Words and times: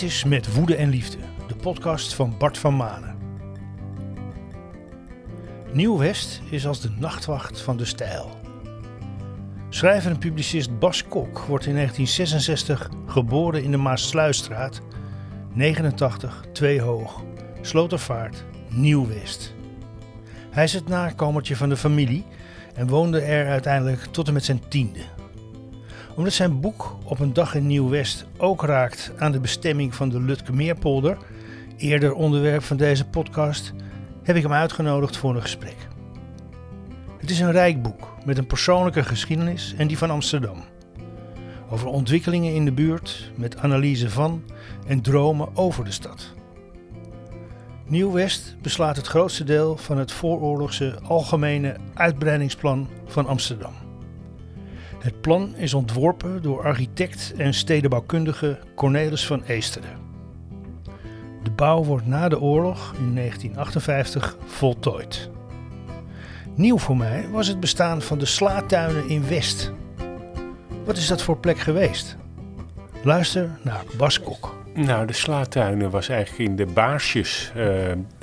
Dit 0.00 0.08
is 0.08 0.24
Met 0.24 0.54
Woede 0.54 0.76
en 0.76 0.88
Liefde, 0.88 1.18
de 1.48 1.54
podcast 1.54 2.14
van 2.14 2.34
Bart 2.38 2.58
van 2.58 2.76
Manen. 2.76 3.16
Nieuw-West 5.72 6.40
is 6.50 6.66
als 6.66 6.80
de 6.80 6.90
nachtwacht 6.98 7.60
van 7.60 7.76
de 7.76 7.84
stijl. 7.84 8.30
Schrijver 9.68 10.10
en 10.10 10.18
publicist 10.18 10.78
Bas 10.78 11.04
Kok 11.04 11.38
wordt 11.38 11.66
in 11.66 11.74
1966 11.74 12.90
geboren 13.06 13.62
in 13.62 13.70
de 13.70 13.76
Maasluisstraat, 13.76 14.80
89, 15.52 16.44
2 16.52 16.80
hoog, 16.80 17.22
Slotervaart, 17.60 18.44
Nieuw-West. 18.68 19.54
Hij 20.50 20.64
is 20.64 20.72
het 20.72 20.88
nakomertje 20.88 21.56
van 21.56 21.68
de 21.68 21.76
familie 21.76 22.24
en 22.74 22.88
woonde 22.88 23.20
er 23.20 23.48
uiteindelijk 23.48 24.04
tot 24.04 24.26
en 24.26 24.32
met 24.32 24.44
zijn 24.44 24.68
tiende. 24.68 25.19
Omdat 26.20 26.34
zijn 26.34 26.60
boek 26.60 26.96
op 27.04 27.18
een 27.18 27.32
dag 27.32 27.54
in 27.54 27.66
Nieuw-West 27.66 28.26
ook 28.36 28.62
raakt 28.62 29.12
aan 29.18 29.32
de 29.32 29.40
bestemming 29.40 29.94
van 29.94 30.08
de 30.08 30.20
Lutkemeerpolder, 30.20 31.18
eerder 31.76 32.14
onderwerp 32.14 32.62
van 32.62 32.76
deze 32.76 33.08
podcast, 33.08 33.72
heb 34.22 34.36
ik 34.36 34.42
hem 34.42 34.52
uitgenodigd 34.52 35.16
voor 35.16 35.34
een 35.34 35.42
gesprek. 35.42 35.76
Het 37.18 37.30
is 37.30 37.40
een 37.40 37.52
rijk 37.52 37.82
boek 37.82 38.14
met 38.24 38.38
een 38.38 38.46
persoonlijke 38.46 39.02
geschiedenis 39.02 39.74
en 39.76 39.86
die 39.86 39.98
van 39.98 40.10
Amsterdam. 40.10 40.64
Over 41.70 41.88
ontwikkelingen 41.88 42.54
in 42.54 42.64
de 42.64 42.72
buurt 42.72 43.30
met 43.34 43.58
analyse 43.58 44.10
van 44.10 44.42
en 44.86 45.00
dromen 45.00 45.56
over 45.56 45.84
de 45.84 45.92
stad. 45.92 46.34
Nieuw-West 47.86 48.56
beslaat 48.62 48.96
het 48.96 49.06
grootste 49.06 49.44
deel 49.44 49.76
van 49.76 49.98
het 49.98 50.12
vooroorlogse 50.12 50.98
algemene 51.02 51.76
uitbreidingsplan 51.94 52.88
van 53.06 53.26
Amsterdam. 53.26 53.89
Het 55.00 55.20
plan 55.20 55.56
is 55.56 55.74
ontworpen 55.74 56.42
door 56.42 56.62
architect 56.62 57.32
en 57.36 57.54
stedenbouwkundige 57.54 58.58
Cornelis 58.74 59.26
van 59.26 59.42
Eesteren. 59.46 59.98
De 61.42 61.50
bouw 61.50 61.84
wordt 61.84 62.06
na 62.06 62.28
de 62.28 62.40
oorlog 62.40 62.94
in 62.98 63.14
1958 63.14 64.36
voltooid. 64.46 65.30
Nieuw 66.54 66.78
voor 66.78 66.96
mij 66.96 67.28
was 67.28 67.46
het 67.46 67.60
bestaan 67.60 68.02
van 68.02 68.18
de 68.18 68.24
slaatuinen 68.24 69.08
in 69.08 69.28
West. 69.28 69.72
Wat 70.84 70.96
is 70.96 71.06
dat 71.06 71.22
voor 71.22 71.36
plek 71.36 71.58
geweest? 71.58 72.16
Luister 73.02 73.58
naar 73.62 73.84
Bas 73.96 74.20
Kok. 74.20 74.59
Nou, 74.74 75.06
de 75.06 75.12
slaatuinen 75.12 75.90
was 75.90 76.08
eigenlijk 76.08 76.50
in 76.50 76.56
de 76.56 76.66
Baarsjes 76.66 77.52
uh, 77.56 77.66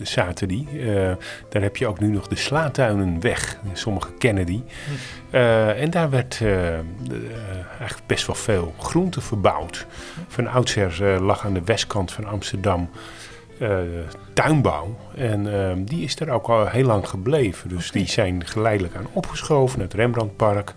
zaten 0.01 0.47
die. 0.47 0.67
Uh, 0.73 1.11
daar 1.49 1.61
heb 1.61 1.77
je 1.77 1.87
ook 1.87 1.99
nu 1.99 2.07
nog 2.07 2.27
de 2.27 2.35
slaatuinenweg. 2.35 3.57
Sommigen 3.73 4.17
kennen 4.17 4.45
die. 4.45 4.63
Uh, 5.31 5.81
en 5.81 5.89
daar 5.89 6.09
werd 6.09 6.41
eigenlijk 7.79 8.07
best 8.07 8.25
wel 8.25 8.35
veel 8.35 8.73
groente 8.79 9.21
verbouwd. 9.21 9.85
Van 10.27 10.47
oudsher 10.47 11.21
lag 11.21 11.45
aan 11.45 11.53
de 11.53 11.63
westkant 11.63 12.11
van 12.11 12.25
Amsterdam 12.25 12.89
tuinbouw. 14.33 14.97
En 15.15 15.85
die 15.85 16.03
is 16.03 16.19
er 16.19 16.29
ook 16.29 16.47
al 16.47 16.67
heel 16.67 16.85
lang 16.85 17.07
gebleven. 17.07 17.69
Dus 17.69 17.89
okay. 17.89 18.01
die 18.01 18.11
zijn 18.11 18.45
geleidelijk 18.45 18.95
aan 18.95 19.07
opgeschoven, 19.13 19.79
het 19.79 19.93
Rembrandtpark. 19.93 20.73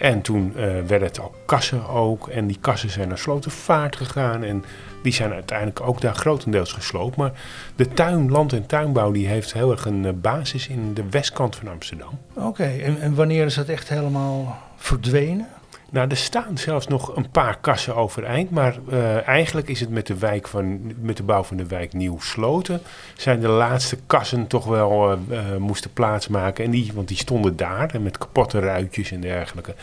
En 0.00 0.20
toen 0.20 0.52
uh, 0.56 0.62
werden 0.62 1.08
het 1.08 1.20
al 1.20 1.34
kassen 1.46 1.88
ook. 1.88 2.28
En 2.28 2.46
die 2.46 2.58
kassen 2.60 2.90
zijn 2.90 3.08
naar 3.08 3.18
Slotervaart 3.18 3.96
gegaan. 3.96 4.42
En 4.42 4.64
die 5.02 5.12
zijn 5.12 5.32
uiteindelijk 5.32 5.80
ook 5.80 6.00
daar 6.00 6.14
grotendeels 6.14 6.72
gesloopt. 6.72 7.16
Maar 7.16 7.32
de 7.76 7.88
tuin, 7.88 8.30
land- 8.30 8.52
en 8.52 8.66
tuinbouw 8.66 9.10
die 9.12 9.26
heeft 9.26 9.52
heel 9.52 9.70
erg 9.70 9.84
een 9.84 10.04
uh, 10.04 10.10
basis 10.14 10.68
in 10.68 10.94
de 10.94 11.04
westkant 11.10 11.56
van 11.56 11.68
Amsterdam. 11.68 12.18
Oké, 12.34 12.64
en, 12.64 13.00
en 13.00 13.14
wanneer 13.14 13.44
is 13.44 13.54
dat 13.54 13.68
echt 13.68 13.88
helemaal 13.88 14.58
verdwenen? 14.76 15.46
Nou, 15.90 16.08
er 16.08 16.16
staan 16.16 16.58
zelfs 16.58 16.86
nog 16.86 17.16
een 17.16 17.30
paar 17.30 17.58
kassen 17.60 17.96
overeind. 17.96 18.50
Maar 18.50 18.76
uh, 18.90 19.28
eigenlijk 19.28 19.68
is 19.68 19.80
het 19.80 19.90
met 19.90 20.06
de, 20.06 20.18
wijk 20.18 20.48
van, 20.48 20.80
met 21.00 21.16
de 21.16 21.22
bouw 21.22 21.42
van 21.42 21.56
de 21.56 21.66
wijk 21.66 21.92
Nieuw-Sloten... 21.92 22.80
zijn 23.16 23.40
de 23.40 23.48
laatste 23.48 23.98
kassen 24.06 24.46
toch 24.46 24.64
wel 24.64 25.12
uh, 25.12 25.56
moesten 25.56 25.92
plaatsmaken. 25.92 26.64
En 26.64 26.70
die, 26.70 26.92
want 26.94 27.08
die 27.08 27.16
stonden 27.16 27.56
daar 27.56 27.90
met 28.00 28.18
kapotte 28.18 28.58
ruitjes 28.58 29.10
en 29.10 29.20
dergelijke. 29.20 29.74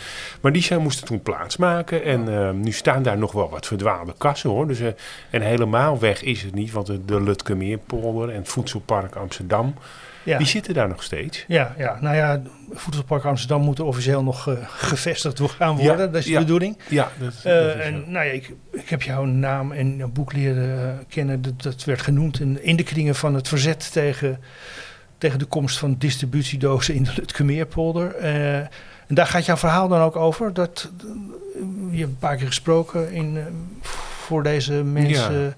Maar 0.41 0.51
die 0.51 0.61
zijn, 0.61 0.81
moesten 0.81 1.05
toen 1.05 1.21
plaatsmaken. 1.21 2.03
En 2.03 2.59
nu 2.61 2.71
staan 2.71 3.03
daar 3.03 3.17
nog 3.17 3.31
wel 3.31 3.49
wat 3.49 3.65
verdwaalde 3.65 4.13
kassen 4.17 4.49
hoor. 4.49 4.67
Dus, 4.67 4.81
en 5.29 5.41
helemaal 5.41 5.99
weg 5.99 6.23
is 6.23 6.43
het 6.43 6.53
niet. 6.53 6.71
Want 6.71 6.87
de, 6.87 7.05
de 7.05 7.21
Lutkemeerpolder 7.21 8.29
en 8.29 8.35
het 8.35 8.49
Voedselpark 8.49 9.15
Amsterdam... 9.15 9.73
Ja. 10.27 10.37
Die 10.37 10.47
zitten 10.47 10.73
daar 10.73 10.87
nog 10.87 11.03
steeds. 11.03 11.45
Ja, 11.47 11.75
ja. 11.77 11.97
nou 12.01 12.15
ja, 12.15 12.41
Voedselpark 12.71 13.23
Amsterdam 13.23 13.61
moet 13.61 13.79
officieel 13.79 14.23
nog 14.23 14.47
uh, 14.47 14.55
gevestigd 14.67 15.41
gaan 15.41 15.75
worden. 15.75 15.97
Ja, 15.97 16.05
dat 16.05 16.15
is 16.15 16.25
de 16.25 16.31
ja, 16.31 16.39
bedoeling. 16.39 16.77
Ja, 16.87 17.11
dat, 17.19 17.33
uh, 17.37 17.43
dat 17.43 17.75
is 17.75 17.81
en 17.81 17.93
zo. 18.05 18.11
nou 18.11 18.25
ja, 18.25 18.31
ik, 18.31 18.53
ik 18.71 18.89
heb 18.89 19.01
jouw 19.01 19.23
naam 19.23 19.71
en 19.71 19.95
jouw 19.95 20.07
boek 20.07 20.33
leren 20.33 20.79
uh, 20.79 21.05
kennen. 21.07 21.41
Dat, 21.41 21.61
dat 21.61 21.83
werd 21.83 22.01
genoemd 22.01 22.39
in, 22.39 22.63
in 22.63 22.75
de 22.75 22.83
kringen 22.83 23.15
van 23.15 23.33
het 23.33 23.47
verzet 23.47 23.91
tegen, 23.91 24.39
tegen 25.17 25.39
de 25.39 25.45
komst 25.45 25.77
van 25.77 25.95
distributiedozen 25.97 26.95
in 26.95 27.03
de 27.03 27.13
Lutkemeerpolder. 27.15 28.15
en 28.15 28.69
daar 29.07 29.27
gaat 29.27 29.45
jouw 29.45 29.57
verhaal 29.57 29.87
dan 29.87 30.01
ook 30.01 30.15
over. 30.15 30.53
Dat, 30.53 30.91
je 31.91 31.97
hebt 31.97 32.11
een 32.11 32.17
paar 32.19 32.35
keer 32.35 32.47
gesproken 32.47 33.11
in, 33.11 33.39
voor 34.21 34.43
deze 34.43 34.73
mensen. 34.73 35.55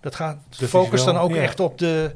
Dat 0.00 0.14
gaat 0.14 0.36
Dat 0.58 0.68
focust 0.68 1.04
wel, 1.04 1.14
dan 1.14 1.22
ook 1.22 1.34
echt 1.34 1.60
op 1.60 1.78
de 1.78 2.10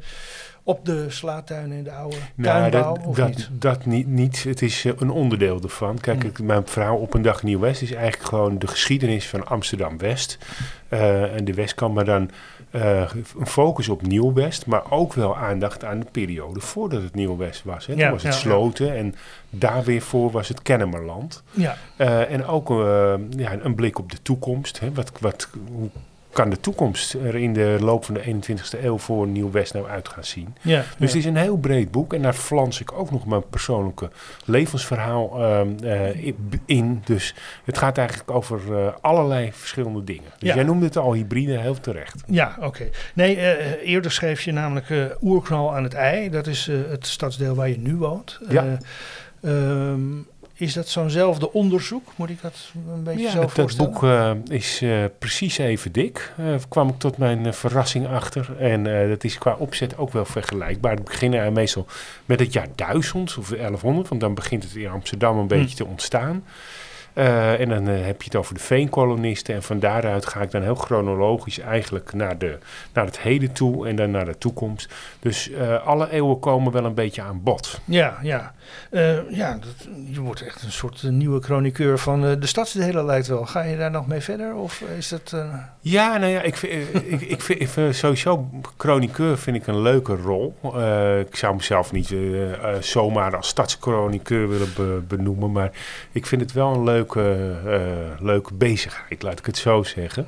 op 0.64 0.84
de 0.84 1.10
slaatuinen 1.10 1.76
in 1.76 1.84
de 1.84 1.92
oude 1.92 2.16
Nou, 2.34 2.70
tuinbouw, 2.70 2.94
dat, 2.94 3.06
of 3.06 3.16
dat, 3.16 3.28
niet? 3.28 3.48
dat 3.52 3.86
niet, 3.86 4.06
niet. 4.06 4.44
Het 4.44 4.62
is 4.62 4.84
uh, 4.84 4.92
een 4.98 5.10
onderdeel 5.10 5.60
ervan. 5.62 6.00
Kijk, 6.00 6.24
ik, 6.24 6.42
mijn 6.42 6.66
verhaal 6.66 6.96
op 6.96 7.14
een 7.14 7.22
dag 7.22 7.42
Nieuw-West 7.42 7.82
is 7.82 7.92
eigenlijk 7.92 8.28
gewoon 8.28 8.58
de 8.58 8.66
geschiedenis 8.66 9.28
van 9.28 9.46
Amsterdam-West. 9.46 10.38
Uh, 10.90 11.34
en 11.36 11.44
de 11.44 11.54
Westkant, 11.54 11.94
maar 11.94 12.04
dan 12.04 12.30
uh, 12.70 13.10
een 13.38 13.46
focus 13.46 13.88
op 13.88 14.02
Nieuw-West. 14.02 14.66
Maar 14.66 14.90
ook 14.90 15.12
wel 15.14 15.36
aandacht 15.36 15.84
aan 15.84 16.00
de 16.00 16.06
periode 16.10 16.60
voordat 16.60 17.02
het 17.02 17.14
Nieuw-West 17.14 17.64
was. 17.64 17.86
Hè. 17.86 17.92
Toen 17.92 18.02
Ja, 18.02 18.10
was 18.10 18.22
het 18.22 18.32
ja, 18.32 18.38
ja. 18.38 18.44
Sloten 18.44 18.96
en 18.96 19.14
daar 19.50 19.84
weer 19.84 20.02
voor 20.02 20.30
was 20.30 20.48
het 20.48 20.62
Kennemerland. 20.62 21.42
Ja, 21.50 21.76
en 21.96 22.46
ook 22.46 22.68
ja, 23.36 23.58
een 23.62 23.74
blik 23.74 23.98
op 23.98 24.10
de 24.10 24.22
toekomst. 24.22 24.80
Hè. 24.80 24.92
Wat, 24.92 25.12
wat, 25.20 25.48
hoe 25.72 25.90
kan 26.32 26.50
de 26.50 26.60
toekomst 26.60 27.14
er 27.14 27.34
in 27.34 27.52
de 27.52 27.76
loop 27.80 28.04
van 28.04 28.14
de 28.14 28.22
21ste 28.22 28.84
eeuw 28.84 28.98
voor 28.98 29.26
Nieuw-West 29.26 29.72
nou 29.72 29.88
uit 29.88 30.08
gaan 30.08 30.24
zien? 30.24 30.54
ja. 30.60 30.78
Dus 30.78 30.86
ja. 30.98 31.06
het 31.06 31.14
is 31.14 31.24
een 31.24 31.36
heel 31.36 31.56
breed 31.56 31.90
boek 31.90 32.14
en 32.14 32.22
daar 32.22 32.32
flans 32.32 32.80
ik 32.80 32.92
ook 32.92 33.10
nog 33.10 33.26
mijn 33.26 33.48
persoonlijke 33.48 34.10
levensverhaal 34.44 35.44
um, 35.44 35.76
uh, 35.84 36.32
in. 36.64 37.02
Dus 37.04 37.34
het 37.64 37.78
gaat 37.78 37.98
eigenlijk 37.98 38.30
over 38.30 38.60
uh, 38.70 38.86
allerlei 39.00 39.52
verschillende 39.52 40.04
dingen. 40.04 40.30
Dus 40.38 40.48
Ja. 40.48 40.54
jij 40.54 40.64
noemde 40.64 40.84
het 40.84 40.96
al 40.96 41.12
hybride, 41.12 41.58
heel 41.58 41.80
terecht. 41.80 42.22
Ja, 42.26 42.56
oké. 42.60 42.88
Nee, 43.14 43.36
uh, 43.36 43.42
eerder 43.82 44.12
schreef 44.12 44.42
je 44.42 44.52
namelijk 44.52 45.16
Oerknal 45.20 45.74
aan 45.74 45.82
het 45.82 45.94
ei. 45.94 46.30
Dat 46.30 46.46
is 46.46 46.66
het 46.66 47.06
stadsdeel 47.06 47.54
waar 47.54 47.68
je 47.68 47.78
nu 47.78 47.96
woont. 47.96 48.40
Ja. 48.48 48.78
Um, 49.44 50.26
is 50.62 50.72
dat 50.72 50.88
zo'nzelfde 50.88 51.52
onderzoek? 51.52 52.12
Moet 52.16 52.30
ik 52.30 52.42
dat 52.42 52.70
een 52.94 53.02
beetje 53.02 53.22
ja, 53.22 53.30
zo 53.30 53.40
dat, 53.40 53.54
dat 53.54 53.76
boek 53.76 54.02
uh, 54.02 54.30
is 54.48 54.82
uh, 54.82 55.04
precies 55.18 55.58
even 55.58 55.92
dik. 55.92 56.32
Uh, 56.40 56.54
kwam 56.68 56.88
ik 56.88 56.98
tot 56.98 57.16
mijn 57.16 57.54
verrassing 57.54 58.08
achter. 58.08 58.56
En 58.58 59.08
dat 59.08 59.24
is 59.24 59.38
qua 59.38 59.56
opzet 59.58 59.96
ook 59.96 60.12
wel 60.12 60.24
vergelijkbaar. 60.24 60.94
Het 60.94 61.04
beginnen 61.04 61.52
meestal 61.52 61.86
met 62.26 62.40
het 62.40 62.52
jaar 62.52 62.68
1000 62.74 63.36
of 63.38 63.48
1100. 63.48 64.08
Want 64.08 64.20
dan 64.20 64.34
begint 64.34 64.62
het 64.62 64.74
in 64.74 64.88
Amsterdam 64.88 65.38
een 65.38 65.46
beetje 65.46 65.76
te 65.76 65.86
ontstaan. 65.86 66.44
Uh, 67.14 67.60
en 67.60 67.68
dan 67.68 67.88
uh, 67.88 68.04
heb 68.04 68.22
je 68.22 68.24
het 68.24 68.36
over 68.36 68.54
de 68.54 68.60
veenkolonisten. 68.60 69.54
En 69.54 69.62
van 69.62 69.78
daaruit 69.78 70.26
ga 70.26 70.40
ik 70.40 70.50
dan 70.50 70.62
heel 70.62 70.74
chronologisch 70.74 71.58
eigenlijk 71.58 72.12
naar, 72.12 72.38
de, 72.38 72.58
naar 72.92 73.04
het 73.04 73.18
heden 73.18 73.52
toe 73.52 73.88
en 73.88 73.96
dan 73.96 74.10
naar 74.10 74.24
de 74.24 74.38
toekomst. 74.38 74.88
Dus 75.20 75.50
uh, 75.50 75.86
alle 75.86 76.10
eeuwen 76.10 76.38
komen 76.38 76.72
wel 76.72 76.84
een 76.84 76.94
beetje 76.94 77.22
aan 77.22 77.42
bod. 77.42 77.80
Ja, 77.84 78.18
ja. 78.22 78.54
Ja 79.28 79.58
je 80.10 80.20
wordt 80.20 80.42
echt 80.42 80.62
een 80.62 80.72
soort 80.72 81.02
nieuwe 81.02 81.40
chroniqueur 81.40 81.98
van 81.98 82.20
de 82.20 82.46
stadsdelen 82.46 83.04
lijkt 83.04 83.26
wel. 83.26 83.46
Ga 83.46 83.62
je 83.62 83.76
daar 83.76 83.90
nog 83.90 84.06
mee 84.06 84.20
verder 84.20 84.54
of 84.54 84.80
is 84.98 85.08
dat... 85.08 85.34
Ja, 85.84 86.16
nou 86.16 86.32
ja, 86.32 86.42
ik 86.42 86.56
vind, 86.56 86.72
ik, 86.94 87.20
ik 87.20 87.48
ik 87.48 87.68
vind 87.68 87.96
sowieso 87.96 88.50
chroniqueur 88.76 89.38
vind 89.38 89.56
ik 89.56 89.66
een 89.66 89.80
leuke 89.82 90.14
rol. 90.14 90.54
Uh, 90.64 91.20
ik 91.20 91.36
zou 91.36 91.56
mezelf 91.56 91.92
niet 91.92 92.10
uh, 92.10 92.52
zomaar 92.80 93.36
als 93.36 93.48
stadschroniqueur 93.48 94.48
willen 94.48 94.72
be 94.74 95.02
benoemen, 95.08 95.52
maar 95.52 95.70
ik 96.12 96.26
vind 96.26 96.40
het 96.40 96.52
wel 96.52 96.74
een 96.74 96.84
leuke, 96.84 97.56
leuke 98.20 98.54
bezigheid, 98.54 99.22
laat 99.22 99.38
ik 99.38 99.46
het 99.46 99.56
zo 99.56 99.82
zeggen. 99.82 100.26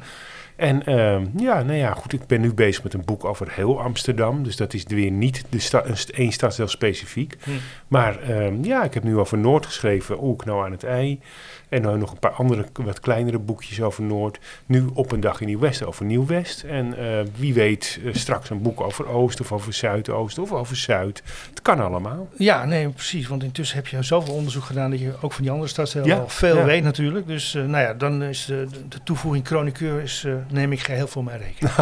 En 0.57 0.83
uh, 0.89 1.21
ja, 1.37 1.63
nou 1.63 1.79
ja, 1.79 1.93
goed, 1.93 2.13
ik 2.13 2.27
ben 2.27 2.41
nu 2.41 2.55
bezig 2.55 2.83
met 2.83 2.95
een 2.95 3.05
boek 3.05 3.25
over 3.25 3.49
heel 3.51 3.81
Amsterdam. 3.81 4.43
Dus 4.43 4.57
dat 4.57 4.75
is 4.75 4.85
weer 4.87 5.11
niet 5.11 5.45
de 5.49 5.59
sta 5.59 5.85
één 6.15 6.33
stadsdeel 6.33 6.69
specifiek. 6.69 7.37
Hm. 7.43 7.51
Maar 7.89 8.31
uh, 8.31 8.65
ja, 8.65 8.85
ik 8.85 8.95
heb 8.95 9.03
nu 9.03 9.19
over 9.19 9.39
Noord 9.39 9.67
geschreven, 9.67 10.23
Oerknal 10.25 10.65
aan 10.65 10.71
het 10.71 10.85
ei. 10.85 11.21
En 11.69 11.83
dan 11.83 11.99
nog 11.99 12.13
een 12.13 12.19
paar 12.19 12.31
andere, 12.31 12.67
wat 12.73 13.01
kleinere 13.01 13.39
boekjes 13.39 13.81
over 13.81 14.03
Noord. 14.03 14.39
Nu 14.67 14.85
op 14.95 15.13
een 15.13 15.21
dag 15.21 15.41
in 15.41 15.47
Nieuw-West 15.47 15.85
over 15.85 16.05
Nieuw-West. 16.05 16.63
En 16.63 16.95
uh, 16.99 17.21
wie 17.37 17.55
weet 17.55 18.01
uh, 18.05 18.15
straks 18.15 18.51
een 18.51 18.63
boek 18.63 18.81
over 18.81 19.09
Oost 19.09 19.41
of 19.41 19.53
over 19.53 19.73
Zuidoost 19.73 20.39
of 20.39 20.53
over 20.53 20.77
Zuid. 20.77 21.23
Het 21.51 21.63
kan 21.63 21.81
allemaal. 21.81 22.29
Ja, 22.37 22.65
nee, 22.65 22.89
precies. 22.89 23.27
Want 23.27 23.43
intussen 23.43 23.77
heb 23.77 23.87
je 23.87 24.03
zoveel 24.03 24.35
onderzoek 24.35 24.65
gedaan 24.65 24.91
dat 24.91 25.01
je 25.01 25.13
ook 25.21 25.33
van 25.33 25.43
die 25.43 25.51
andere 25.51 25.71
stadsdelen 25.71 26.09
Ja, 26.09 26.17
al 26.17 26.29
veel 26.29 26.57
ja. 26.57 26.65
weet 26.65 26.83
natuurlijk. 26.83 27.27
Dus 27.27 27.55
uh, 27.55 27.65
nou 27.65 27.85
ja, 27.85 27.95
dan 27.95 28.23
is 28.23 28.45
de, 28.45 28.67
de 28.89 29.03
toevoeging 29.05 29.47
chroniqueur 29.47 30.03
is, 30.03 30.27
uh, 30.47 30.53
neem 30.53 30.73
ik 30.73 30.81
geheel 30.81 31.07
voor 31.07 31.25
mijn 31.25 31.39
rekening. 31.39 31.75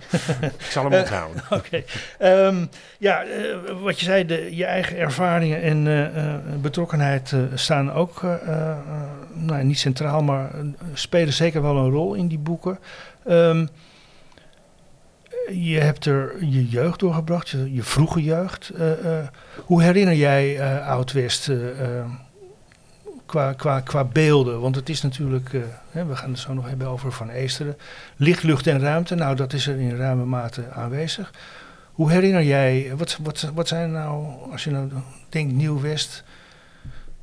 ik 0.64 0.70
zal 0.70 0.84
hem 0.90 1.00
onthouden. 1.00 1.42
Oké. 1.58 1.82
Ehm, 2.18 2.64
ja, 2.98 3.22
eh, 3.22 3.56
wat 3.82 3.98
je 3.98 4.04
zei, 4.04 4.26
de, 4.26 4.56
je 4.56 4.64
eigen 4.64 4.96
ervaringen 4.96 5.62
en 5.62 5.86
eh, 5.86 6.04
eh, 6.34 6.34
betrokkenheid 6.60 7.32
eh, 7.32 7.40
staan 7.54 7.92
ook 7.92 8.22
eh, 8.22 8.34
eh, 8.48 8.76
nou, 9.32 9.64
niet 9.64 9.78
centraal, 9.78 10.22
maar 10.22 10.54
eh, 10.54 10.60
spelen 10.94 11.32
zeker 11.32 11.62
wel 11.62 11.76
een 11.76 11.90
rol 11.90 12.14
in 12.14 12.28
die 12.28 12.38
boeken. 12.38 12.78
Ehm, 13.26 13.66
je 15.52 15.78
hebt 15.80 16.04
er 16.06 16.44
je 16.44 16.68
jeugd 16.68 17.00
doorgebracht, 17.00 17.48
je, 17.48 17.74
je 17.74 17.82
vroege 17.82 18.22
jeugd. 18.22 18.68
Eh, 18.68 19.18
eh, 19.18 19.26
hoe 19.64 19.82
herinner 19.82 20.14
jij 20.14 20.58
eh, 20.60 20.88
Oud-West 20.88 21.48
eh, 21.48 21.80
eh, 21.80 22.04
qua, 23.26 23.52
qua, 23.52 23.80
qua 23.80 24.04
beelden? 24.04 24.60
Want 24.60 24.74
het 24.76 24.88
is 24.88 25.02
natuurlijk, 25.02 25.52
eh, 25.54 25.60
hè, 25.90 26.04
we 26.06 26.16
gaan 26.16 26.30
het 26.30 26.38
zo 26.38 26.54
nog 26.54 26.68
hebben 26.68 26.86
over 26.88 27.12
Van 27.12 27.28
Eesteren. 27.30 27.76
Licht, 28.16 28.42
lucht 28.42 28.66
en 28.66 28.80
ruimte, 28.80 29.14
nou 29.14 29.36
dat 29.36 29.52
is 29.52 29.66
er 29.66 29.80
in 29.80 29.96
ruime 29.96 30.24
mate 30.24 30.70
aanwezig. 30.70 31.32
Hoe 31.92 32.10
herinner 32.10 32.42
jij, 32.42 32.92
wat, 32.96 33.18
wat, 33.22 33.50
wat 33.54 33.68
zijn 33.68 33.92
nou, 33.92 34.26
als 34.52 34.64
je 34.64 34.70
nou 34.70 34.88
denkt 35.28 35.52
Nieuw-West, 35.54 36.24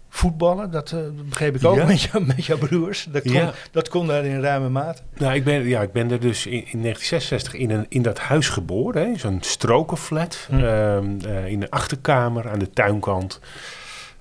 voetballen, 0.09 0.71
dat 0.71 0.91
eh, 0.91 0.99
begreep 1.29 1.55
ik 1.55 1.65
ook 1.65 1.75
Ja. 1.75 1.85
met, 1.85 2.01
jou, 2.01 2.25
met 2.25 2.45
jouw 2.45 2.57
broers. 2.57 3.07
Dat 3.11 3.21
kon, 3.23 3.31
Ja. 3.33 3.53
dat 3.71 3.89
kon 3.89 4.07
daar 4.07 4.25
in 4.25 4.41
ruime 4.41 4.69
mate. 4.69 5.01
Nou, 5.17 5.33
ik 5.33 5.43
ben, 5.43 5.67
ja, 5.67 5.81
ik 5.81 5.91
ben 5.91 6.11
er 6.11 6.19
dus 6.19 6.45
in, 6.45 6.51
in 6.51 6.81
1966 6.81 7.53
in, 7.53 7.69
een, 7.71 7.85
in 7.89 8.01
dat 8.01 8.19
huis 8.19 8.49
geboren. 8.49 9.07
hè, 9.11 9.17
Zo'n 9.17 9.37
strokenflat. 9.41 10.47
Hm. 10.49 10.53
ehm, 10.63 11.05
eh, 11.25 11.45
in 11.47 11.59
de 11.59 11.69
achterkamer 11.71 12.49
aan 12.49 12.59
de 12.59 12.69
tuinkant. 12.69 13.39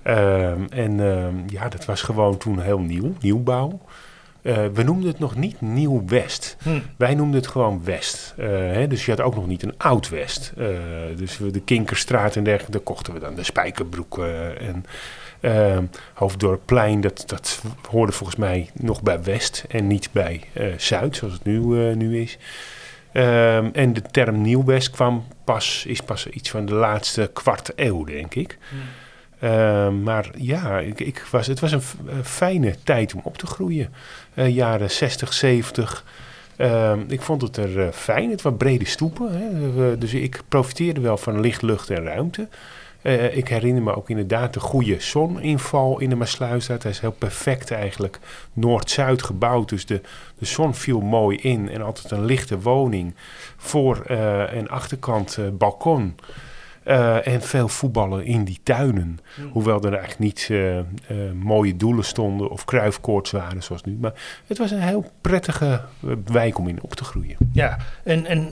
Ehm, 0.03 0.65
en 0.69 0.99
ehm, 0.99 1.35
ja, 1.47 1.69
dat 1.69 1.85
was 1.85 2.01
gewoon 2.01 2.37
toen 2.37 2.59
heel 2.59 2.79
nieuw. 2.79 3.13
Nieuwbouw. 3.19 3.79
Eh, 4.43 4.65
we 4.73 4.83
noemden 4.83 5.09
het 5.09 5.19
nog 5.19 5.35
niet 5.35 5.61
Nieuw-West. 5.61 6.57
Hm. 6.63 6.79
Wij 6.97 7.15
noemden 7.15 7.39
het 7.39 7.49
gewoon 7.49 7.81
West. 7.83 8.33
Eh, 8.37 8.47
hè, 8.47 8.87
dus 8.87 9.05
je 9.05 9.11
had 9.11 9.21
ook 9.21 9.35
nog 9.35 9.47
niet 9.47 9.63
een 9.63 9.73
Oud-West. 9.77 10.53
Eh, 10.57 10.67
dus 11.15 11.37
we, 11.37 11.51
de 11.51 11.61
Kinkerstraat 11.61 12.35
en 12.35 12.43
dergelijke, 12.43 12.71
daar 12.71 12.81
kochten 12.81 13.13
we 13.13 13.19
dan 13.19 13.35
de 13.35 13.43
spijkerbroeken. 13.43 14.59
En 14.59 14.85
ehm 15.39 15.83
Hoofddorpplein, 16.13 17.01
dat, 17.01 17.23
dat 17.25 17.61
hoorde 17.89 18.11
volgens 18.11 18.37
mij 18.37 18.69
nog 18.73 19.01
bij 19.01 19.23
West 19.23 19.65
en 19.69 19.87
niet 19.87 20.09
bij 20.11 20.41
Zuid, 20.77 21.15
zoals 21.15 21.33
het 21.33 21.43
nu, 21.43 21.59
nu 21.95 22.21
is. 22.21 22.37
En 23.11 23.93
de 23.93 24.01
term 24.11 24.41
Nieuw-West 24.41 24.89
kwam 24.89 25.25
pas, 25.43 25.85
is 25.87 26.01
pas 26.01 26.27
iets 26.27 26.49
van 26.49 26.65
de 26.65 26.73
laatste 26.73 27.29
kwart 27.33 27.71
eeuw, 27.75 28.03
denk 28.03 28.35
ik. 28.35 28.57
Ehm, 29.43 30.03
maar 30.03 30.29
ja, 30.37 30.79
ik, 30.79 30.99
ik 30.99 31.27
was, 31.31 31.47
het 31.47 31.59
was 31.59 31.71
een, 31.71 31.81
fijne 32.23 32.75
tijd 32.83 33.13
om 33.13 33.21
op 33.23 33.37
te 33.37 33.47
groeien. 33.47 33.93
Eh, 34.33 34.55
jaren 34.55 34.91
60, 34.91 35.33
70. 35.33 36.05
Ehm, 36.55 36.99
ik 37.07 37.21
vond 37.21 37.41
het 37.41 37.57
er 37.57 37.81
eh, 37.81 37.91
fijn. 37.91 38.29
Het 38.29 38.41
waren 38.41 38.57
brede 38.57 38.85
stoepen. 38.85 39.31
Hè. 39.31 39.97
Dus 39.97 40.13
ik 40.13 40.41
profiteerde 40.47 41.01
wel 41.01 41.17
van 41.17 41.39
licht, 41.39 41.61
lucht 41.61 41.89
en 41.89 42.03
ruimte. 42.03 42.47
Eh, 43.01 43.37
ik 43.37 43.47
herinner 43.47 43.83
me 43.83 43.95
ook 43.95 44.09
inderdaad 44.09 44.53
de 44.53 44.59
goede 44.59 44.99
zoninval 44.99 45.99
in 45.99 46.09
de 46.09 46.15
Maasluisstraat. 46.15 46.83
Hij 46.83 46.91
is 46.91 46.99
heel 46.99 47.11
perfect 47.11 47.71
eigenlijk 47.71 48.19
noord-zuid 48.53 49.23
gebouwd. 49.23 49.69
Dus 49.69 49.85
de, 49.85 50.01
de 50.37 50.45
zon 50.45 50.75
viel 50.75 50.99
mooi 50.99 51.37
in. 51.37 51.69
En 51.69 51.81
altijd 51.81 52.11
een 52.11 52.25
lichte 52.25 52.59
woning. 52.59 53.15
Voor- 53.57 54.01
en 54.01 54.67
achterkant 54.67 55.37
balkon. 55.57 56.15
Eh, 56.83 57.27
en 57.27 57.41
veel 57.41 57.67
voetballen 57.67 58.25
in 58.25 58.43
die 58.43 58.59
tuinen. 58.63 59.19
Hoewel 59.51 59.81
er 59.81 59.91
eigenlijk 59.91 60.19
niet 60.19 60.47
eh, 60.51 60.79
eh, 60.79 60.85
mooie 61.35 61.75
doelen 61.75 62.05
stonden 62.05 62.49
of 62.49 62.65
kruifkoorts 62.65 63.31
waren 63.31 63.63
zoals 63.63 63.83
nu. 63.83 63.97
Maar 64.01 64.13
het 64.47 64.57
was 64.57 64.71
een 64.71 64.81
heel 64.81 65.05
prettige 65.21 65.81
wijk 66.25 66.57
om 66.57 66.67
in 66.67 66.81
op 66.81 66.93
te 66.95 67.03
groeien. 67.03 67.35
Ja, 67.51 67.77
en, 68.03 68.25
en 68.25 68.51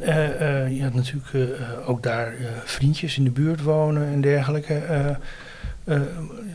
je 0.75 0.83
had 0.83 0.93
natuurlijk 0.93 1.59
ook 1.85 2.03
daar 2.03 2.33
vriendjes 2.63 3.17
in 3.17 3.23
de 3.23 3.31
buurt 3.31 3.63
wonen 3.63 4.07
en 4.07 4.21
dergelijke. 4.21 4.81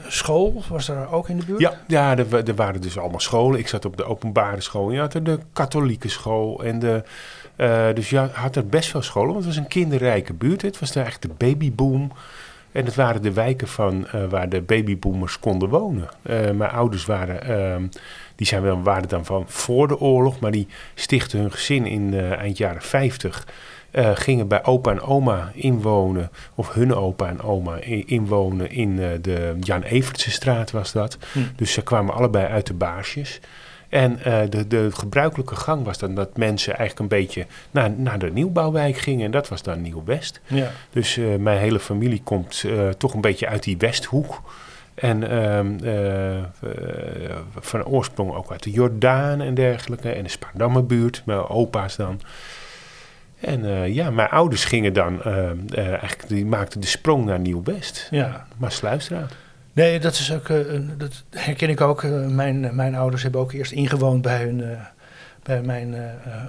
School 0.09 0.63
was 0.69 0.87
daar 0.87 1.13
ook 1.13 1.29
in 1.29 1.39
de 1.39 1.45
buurt? 1.47 1.61
Ja, 1.61 1.73
ja 1.87 2.17
er, 2.17 2.29
wa- 2.29 2.43
er 2.45 2.55
waren 2.55 2.81
dus 2.81 2.99
allemaal 2.99 3.21
scholen. 3.21 3.59
Ik 3.59 3.69
zat 3.69 3.85
op 3.85 3.97
de 3.97 4.05
openbare 4.05 4.61
school. 4.61 4.91
Je 4.91 4.99
had 4.99 5.15
er 5.15 5.25
de 5.25 5.39
katholieke 5.53 6.09
school. 6.09 6.65
En 6.65 6.79
de, 6.79 7.03
eh, 7.57 7.87
dus 7.95 8.11
je 8.11 8.19
had 8.19 8.57
er 8.57 8.67
best 8.67 8.91
veel 8.91 9.03
scholen. 9.03 9.33
Want 9.33 9.45
het 9.45 9.55
was 9.55 9.65
een 9.65 9.71
kinderrijke 9.71 10.33
buurt. 10.33 10.63
Het 10.63 10.79
was 10.79 10.93
daar 10.93 11.07
echt 11.07 11.23
de 11.23 11.31
babyboom. 11.37 12.13
En 12.77 12.85
het 12.85 12.95
waren 12.95 13.23
de 13.23 13.33
wijken 13.33 13.69
van, 13.69 14.07
eh, 14.07 14.25
waar 14.29 14.49
de 14.49 14.61
babyboomers 14.61 15.39
konden 15.39 15.69
wonen. 15.69 16.09
Eh, 16.23 16.51
mijn 16.51 16.71
ouders 16.71 17.05
waren, 17.05 17.43
ehm, 17.43 17.87
die 18.35 18.47
zijn 18.47 18.63
wel, 18.63 18.83
waren 18.83 19.09
dan 19.09 19.25
van 19.25 19.45
voor 19.47 19.89
de 19.89 20.01
oorlog. 20.01 20.41
Maar 20.41 20.51
die 20.51 20.69
stichtten 20.95 21.39
hun 21.39 21.53
gezin 21.53 21.87
in 21.87 22.21
eind 22.21 22.57
jaren 22.59 22.83
50. 22.83 23.47
eh, 23.91 24.11
gingen 24.15 24.49
bij 24.49 24.65
opa 24.65 24.91
en 24.91 25.01
oma 25.01 25.51
inwonen, 25.55 26.31
of 26.55 26.73
hun 26.73 26.95
opa 26.95 27.29
en 27.29 27.43
oma 27.43 27.77
inwonen 28.07 28.71
in 28.71 28.97
de 28.97 29.57
Jan 29.61 29.83
Evertse 29.83 30.31
straat 30.31 30.71
was 30.71 30.93
dat. 30.93 31.19
Hm. 31.33 31.39
Dus 31.57 31.73
ze 31.73 31.83
kwamen 31.83 32.15
allebei 32.15 32.47
uit 32.47 32.67
de 32.67 32.75
baarsjes. 32.75 33.41
En 33.97 34.23
eh, 34.23 34.41
de, 34.51 34.67
de 34.67 34.89
gebruikelijke 34.93 35.57
gang 35.57 35.85
was 35.85 35.99
dan 35.99 36.15
dat 36.15 36.37
mensen 36.37 36.77
eigenlijk 36.77 37.01
een 37.01 37.19
beetje 37.19 37.47
naar, 37.71 37.91
naar 37.91 38.19
de 38.19 38.33
nieuwbouwwijk 38.33 38.97
gingen. 38.97 39.25
En 39.25 39.31
dat 39.31 39.49
was 39.49 39.63
dan 39.63 39.83
Nieuw-West. 39.83 40.41
Ja. 40.47 40.71
Dus 40.91 41.17
eh, 41.17 41.37
mijn 41.37 41.59
hele 41.59 41.81
familie 41.81 42.21
komt 42.25 42.65
eh, 42.67 42.89
toch 42.89 43.15
een 43.15 43.21
beetje 43.21 43.49
uit 43.49 43.63
die 43.63 43.77
Westhoek. 43.77 44.43
En 44.95 45.31
ehm, 45.31 45.79
eh, 45.83 46.39
eh, 46.39 46.45
van 47.59 47.85
oorsprong 47.85 48.35
ook 48.35 48.51
uit 48.51 48.63
de 48.63 48.71
Jordaan 48.71 49.41
en 49.41 49.55
dergelijke. 49.55 50.11
En 50.11 50.23
de 50.23 50.29
Spaardammerbuurt, 50.29 51.23
mijn 51.25 51.49
opa's 51.49 51.97
dan. 51.97 52.21
En 53.41 53.93
ja, 53.93 54.11
mijn 54.11 54.29
ouders 54.29 54.65
gingen 54.65 54.93
dan, 54.93 55.23
eh, 55.23 55.51
eh, 55.51 55.89
eigenlijk, 55.89 56.29
die 56.29 56.47
maakten 56.47 56.81
de 56.81 56.87
sprong 56.87 57.25
naar 57.25 57.39
Nieuw-West. 57.39 58.09
ja. 58.11 58.47
Maar 58.57 58.73
Sluisstraat. 58.73 59.33
Nee, 59.77 60.01
dat 60.01 60.13
is 60.13 60.33
ook, 60.33 60.49
eh, 60.49 60.73
een- 60.73 60.91
dat 60.99 61.25
herken 61.31 61.69
ik 61.69 61.81
ook. 61.81 62.03
Eh, 62.03 62.27
mijn, 62.27 62.75
mijn 62.75 62.95
ouders 62.95 63.23
hebben 63.23 63.41
ook 63.41 63.53
eerst 63.53 63.73
ingewoond 63.73 64.23
bij 64.23 64.43
hun, 64.43 64.63
eh, 64.65 64.79
bij 65.43 65.63
mijn 65.63 65.95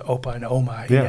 opa 0.05 0.33
en 0.33 0.47
oma 0.47 0.83
in 0.87 0.95
Ja. 0.95 1.03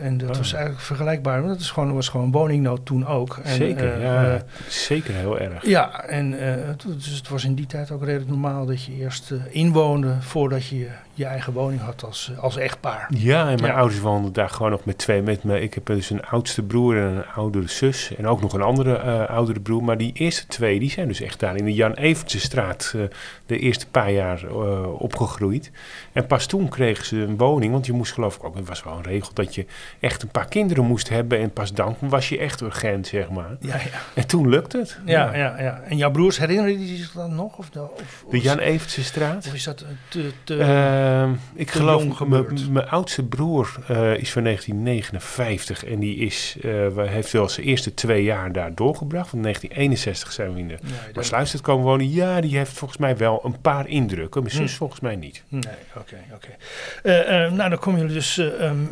En 0.00 0.18
dat 0.18 0.30
Ah. 0.30 0.36
was 0.36 0.52
eigenlijk 0.52 0.82
vergelijkbaar. 0.84 1.36
Want 1.42 1.52
dat 1.52 1.60
is 1.60 1.70
gewoon, 1.70 1.94
was 1.94 2.08
gewoon 2.08 2.30
woningnood 2.30 2.86
toen 2.86 3.06
ook. 3.06 3.40
En, 3.42 3.54
zeker, 3.54 4.00
ja. 4.00 4.42
zeker 4.68 5.14
heel 5.14 5.38
erg. 5.38 5.66
ja, 5.66 6.04
en 6.04 6.32
het- 6.66 6.82
dus 6.86 7.06
het 7.16 7.28
was 7.28 7.44
in 7.44 7.54
die 7.54 7.66
tijd 7.66 7.90
ook 7.90 8.04
redelijk 8.04 8.30
normaal 8.30 8.66
dat 8.66 8.82
je 8.84 8.92
eerst 8.92 9.32
inwoonde 9.50 10.14
voordat 10.20 10.66
je 10.66 10.88
je 11.16 11.24
eigen 11.24 11.52
woning 11.52 11.80
had 11.80 12.04
als, 12.04 12.30
eh, 12.32 12.42
als 12.42 12.56
echtpaar. 12.56 13.06
Ja, 13.14 13.40
en 13.48 13.60
mijn 13.60 13.72
Ja. 13.72 13.78
ouders 13.78 14.00
woonden 14.00 14.32
daar 14.32 14.48
gewoon 14.50 14.70
nog 14.70 14.84
met 14.84 14.98
twee. 14.98 15.22
Met 15.22 15.44
me. 15.44 15.60
Ik 15.60 15.74
heb 15.74 15.86
dus 15.86 16.10
een 16.10 16.24
oudste 16.26 16.62
broer 16.62 16.96
en 16.96 17.02
een 17.16 17.26
oudere 17.34 17.68
zus. 17.68 18.14
En 18.16 18.26
ook 18.26 18.40
nog 18.40 18.52
een 18.52 18.62
andere 18.62 18.96
eh, 18.96 19.24
oudere 19.28 19.60
broer. 19.60 19.84
Maar 19.84 19.96
die 19.98 20.12
eerste 20.14 20.46
twee, 20.46 20.78
die 20.78 20.90
zijn 20.90 21.08
dus 21.08 21.20
echt 21.20 21.40
daar 21.40 21.56
in 21.56 21.64
de 21.64 21.74
Jan 21.74 21.92
Evertse 21.94 22.40
straat 22.40 22.92
eh, 22.96 23.02
de 23.46 23.58
eerste 23.58 23.86
paar 23.88 24.10
jaar 24.10 24.48
opgegroeid. 24.98 25.70
En 26.12 26.26
pas 26.26 26.46
toen 26.46 26.68
kregen 26.68 27.04
ze 27.06 27.16
een 27.16 27.36
woning. 27.36 27.72
Want 27.72 27.86
je 27.86 27.92
moest 27.92 28.12
geloof 28.12 28.36
ik 28.36 28.44
ook, 28.44 28.54
het 28.56 28.68
was 28.68 28.82
wel 28.84 28.96
een 28.96 29.02
regel, 29.02 29.30
dat 29.34 29.54
je 29.54 29.66
echt 30.00 30.22
een 30.22 30.28
paar 30.30 30.48
kinderen 30.48 30.84
moest 30.84 31.08
hebben. 31.08 31.38
En 31.38 31.50
pas 31.50 31.72
dan 31.72 31.96
was 32.00 32.28
je 32.28 32.38
echt 32.38 32.60
urgent, 32.60 33.06
zeg 33.06 33.28
maar. 33.30 33.56
Ja, 33.60 33.74
ja. 33.76 33.80
En 34.14 34.26
toen 34.26 34.48
lukte 34.48 34.78
het. 34.78 34.98
Ja, 35.04 35.34
ja, 35.34 35.60
ja. 35.60 35.80
En 35.88 35.96
jouw 35.96 36.10
broers, 36.10 36.38
herinneren 36.38 36.78
die 36.78 36.96
zich 36.96 37.12
dan 37.12 37.34
nog? 37.34 37.58
Of, 37.58 37.68
of, 37.76 37.90
of, 38.00 38.24
De 38.30 38.40
Jan 38.40 38.58
Evertse 38.58 39.04
straat. 39.04 39.46
of 39.46 39.54
is 39.54 39.64
dat 39.64 39.84
te... 40.08 40.30
te 40.44 40.56
Ehm, 41.06 41.32
ik 41.54 41.70
te 41.70 41.78
geloof, 41.78 42.26
mijn 42.70 42.88
oudste 42.88 43.22
broer 43.24 43.76
eh, 43.88 44.16
is 44.16 44.32
van 44.32 44.42
1959 44.42 45.84
en 45.84 45.98
die 45.98 46.16
is, 46.16 46.56
we- 46.60 47.04
heeft 47.08 47.32
wel 47.32 47.48
zijn 47.48 47.66
eerste 47.66 47.94
twee 47.94 48.22
jaar 48.22 48.52
daar 48.52 48.74
doorgebracht. 48.74 49.28
Van 49.28 49.40
1961 49.40 50.32
zijn 50.32 50.52
we 50.54 50.58
in 50.60 50.68
de 50.68 50.78
nee, 50.82 51.60
komen 51.62 51.84
wonen. 51.84 52.10
Ja, 52.12 52.40
die 52.40 52.56
heeft 52.56 52.72
volgens 52.72 52.98
mij 53.00 53.16
wel 53.16 53.40
een 53.44 53.60
paar 53.60 53.88
indrukken. 53.88 54.42
Mijn 54.42 54.54
zus 54.54 54.70
Hm. 54.70 54.76
volgens 54.76 55.00
mij 55.00 55.16
niet. 55.16 55.42
Nee, 55.48 55.62
oké, 55.96 56.16
oké. 56.34 56.48
Eh, 57.02 57.52
nou, 57.52 57.70
dan 57.70 57.78
kom 57.78 57.96
je 57.96 58.06
dus 58.06 58.38
eh, 58.38 58.46
um, 58.68 58.88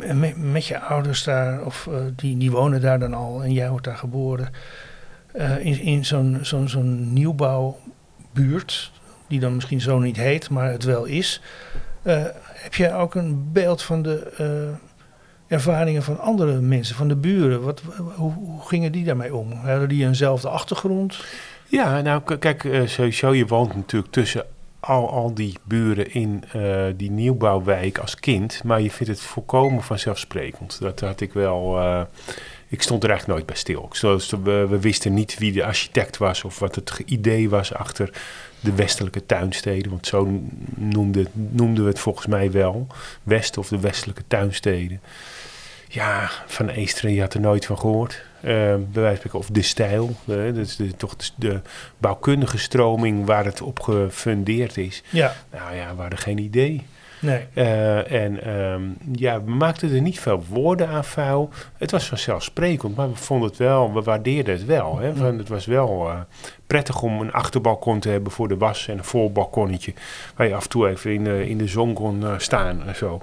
met, 0.51 0.65
je 0.65 0.79
ouders 0.79 1.23
daar, 1.23 1.65
of 1.65 1.89
die, 2.15 2.37
die 2.37 2.51
wonen 2.51 2.81
daar 2.81 2.99
dan 2.99 3.13
al 3.13 3.43
en 3.43 3.53
jij 3.53 3.69
wordt 3.69 3.85
daar 3.85 3.97
geboren. 3.97 4.49
in 5.59 5.79
in 5.79 6.05
zo'n 6.05 6.37
zo'n 6.41 6.69
zo'n 6.69 7.13
nieuwbouwbuurt, 7.13 8.91
die 9.27 9.39
dan 9.39 9.55
misschien 9.55 9.81
zo 9.81 9.99
niet 9.99 10.17
heet, 10.17 10.49
maar 10.49 10.71
het 10.71 10.83
wel 10.83 11.05
is. 11.05 11.41
Eh, 12.05 12.23
heb 12.43 12.75
je 12.75 12.93
ook 12.93 13.15
een 13.15 13.49
beeld 13.51 13.81
van 13.81 14.01
de 14.01 14.31
eh, 14.37 15.55
ervaringen 15.57 16.03
van 16.03 16.19
andere 16.19 16.59
mensen, 16.59 16.95
van 16.95 17.07
de 17.07 17.15
buren? 17.15 17.61
Wat, 17.61 17.81
hoe, 18.15 18.33
gingen 18.61 18.91
die 18.91 19.03
daarmee 19.03 19.35
om? 19.35 19.51
Hadden 19.51 19.89
die 19.89 20.05
eenzelfde 20.05 20.49
achtergrond? 20.49 21.25
Ja, 21.67 22.01
nou 22.01 22.37
kijk, 22.37 22.63
eh, 22.63 22.85
sowieso, 22.85 23.33
je 23.33 23.45
woont 23.45 23.75
natuurlijk 23.75 24.11
tussen 24.11 24.45
al, 24.79 25.09
al 25.09 25.33
die 25.33 25.57
buren 25.63 26.13
in 26.13 26.43
die 26.95 27.11
nieuwbouwwijk 27.11 27.97
als 27.97 28.15
kind. 28.15 28.63
Maar 28.63 28.81
je 28.81 28.91
vindt 28.91 29.11
het 29.11 29.21
volkomen 29.21 29.83
vanzelfsprekend. 29.83 30.79
Dat 30.79 30.99
had 30.99 31.21
ik 31.21 31.33
wel... 31.33 31.77
ik 32.67 32.81
stond 32.81 33.03
er 33.03 33.09
eigenlijk 33.09 33.39
nooit 33.39 33.51
bij 33.51 33.57
stil. 33.89 33.89
We, 34.43 34.67
we 34.67 34.79
wisten 34.79 35.13
niet 35.13 35.37
wie 35.37 35.51
de 35.51 35.65
architect 35.65 36.17
was 36.17 36.43
of 36.43 36.59
wat 36.59 36.75
het 36.75 37.01
idee 37.05 37.49
was 37.49 37.73
achter 37.73 38.09
de 38.59 38.73
westelijke 38.75 39.25
tuinsteden. 39.25 39.91
Want 39.91 40.07
zo 40.07 40.41
noemde, 40.75 41.25
noemden 41.33 41.83
we 41.83 41.89
het 41.89 41.99
volgens 41.99 42.25
mij 42.25 42.51
wel. 42.51 42.87
West 43.23 43.57
of 43.57 43.67
de 43.67 43.79
westelijke 43.79 44.23
tuinsteden. 44.27 45.01
Ja, 45.87 46.29
Van 46.45 46.69
Eesteren, 46.69 47.13
je 47.13 47.21
had 47.21 47.33
er 47.33 47.39
nooit 47.39 47.65
van 47.65 47.77
gehoord. 47.79 48.23
Eh, 48.41 48.51
bij 48.51 49.01
wijze 49.01 49.07
van 49.07 49.15
spreken, 49.15 49.39
of 49.39 49.47
de 49.49 49.61
stijl. 49.61 50.15
eh, 50.25 50.35
dat 50.45 50.57
is 50.57 50.75
de, 50.75 50.95
toch 50.95 51.15
de, 51.15 51.29
de 51.35 51.61
bouwkundige 51.97 52.57
stroming 52.57 53.25
waar 53.25 53.45
het 53.45 53.61
op 53.61 53.79
gefundeerd 53.79 54.77
is. 54.77 55.03
Ja, 55.09 55.35
Nou 55.51 55.75
ja, 55.75 55.95
we 55.95 56.01
hadden 56.01 56.19
geen 56.19 56.37
idee. 56.37 56.85
Nee. 57.25 57.45
Eh, 57.53 58.11
en 58.23 58.43
ehm, 58.43 58.81
ja, 59.11 59.43
we 59.43 59.51
maakten 59.51 59.93
er 59.95 60.01
niet 60.01 60.19
veel 60.19 60.43
woorden 60.49 60.87
aan 60.87 61.03
vuil. 61.05 61.49
Het 61.77 61.91
was 61.91 62.07
vanzelfsprekend, 62.07 62.95
maar 62.95 63.09
we 63.09 63.15
vonden 63.15 63.49
het 63.49 63.57
wel, 63.57 63.93
we 63.93 64.01
waardeerden 64.01 64.53
het 64.53 64.65
wel. 64.65 64.97
Hè? 64.97 65.15
Van, 65.15 65.37
het 65.37 65.47
was 65.49 65.65
wel 65.65 66.09
eh, 66.09 66.19
prettig 66.67 67.01
om 67.01 67.21
een 67.21 67.31
achterbalkon 67.33 67.99
te 67.99 68.09
hebben 68.09 68.31
voor 68.31 68.47
de 68.47 68.57
was 68.57 68.87
en 68.87 68.97
een 68.97 69.03
voorbalkonnetje. 69.03 69.93
Waar 70.35 70.47
je 70.47 70.55
af 70.55 70.63
en 70.63 70.69
toe 70.69 70.89
even 70.89 71.13
in, 71.13 71.23
de- 71.23 71.49
in 71.49 71.57
de 71.57 71.67
zon 71.67 71.93
kon 71.93 72.25
eh, 72.25 72.33
staan 72.37 72.83
en 72.87 72.95
zo. 72.95 73.21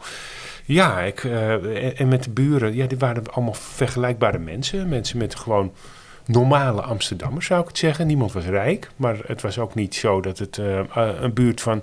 Ja, 0.64 1.00
ik, 1.00 1.24
en, 1.24 1.96
en 1.96 2.08
met 2.08 2.22
de 2.24 2.30
buren, 2.30 2.74
ja, 2.74 2.86
die 2.86 2.98
waren 2.98 3.32
allemaal 3.32 3.54
vergelijkbare 3.54 4.38
mensen. 4.38 4.88
Mensen 4.88 5.18
met 5.18 5.34
gewoon 5.34 5.72
normale 6.26 6.82
Amsterdammers, 6.82 7.46
zou 7.46 7.60
ik 7.60 7.66
het 7.68 7.78
zeggen. 7.78 8.06
Niemand 8.06 8.32
was 8.32 8.44
rijk, 8.44 8.90
maar 8.96 9.16
het 9.26 9.42
was 9.42 9.58
ook 9.58 9.74
niet 9.74 9.94
zo 9.94 10.20
dat 10.20 10.38
het 10.38 10.56
een 11.20 11.32
buurt 11.32 11.60
van 11.60 11.82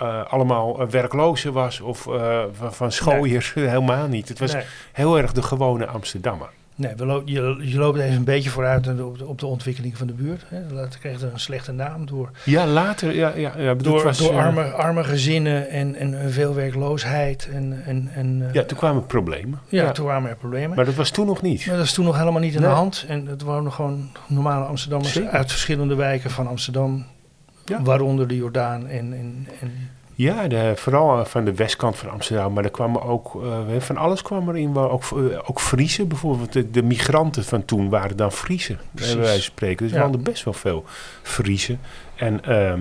eh, 0.00 0.24
allemaal 0.32 0.80
eh, 0.80 0.86
werklozen 0.86 1.52
was 1.52 1.80
of 1.80 2.06
eh, 2.06 2.42
van, 2.70 2.92
schooiers. 2.92 3.52
Helemaal 3.54 4.06
niet. 4.08 4.28
Het 4.28 4.38
was 4.38 4.52
nee. 4.52 4.62
heel 4.92 5.18
erg 5.18 5.32
de 5.32 5.42
gewone 5.42 5.86
Amsterdammer. 5.86 6.48
Nee, 6.76 6.94
we 6.96 7.06
lo- 7.06 7.22
je, 7.24 7.56
je 7.60 7.78
loopt 7.78 7.98
even 7.98 8.16
een 8.16 8.24
beetje 8.24 8.50
vooruit 8.50 8.88
op 9.00 9.18
de, 9.18 9.26
op 9.26 9.38
de 9.38 9.46
ontwikkeling 9.46 9.96
van 9.98 10.06
de 10.06 10.12
buurt. 10.12 10.42
Hè. 10.48 10.66
Dat 10.66 10.98
kreeg 10.98 11.20
er 11.20 11.32
een 11.32 11.40
slechte 11.40 11.72
naam 11.72 12.06
door, 12.06 12.30
Ja, 12.44 12.66
later, 12.66 13.14
ja, 13.14 13.32
ja, 13.36 13.52
ja 13.58 13.74
door, 13.74 14.02
was, 14.02 14.30
arme, 14.30 14.62
arme 14.64 15.04
gezinnen 15.04 15.68
en, 15.68 15.94
en 15.94 16.32
veel 16.32 16.54
werkloosheid. 16.54 17.48
En, 17.52 17.82
en, 17.86 18.10
en, 18.14 18.48
Ja, 18.52 18.62
toen 18.64 18.78
kwamen 18.78 19.06
problemen. 19.06 19.60
ja, 19.68 19.90
toen 19.92 20.06
waren 20.06 20.28
er 20.28 20.36
problemen. 20.36 20.76
Maar 20.76 20.84
dat 20.84 20.94
was 20.94 21.10
toen 21.10 21.26
nog 21.26 21.42
niet. 21.42 21.66
Maar 21.66 21.76
dat 21.76 21.84
is 21.84 21.92
toen 21.92 22.04
nog 22.04 22.18
helemaal 22.18 22.40
niet 22.40 22.54
in 22.54 22.60
Nee. 22.60 22.68
de 22.70 22.74
hand. 22.74 23.04
En 23.08 23.26
het 23.26 23.42
waren 23.42 23.72
gewoon 23.72 24.10
normale 24.26 24.64
Amsterdammers 24.64 25.12
Zeker. 25.12 25.30
uit 25.30 25.50
verschillende 25.50 25.94
wijken 25.94 26.30
van 26.30 26.46
Amsterdam. 26.46 27.06
Ja. 27.64 27.82
Waaronder 27.82 28.28
de 28.28 28.36
Jordaan 28.36 28.86
en, 28.86 29.12
en, 29.12 29.48
en 29.60 29.72
Ja, 30.14 30.48
de, 30.48 30.72
vooral 30.76 31.18
eh, 31.18 31.24
van 31.24 31.44
de 31.44 31.54
westkant 31.54 31.96
van 31.96 32.10
Amsterdam. 32.10 32.52
Maar 32.52 32.64
er 32.64 32.70
kwamen 32.70 33.02
ook, 33.02 33.42
eh, 33.42 33.80
van 33.80 33.96
alles 33.96 34.22
kwam 34.22 34.48
erin. 34.48 34.72
waar 34.72 34.90
Ook, 34.90 35.02
eh, 35.02 35.38
ook 35.44 35.60
Friese 35.60 36.04
bijvoorbeeld. 36.06 36.52
De, 36.52 36.70
de 36.70 36.82
migranten 36.82 37.44
van 37.44 37.64
toen 37.64 37.88
waren 37.88 38.16
dan 38.16 38.32
Friese. 38.32 38.76
Precies. 38.94 39.12
Bij 39.12 39.22
wijze 39.22 39.42
van 39.42 39.50
spreken. 39.52 39.76
Dus 39.84 39.90
Ja. 39.90 39.96
we 39.96 40.02
hadden 40.02 40.22
best 40.22 40.44
wel 40.44 40.54
veel 40.54 40.84
Friese. 41.22 41.76
En 42.16 42.44
ehm, 42.44 42.80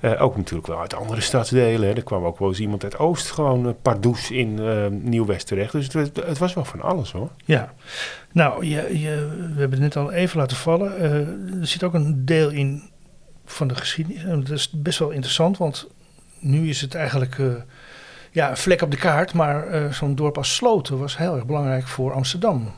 eh, 0.00 0.22
ook 0.22 0.36
natuurlijk 0.36 0.66
wel 0.66 0.80
uit 0.80 0.94
andere 0.94 1.20
stadsdelen. 1.20 1.88
Hè. 1.88 1.94
Er 1.94 2.02
kwam 2.02 2.24
ook 2.24 2.38
wel 2.38 2.48
eens 2.48 2.60
iemand 2.60 2.84
uit 2.84 2.98
Oost. 2.98 3.30
Gewoon 3.30 3.76
Pardoes 3.82 4.30
in 4.30 4.58
eh, 4.58 4.86
Nieuw-West 4.90 5.46
terecht. 5.46 5.72
Dus 5.72 5.92
het, 5.92 6.16
het 6.26 6.38
was 6.38 6.54
wel 6.54 6.64
van 6.64 6.80
alles 6.82 7.12
hoor. 7.12 7.30
Ja, 7.44 7.72
nou, 8.32 8.64
je, 8.66 8.98
je, 9.00 9.28
we 9.54 9.60
hebben 9.60 9.82
het 9.82 9.94
net 9.94 9.96
al 9.96 10.12
even 10.12 10.38
laten 10.38 10.56
vallen. 10.56 11.00
Er 11.60 11.66
zit 11.66 11.82
ook 11.82 11.94
een 11.94 12.24
deel 12.24 12.50
in 12.50 12.82
van 13.46 13.68
de 13.68 13.74
geschiedenis. 13.74 14.24
En 14.24 14.40
dat 14.40 14.50
is 14.50 14.70
best 14.70 14.98
wel 14.98 15.10
interessant, 15.10 15.58
want 15.58 15.86
nu 16.38 16.68
is 16.68 16.80
het 16.80 16.94
eigenlijk 16.94 17.38
eh, 17.38 17.46
ja, 18.30 18.50
een 18.50 18.56
vlek 18.56 18.82
op 18.82 18.90
de 18.90 18.96
kaart. 18.96 19.32
Maar 19.32 19.66
eh, 19.66 19.92
zo'n 19.92 20.14
dorp 20.14 20.36
als 20.36 20.54
Sloten 20.54 20.98
was 20.98 21.16
heel 21.16 21.34
erg 21.34 21.46
belangrijk 21.46 21.86
voor 21.86 22.12
Amsterdam. 22.12 22.72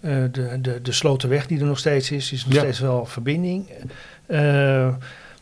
Eh, 0.00 0.16
de, 0.32 0.58
de, 0.60 0.82
de 0.82 0.92
Slotenweg 0.92 1.46
die 1.46 1.60
er 1.60 1.66
nog 1.66 1.78
steeds 1.78 2.10
is, 2.10 2.32
is 2.32 2.44
nog 2.44 2.54
Ja. 2.54 2.60
steeds 2.60 2.78
wel 2.80 3.06
verbinding. 3.06 3.70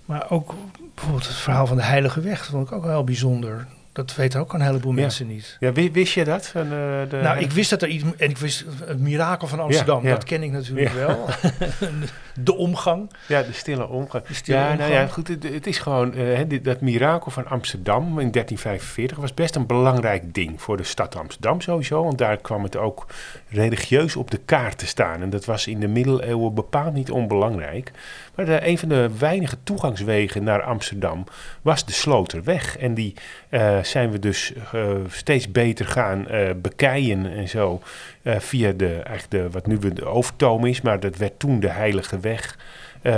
Maar 0.04 0.30
ook 0.30 0.54
bijvoorbeeld 0.94 1.26
het 1.26 1.36
verhaal 1.36 1.66
van 1.66 1.76
de 1.76 1.82
Heilige 1.82 2.20
Weg, 2.20 2.44
vond 2.44 2.66
ik 2.66 2.72
ook 2.72 2.82
wel 2.82 2.90
heel 2.92 3.04
bijzonder. 3.04 3.66
Dat 3.92 4.14
weten 4.14 4.40
ook 4.40 4.52
een 4.52 4.60
heleboel 4.60 4.92
Ja. 4.94 5.00
mensen 5.00 5.26
niet. 5.26 5.56
Ja, 5.60 5.72
wi- 5.72 5.90
wist 5.92 6.12
je 6.12 6.24
dat? 6.24 6.46
Van, 6.46 6.62
eh, 6.62 6.70
de, 7.08 7.18
Nou, 7.22 7.38
ik 7.38 7.50
wist 7.52 7.70
dat 7.70 7.82
er 7.82 7.88
iets. 7.88 8.04
En 8.16 8.30
ik 8.30 8.38
wist 8.38 8.64
het 8.84 9.00
mirakel 9.00 9.48
van 9.48 9.60
Amsterdam. 9.60 10.02
Ja, 10.02 10.08
ja. 10.08 10.14
Dat 10.14 10.24
ken 10.24 10.42
ik 10.42 10.50
natuurlijk 10.50 10.92
wel. 10.92 11.26
de 12.44 12.54
omgang. 12.56 13.10
Ja, 13.28 13.42
de 13.42 13.52
stille 13.52 13.88
omgang. 13.88 14.24
De 14.24 14.34
stille 14.34 14.58
ja, 14.58 14.74
nou 14.74 14.92
ja, 14.92 15.06
goed, 15.06 15.28
het, 15.28 15.42
het 15.42 15.66
is 15.66 15.78
gewoon, 15.78 16.14
eh, 16.14 16.40
dit- 16.48 16.64
dat 16.64 16.80
mirakel 16.80 17.30
van 17.30 17.46
Amsterdam 17.46 18.04
in 18.18 18.30
1345 18.30 19.16
was 19.18 19.34
best 19.34 19.54
een 19.56 19.66
belangrijk 19.66 20.34
ding 20.34 20.62
voor 20.62 20.76
de 20.76 20.82
stad 20.82 21.16
Amsterdam 21.16 21.60
sowieso. 21.60 22.02
Want 22.04 22.18
daar 22.18 22.36
kwam 22.36 22.62
het 22.62 22.76
ook 22.76 23.06
religieus 23.52 24.16
op 24.16 24.30
de 24.30 24.40
kaart 24.44 24.78
te 24.78 24.86
staan. 24.86 25.22
En 25.22 25.30
dat 25.30 25.44
was 25.44 25.66
in 25.66 25.80
de 25.80 25.88
middeleeuwen 25.88 26.54
bepaald 26.54 26.94
niet 26.94 27.10
onbelangrijk. 27.10 27.90
Maar 28.34 28.62
een 28.62 28.78
van 28.78 28.88
de 28.88 29.10
weinige 29.18 29.56
toegangswegen 29.62 30.44
naar 30.44 30.62
Amsterdam 30.62 31.24
was 31.62 31.86
de 31.86 31.92
Sloterweg. 31.92 32.78
En 32.78 32.94
die 32.94 33.14
eh, 33.48 33.82
zijn 33.82 34.10
we 34.10 34.18
dus 34.18 34.52
eh, 34.72 34.90
steeds 35.08 35.50
beter 35.50 35.86
gaan 35.86 36.28
eh 36.28 36.50
bekeien 36.56 37.32
en 37.32 37.48
zo. 37.48 37.80
via 38.24 38.72
de, 38.72 38.94
eigenlijk 38.94 39.30
de, 39.30 39.50
wat 39.50 39.66
nu 39.66 39.92
de 39.92 40.04
overtoom 40.04 40.66
is, 40.66 40.80
maar 40.80 41.00
dat 41.00 41.16
werd 41.16 41.38
toen 41.38 41.60
de 41.60 41.70
Heilige 41.70 42.20
Weg. 42.20 42.58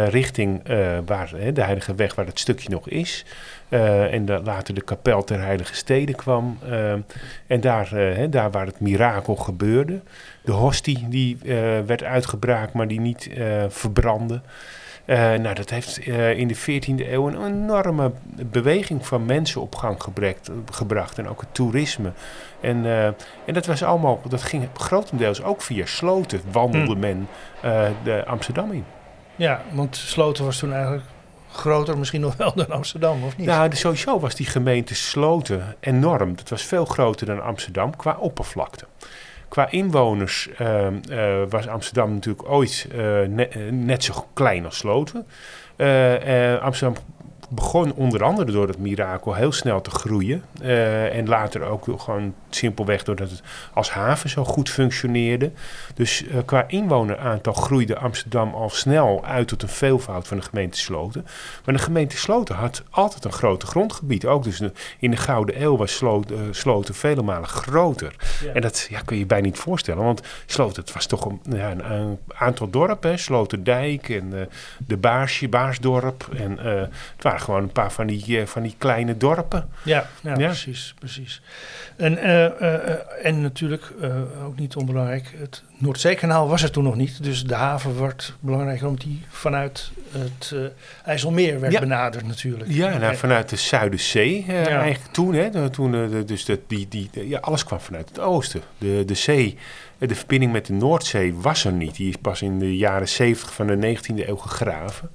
richting 0.09 0.63
waar, 1.07 1.31
de 1.53 1.63
Heilige 1.63 1.95
Weg 1.95 2.15
waar 2.15 2.27
het 2.27 2.39
stukje 2.39 2.69
nog 2.69 2.89
is. 2.89 3.25
Eh, 3.69 4.13
en 4.13 4.25
da- 4.25 4.41
later 4.41 4.75
de 4.75 4.83
kapel 4.83 5.25
ter 5.25 5.41
Heilige 5.41 5.75
Steden 5.75 6.15
kwam. 6.15 6.59
eh, 6.69 6.93
en 7.47 7.61
daar, 7.61 7.93
eh, 7.93 8.27
daar 8.31 8.51
waar 8.51 8.67
het 8.67 8.81
mirakel 8.81 9.37
gebeurde. 9.37 10.01
De 10.45 10.53
hostie 10.53 11.09
die 11.09 11.39
werd 11.87 12.03
uitgebraakt, 12.05 12.73
maar 12.73 12.89
die 12.89 13.01
niet 13.01 13.31
verbrandde. 13.69 14.41
Nou, 15.07 15.55
dat 15.55 15.71
heeft 15.71 15.99
in 16.37 16.49
de 16.49 16.55
14e 16.55 17.13
eeuw 17.13 17.29
een 17.29 17.45
enorme 17.47 18.13
beweging 18.47 19.07
van 19.07 19.25
mensen 19.25 19.61
op 19.61 19.75
gang 19.75 20.03
gebrekt, 20.03 20.51
gebracht. 20.71 21.19
En 21.19 21.29
ook 21.29 21.41
het 21.41 21.55
toerisme. 21.55 22.13
En, 22.61 22.87
en 23.47 23.55
dat 23.55 23.67
was 23.67 23.83
allemaal, 23.83 24.21
dat 24.29 24.43
ging 24.43 24.69
grotendeels 24.75 25.43
ook 25.43 25.63
via 25.63 25.87
sloten, 25.87 26.41
wandelde 26.51 26.93
Hmm. 26.93 27.01
men 27.01 27.29
de 28.05 28.25
Amsterdam 28.27 28.73
in. 28.73 28.85
Ja, 29.37 29.63
want 29.73 29.97
Sloten 29.97 30.45
was 30.45 30.59
toen 30.59 30.73
eigenlijk 30.73 31.05
groter 31.55 31.99
misschien 31.99 32.21
nog 32.21 32.37
wel 32.37 32.53
dan 32.55 32.71
Amsterdam, 32.71 33.25
of 33.25 33.37
niet? 33.37 33.47
Nou, 33.47 33.77
sowieso 33.77 34.21
was 34.21 34.35
die 34.35 34.47
gemeente 34.47 34.95
Sloten 34.95 35.77
enorm. 35.81 36.37
Dat 36.37 36.49
was 36.49 36.63
veel 36.63 36.85
groter 36.85 37.27
dan 37.27 37.43
Amsterdam 37.43 37.97
qua 37.97 38.17
oppervlakte. 38.19 38.85
Qua 39.49 39.71
inwoners 39.71 40.49
ehm, 40.59 40.95
eh, 41.11 41.43
was 41.49 41.69
Amsterdam 41.69 42.13
natuurlijk 42.13 42.49
ooit 42.49 42.89
eh, 42.93 43.23
eh, 43.23 43.73
net 43.73 44.05
zo 44.05 44.27
klein 44.33 44.65
als 44.65 44.77
Sloten. 44.77 45.27
Amsterdam 46.61 47.03
begon 47.49 47.93
onder 47.95 48.25
andere 48.25 48.53
door 48.53 48.69
het 48.69 48.79
mirakel 48.79 49.35
heel 49.35 49.53
snel 49.53 49.81
te 49.81 49.91
groeien. 49.91 50.45
En 51.13 51.29
later 51.29 51.63
ook 51.63 51.87
gewoon 51.97 52.35
simpelweg 52.55 53.03
doordat 53.03 53.31
het 53.31 53.43
als 53.73 53.91
haven 53.91 54.31
zo 54.31 54.45
goed 54.45 54.71
functioneerde. 54.71 55.51
Dus 55.95 56.27
eh, 56.27 56.39
qua 56.45 56.65
inwoneraantal 56.69 57.53
groeide 57.53 57.99
Amsterdam 57.99 58.55
al 58.55 58.71
snel 58.71 59.25
uit 59.25 59.49
tot 59.49 59.63
een 59.63 59.69
veelvoud 59.69 60.29
van 60.29 60.37
de 60.37 60.43
gemeente 60.43 60.79
Sloten. 60.79 61.27
Maar 61.65 61.75
de 61.75 61.81
gemeente 61.83 62.17
Sloten 62.17 62.55
had 62.55 62.83
altijd 62.91 63.25
een 63.25 63.33
groter 63.33 63.69
grondgebied. 63.69 64.27
Ook 64.27 64.45
dus 64.45 64.61
in 64.99 65.11
de 65.11 65.17
Gouden 65.17 65.63
Eeuw 65.63 65.77
was 65.77 65.95
Sloten, 65.97 66.37
eh, 66.37 66.43
Sloten 66.51 66.95
vele 66.95 67.23
malen 67.23 67.49
groter. 67.49 68.15
Ja. 68.45 68.53
En 68.53 68.61
dat 68.61 68.87
ja, 68.91 69.01
kun 69.01 69.17
je 69.17 69.23
je 69.23 69.29
bijna 69.29 69.47
niet 69.47 69.59
voorstellen. 69.59 70.05
Want 70.05 70.23
Sloten, 70.47 70.83
het 70.83 70.93
was 70.93 71.07
toch 71.07 71.25
een, 71.25 71.41
ja, 71.51 71.71
een, 71.71 71.93
een 71.93 72.19
aantal 72.35 72.71
dorpen. 72.71 73.19
Sloterdijk 73.19 74.09
en 74.09 74.41
eh, 74.41 74.47
de 74.87 74.97
Baarsje, 74.97 75.49
Baarsdorp. 75.49 76.29
En 76.37 76.59
het 76.59 77.23
waren 77.23 77.41
gewoon 77.41 77.63
een 77.63 77.73
paar 77.73 77.93
van 77.93 78.07
die, 78.07 78.47
van 78.47 78.63
die 78.63 78.75
kleine 78.79 79.17
dorpen. 79.17 79.69
Ja, 79.83 80.09
ja, 80.23 80.35
Ja. 80.37 80.47
precies, 80.47 80.95
precies. 80.99 81.43
En, 81.97 82.19
en 83.23 83.41
natuurlijk, 83.41 83.93
eh, 84.01 84.17
ook 84.47 84.59
niet 84.59 84.77
onbelangrijk, 84.77 85.35
het 85.37 85.63
Noordzeekanaal 85.79 86.49
was 86.49 86.63
er 86.63 86.71
toen 86.71 86.85
nog 86.85 86.95
niet. 86.97 87.23
Dus 87.23 87.45
de 87.45 87.55
haven 87.55 87.95
wordt 87.97 88.35
belangrijker 88.41 88.87
omdat 88.87 89.05
die 89.05 89.23
vanuit 89.29 89.91
het 90.11 90.53
eh, 90.55 90.61
IJsselmeer 91.05 91.61
werd 91.61 91.73
Ja. 91.73 91.81
benaderd 91.81 92.27
natuurlijk. 92.27 92.71
Ja, 92.71 92.89
nou, 92.99 93.03
En- 93.13 93.19
vanuit 93.19 93.49
de 93.49 93.57
Zuiderzee 93.57 94.45
eh, 94.49 94.65
Ja. 94.65 94.81
eigenlijk 94.81 95.13
toen. 95.13 95.35
Hè, 95.35 95.71
toen 95.71 95.95
eh, 95.95 96.27
dus 96.27 96.45
dat 96.45 96.59
die, 96.67 96.87
die, 96.89 97.11
ja, 97.29 97.39
alles 97.39 97.65
kwam 97.65 97.81
vanuit 97.81 98.09
het 98.09 98.19
oosten. 98.21 98.61
De, 98.79 99.03
de 99.07 99.15
zee, 99.15 99.57
eh, 99.99 100.09
de 100.09 100.15
verbinding 100.15 100.53
met 100.53 100.67
de 100.67 100.73
Noordzee 100.73 101.35
was 101.35 101.65
er 101.65 101.73
niet. 101.73 101.97
Die 101.97 102.09
is 102.09 102.17
pas 102.17 102.43
in 102.43 102.59
de 102.59 102.77
jaren 102.77 103.09
70 103.09 103.53
van 103.55 103.67
de 103.67 103.77
19e 103.77 104.29
eeuw 104.29 104.37
gegraven. 104.37 105.11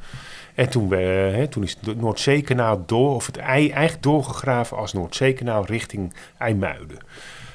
En 0.60 0.70
toen, 0.70 0.90
we, 0.90 0.96
hè, 1.36 1.48
toen 1.48 1.64
is 1.64 1.78
het 1.86 2.02
Noordzeekanaal 2.02 2.84
door, 2.86 3.16
of 3.16 3.26
het 3.26 3.38
ei 3.38 3.70
eigenlijk 3.70 4.04
doorgegraven 4.04 4.78
als 4.78 4.94
Noordzeekanaal 4.94 5.66
richting 5.66 6.14
IJmuiden. 6.38 6.98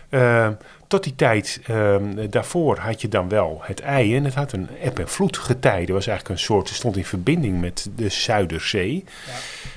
Eh, 0.08 0.48
tot 0.86 1.04
die 1.04 1.14
tijd, 1.14 1.60
eh, 1.66 1.96
daarvoor 2.30 2.78
had 2.78 3.00
je 3.00 3.08
dan 3.08 3.28
wel 3.28 3.60
het 3.62 3.80
ei 3.80 4.16
en 4.16 4.24
het 4.24 4.34
had 4.34 4.52
een 4.52 4.68
eb- 4.82 4.98
en 4.98 5.08
vloedgetijde. 5.08 5.92
was 5.92 6.06
eigenlijk 6.06 6.38
een 6.38 6.44
soort, 6.44 6.68
stond 6.68 6.96
in 6.96 7.04
verbinding 7.04 7.60
met 7.60 7.90
de 7.96 8.08
Zuiderzee. 8.08 9.04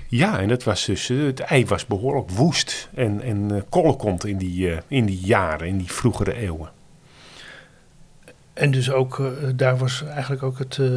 Ja, 0.08 0.40
en 0.40 0.48
dat 0.48 0.64
was 0.64 0.86
dus, 0.86 1.10
eh, 1.10 1.18
het 1.18 1.40
ei 1.40 1.66
was 1.66 1.86
behoorlijk 1.86 2.30
woest 2.30 2.90
en, 2.96 3.22
en 3.22 3.50
uh, 3.52 3.62
kolkend 3.70 4.26
in 4.26 4.38
die, 4.38 4.72
eh, 4.72 4.78
in 4.88 5.06
die 5.06 5.20
jaren, 5.20 5.68
in 5.68 5.78
die 5.78 5.92
vroegere 5.92 6.34
eeuwen. 6.34 6.70
En 8.58 8.72
dus 8.72 8.92
ook, 8.92 9.20
eh, 9.20 9.50
daar 9.56 9.78
was 9.78 10.04
eigenlijk 10.04 10.44
ook 10.44 10.60
het, 10.60 10.78
eh, 10.78 10.88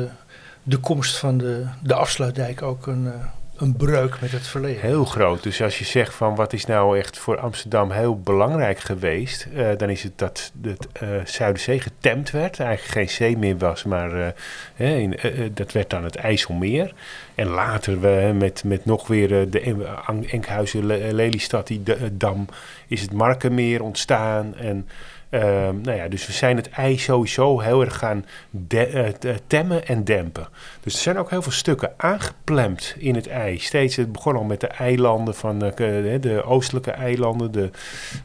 de 0.63 0.79
komst 0.79 1.17
van 1.17 1.39
de, 1.39 1.67
de 1.83 1.95
afsluitdijk 1.95 2.63
ook 2.63 2.87
een, 2.87 3.07
eh, 3.07 3.27
een 3.57 3.77
breuk 3.77 4.21
met 4.21 4.33
het 4.33 4.47
verleden. 4.47 4.81
Heel 4.81 5.05
groot. 5.05 5.43
Dus 5.43 5.63
als 5.63 5.79
je 5.79 5.85
zegt 5.85 6.15
van 6.15 6.35
wat 6.35 6.53
is 6.53 6.67
nou 6.67 6.99
echt 6.99 7.19
voor 7.19 7.39
Amsterdam 7.39 7.91
heel 7.91 8.21
belangrijk 8.21 8.79
geweest, 8.79 9.47
eh, 9.55 9.69
dan 9.77 9.91
is 9.91 10.03
het 10.03 10.19
dat 10.19 10.51
de 10.61 10.77
uh, 11.03 11.09
Zuiderzee 11.25 11.81
getemd 11.81 12.31
werd. 12.31 12.61
Eigenlijk 12.61 12.93
geen 12.93 13.09
zee 13.09 13.39
meer 13.39 13.59
was, 13.59 13.85
maar 13.85 14.35
in, 14.77 15.19
dat 15.55 15.73
werd 15.73 15.91
dan 15.91 16.05
het 16.05 16.17
IJsselmeer. 16.17 16.95
En 17.35 17.47
later 17.47 18.01
we, 18.01 18.33
met, 18.35 18.65
met 18.65 18.85
nog 18.85 19.07
weer 19.07 19.51
de 19.51 19.87
Enkhuizen-Lelystad, 20.31 21.67
die 21.67 21.83
dam, 22.13 22.47
is 22.87 23.01
het 23.01 23.13
Markenmeer 23.13 23.83
ontstaan. 23.83 24.57
En 24.57 24.89
Uh, 25.31 25.41
nou 25.83 25.93
ja, 25.93 26.09
dus 26.09 26.27
we 26.27 26.33
zijn 26.33 26.57
het 26.57 26.71
ijs 26.71 27.03
sowieso 27.03 27.61
heel 27.61 27.81
erg 27.81 27.99
gaan 27.99 28.27
de, 28.51 29.15
uh, 29.25 29.35
temmen 29.47 29.87
en 29.87 30.05
dempen. 30.05 30.49
Dus 30.81 30.95
er 30.95 31.01
zijn 31.01 31.19
ook 31.19 31.31
heel 31.31 31.43
veel 31.43 31.53
stukken 31.53 31.93
aangeplemd 31.97 32.95
in 32.99 33.15
het 33.15 33.29
ijs. 33.29 33.65
Steeds, 33.65 33.97
het 33.97 34.13
begon 34.13 34.37
al 34.37 34.45
met 34.45 34.61
de 34.61 34.67
eilanden 34.67 35.35
van 35.35 35.59
de, 35.59 36.19
de 36.21 36.43
oostelijke 36.45 36.91
eilanden, 36.91 37.53
de, 37.53 37.71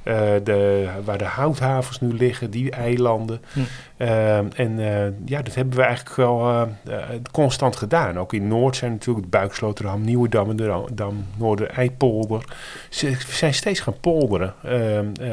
uh, 0.03 0.15
de, 0.43 0.89
waar 1.03 1.17
de 1.17 1.24
houthavens 1.24 2.01
nu 2.01 2.13
liggen, 2.13 2.51
die 2.51 2.71
eilanden. 2.71 3.41
Hm. 3.53 3.59
en 4.55 4.77
ja, 5.25 5.41
dat 5.41 5.55
hebben 5.55 5.75
we 5.75 5.83
eigenlijk 5.83 6.15
wel 6.15 6.67
constant 7.31 7.75
gedaan. 7.75 8.19
Ook 8.19 8.33
in 8.33 8.47
Noord 8.47 8.75
zijn 8.75 8.91
natuurlijk 8.91 9.25
het 9.25 9.29
Buiksloterham, 9.29 10.01
Nieuwedam 10.01 10.50
en 10.50 10.55
de 10.55 10.83
Dam, 10.93 11.25
Noorder-Eipolder. 11.38 12.43
Ze 12.89 13.17
zijn 13.29 13.53
steeds 13.53 13.79
gaan 13.79 14.00
polderen 14.00 14.53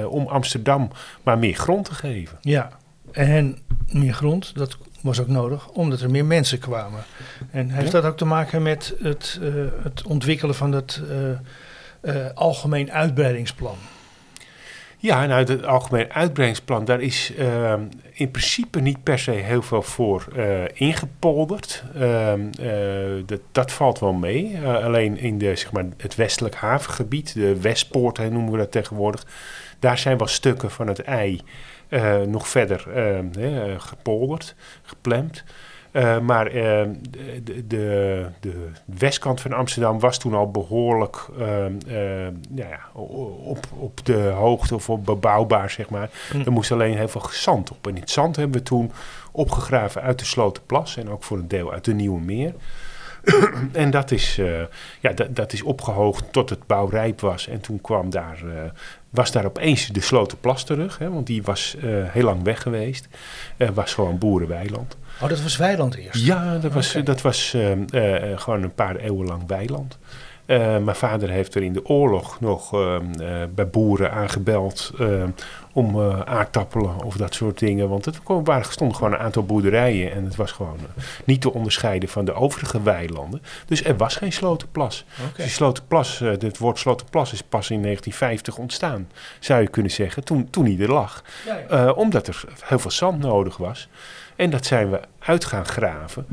om 0.08 0.26
Amsterdam 0.26 0.90
maar 1.22 1.38
meer 1.38 1.56
grond 1.62 1.84
te 1.84 1.94
geven. 1.94 2.38
Ja, 2.40 2.68
en 3.12 3.58
meer 3.86 4.14
grond, 4.14 4.54
dat 4.54 4.76
was 5.00 5.20
ook 5.20 5.28
nodig, 5.28 5.68
omdat 5.68 6.00
er 6.00 6.10
meer 6.10 6.24
mensen 6.24 6.58
kwamen. 6.58 7.04
En 7.50 7.70
heeft 7.70 7.92
ja. 7.92 8.00
dat 8.00 8.10
ook 8.10 8.16
te 8.16 8.24
maken 8.24 8.62
met 8.62 8.94
het, 9.02 9.38
uh, 9.42 9.64
het 9.82 10.02
ontwikkelen 10.02 10.54
van 10.54 10.72
het 10.72 11.02
uh, 11.10 12.14
uh, 12.14 12.26
algemeen 12.34 12.92
uitbreidingsplan? 12.92 13.76
Ja, 14.98 15.26
nou, 15.26 15.44
het 15.44 15.64
algemeen 15.64 16.12
uitbreidingsplan, 16.12 16.84
daar 16.84 17.00
is 17.00 17.32
in 18.12 18.30
principe 18.30 18.80
niet 18.80 19.02
per 19.02 19.18
se 19.18 19.30
heel 19.30 19.62
veel 19.62 19.82
voor 19.82 20.26
ingepolderd. 20.72 21.84
dat, 23.26 23.40
dat 23.52 23.72
valt 23.72 23.98
wel 23.98 24.12
mee. 24.12 24.58
alleen 24.66 25.18
in 25.18 25.38
de, 25.38 25.56
zeg 25.56 25.72
maar, 25.72 25.84
het 25.96 26.14
westelijk 26.14 26.54
havengebied, 26.54 27.34
de 27.34 27.60
Westpoort 27.60 28.18
noemen 28.18 28.52
we 28.52 28.58
dat 28.58 28.72
tegenwoordig 28.72 29.26
daar 29.82 29.98
zijn 29.98 30.18
wel 30.18 30.26
stukken 30.26 30.70
van 30.70 30.86
het 30.86 31.02
ei 31.02 31.40
uh, 31.88 32.20
nog 32.20 32.48
verder 32.48 32.84
uh, 33.38 33.80
gepolderd, 33.80 34.54
geplemd. 34.82 35.44
Uh, 35.92 36.18
maar 36.18 36.44
de, 36.50 37.64
de, 37.66 38.26
de, 38.40 38.68
westkant 38.84 39.40
van 39.40 39.52
Amsterdam 39.52 40.00
was 40.00 40.18
toen 40.18 40.34
al 40.34 40.50
behoorlijk 40.50 41.28
ja, 42.54 42.80
op, 42.92 43.66
op 43.78 44.04
de 44.04 44.18
hoogte 44.18 44.74
of 44.74 44.90
op 44.90 45.04
bebouwbaar, 45.04 45.70
zeg 45.70 45.90
maar. 45.90 46.10
Hm. 46.30 46.40
Er 46.40 46.52
moest 46.52 46.72
alleen 46.72 46.96
heel 46.96 47.08
veel 47.08 47.28
zand 47.30 47.70
op. 47.70 47.86
En 47.86 47.96
het 47.96 48.10
zand 48.10 48.36
hebben 48.36 48.58
we 48.58 48.62
toen 48.66 48.92
opgegraven 49.32 50.02
uit 50.02 50.18
de 50.18 50.24
Slotenplas 50.24 50.96
en 50.96 51.10
ook 51.10 51.22
voor 51.22 51.38
een 51.38 51.48
deel 51.48 51.72
uit 51.72 51.84
de 51.84 51.94
Nieuwe 51.94 52.20
Meer. 52.20 52.54
en 53.72 53.90
dat 53.90 54.10
is, 54.10 54.38
uh, 54.38 54.60
ja, 55.00 55.12
dat, 55.12 55.36
dat 55.36 55.52
is 55.52 55.62
opgehoogd 55.62 56.32
tot 56.32 56.50
het 56.50 56.66
bouwrijp 56.66 57.20
was. 57.20 57.48
En 57.48 57.60
toen 57.60 57.80
kwam 57.80 58.10
daar, 58.10 58.38
uh, 58.44 58.52
was 59.10 59.32
daar 59.32 59.44
opeens 59.44 59.86
de 59.86 60.00
Slotenplas 60.00 60.64
terug. 60.64 60.98
Hè, 60.98 61.10
want 61.10 61.26
die 61.26 61.42
was 61.42 61.76
uh, 61.84 62.04
heel 62.08 62.24
lang 62.24 62.42
weg 62.42 62.62
geweest. 62.62 63.08
was 63.74 63.94
gewoon 63.94 64.18
boerenweiland. 64.18 64.96
Oh, 65.20 65.28
dat 65.28 65.42
was 65.42 65.56
weiland 65.56 65.94
eerst? 65.94 66.24
Ja, 66.24 66.58
dat 66.58 66.72
was, 66.72 66.90
okay. 66.90 67.02
dat 67.02 67.22
was 67.22 67.56
gewoon 68.36 68.62
een 68.62 68.74
paar 68.74 68.96
eeuwen 68.96 69.26
lang 69.26 69.42
weiland. 69.46 69.98
Uh, 70.46 70.58
mijn 70.58 70.96
vader 70.96 71.30
heeft 71.30 71.54
er 71.54 71.62
in 71.62 71.72
de 71.72 71.86
oorlog 71.86 72.40
nog 72.40 72.74
uh, 72.74 72.96
uh, 73.20 73.42
bij 73.54 73.68
boeren 73.68 74.12
aangebeld 74.12 74.92
om 75.72 76.00
aardappelen 76.24 77.02
of 77.02 77.16
dat 77.16 77.34
soort 77.34 77.58
dingen. 77.58 77.88
Want 77.88 78.04
het 78.04 78.18
waren, 78.24 78.72
stonden 78.72 78.96
gewoon 78.96 79.12
een 79.12 79.18
aantal 79.18 79.44
boerderijen 79.44 80.12
en 80.12 80.24
het 80.24 80.36
was 80.36 80.52
gewoon 80.52 80.78
niet 81.24 81.40
te 81.40 81.52
onderscheiden 81.52 82.08
van 82.08 82.24
de 82.24 82.32
overige 82.32 82.82
weilanden. 82.82 83.42
Dus 83.66 83.84
er 83.84 83.96
was 83.96 84.16
geen 84.16 84.32
slotenplas. 84.32 85.04
Okay. 85.30 85.44
Dus 85.44 85.54
slotenplas, 85.54 86.18
het 86.18 86.58
woord 86.58 86.78
slotenplas 86.78 87.32
is 87.32 87.42
pas 87.42 87.70
in 87.70 87.82
1950 87.82 88.58
ontstaan, 88.58 89.08
zou 89.40 89.60
je 89.60 89.68
kunnen 89.68 89.92
zeggen, 89.92 90.24
toen, 90.24 90.50
toen 90.50 90.64
hij 90.64 90.78
er 90.78 90.92
lag. 90.92 91.22
Ja, 91.46 91.76
ja. 91.76 91.92
omdat 91.92 92.26
er 92.26 92.44
heel 92.64 92.78
veel 92.78 92.90
zand 92.90 93.18
nodig 93.18 93.56
was. 93.56 93.88
En 94.36 94.50
dat 94.50 94.66
zijn 94.66 94.90
we 94.90 95.00
uit 95.18 95.44
gaan 95.44 95.66
graven 95.66 96.26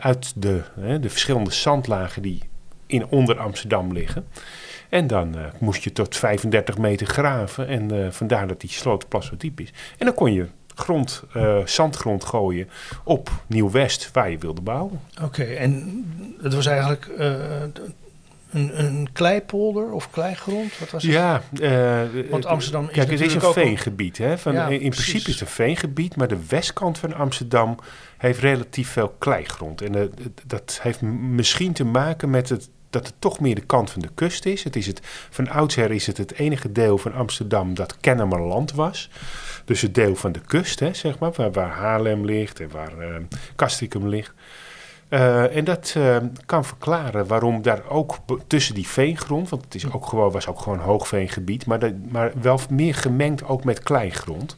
uit 0.00 0.32
de, 0.36 0.62
de 1.00 1.10
verschillende 1.10 1.52
zandlagen 1.52 2.22
die 2.22 2.42
in 2.86 3.06
onder 3.06 3.38
Amsterdam 3.38 3.92
liggen. 3.92 4.26
En 4.88 5.06
dan 5.06 5.38
uh, 5.38 5.44
moest 5.58 5.82
je 5.84 5.92
tot 5.92 6.16
35 6.16 6.78
meter 6.78 7.06
graven. 7.06 7.68
En 7.68 7.94
uh, 7.94 8.10
vandaar 8.10 8.48
dat 8.48 8.60
die 8.60 8.70
slotenplas 8.70 9.26
zo 9.26 9.34
diep 9.36 9.60
is. 9.60 9.72
En 9.98 10.06
dan 10.06 10.14
kon 10.14 10.32
je 10.32 10.46
grond, 10.74 11.22
uh, 11.36 11.58
zandgrond 11.64 12.24
gooien 12.24 12.68
op 13.04 13.30
Nieuw-West, 13.46 14.10
waar 14.12 14.30
je 14.30 14.38
wilde 14.38 14.60
bouwen. 14.60 15.00
Oké, 15.14 15.24
okay, 15.24 15.56
en 15.56 16.04
het 16.42 16.54
was 16.54 16.66
eigenlijk 16.66 17.08
een, 18.50 18.84
een 18.84 19.08
kleipolder 19.12 19.92
of 19.92 20.10
kleigrond? 20.10 20.78
Wat 20.78 20.90
was 20.90 21.02
het? 21.02 21.12
Ja, 21.12 21.42
want 22.30 22.46
Amsterdam 22.46 22.84
is 22.84 22.90
Kijk, 22.90 23.10
het 23.10 23.20
is 23.20 23.34
een 23.34 23.52
veengebied. 23.52 24.18
Hè? 24.18 24.38
Van, 24.38 24.52
ja, 24.52 24.68
in 24.68 24.78
precies. 24.78 24.88
principe 24.88 25.30
is 25.30 25.40
het 25.40 25.48
een 25.48 25.54
veengebied, 25.54 26.16
maar 26.16 26.28
de 26.28 26.46
westkant 26.48 26.98
van 26.98 27.14
Amsterdam 27.14 27.78
heeft 28.16 28.38
relatief 28.38 28.88
veel 28.88 29.14
kleigrond. 29.18 29.82
En 29.82 30.12
dat 30.46 30.78
heeft 30.82 31.00
misschien 31.02 31.72
te 31.72 31.84
maken 31.84 32.30
met 32.30 32.48
het 32.48 32.68
dat 32.96 33.06
het 33.06 33.14
toch 33.18 33.40
meer 33.40 33.54
de 33.54 33.66
kant 33.66 33.90
van 33.90 34.02
de 34.02 34.10
kust 34.14 34.46
is. 34.46 34.64
Het 34.64 34.76
is 34.76 34.86
het, 34.86 35.00
van 35.30 35.48
oudsher 35.48 35.90
is 35.90 36.06
het 36.06 36.16
het 36.16 36.32
enige 36.32 36.72
deel 36.72 36.98
van 36.98 37.14
Amsterdam 37.14 37.74
dat 37.74 37.96
Kennemerland 38.00 38.72
was. 38.72 39.10
Dus 39.64 39.80
het 39.80 39.94
deel 39.94 40.14
van 40.14 40.32
de 40.32 40.40
kust, 40.40 40.80
hè, 40.80 40.94
zeg 40.94 41.18
maar, 41.18 41.52
waar, 41.52 41.70
Haarlem 41.70 42.24
ligt 42.24 42.60
en 42.60 42.70
waar 42.70 42.98
uh, 42.98 43.16
Castricum 43.56 44.08
ligt. 44.08 44.32
Uh, 45.10 45.56
en 45.56 45.64
dat 45.64 45.94
uh, 45.96 46.16
kan 46.46 46.64
verklaren 46.64 47.26
waarom 47.26 47.62
daar 47.62 47.82
ook 47.88 48.16
tussen 48.46 48.74
die 48.74 48.86
veengrond, 48.86 49.48
want 49.48 49.64
het 49.64 49.74
is 49.74 49.92
ook 49.92 50.06
gewoon, 50.06 50.30
was 50.30 50.46
ook 50.46 50.60
gewoon 50.60 50.78
hoogveengebied, 50.78 51.66
maar, 51.66 51.78
dat, 51.78 51.92
maar 52.08 52.32
wel 52.40 52.60
meer 52.70 52.94
gemengd 52.94 53.44
ook 53.44 53.64
met 53.64 53.82
kleingrond. 53.82 54.56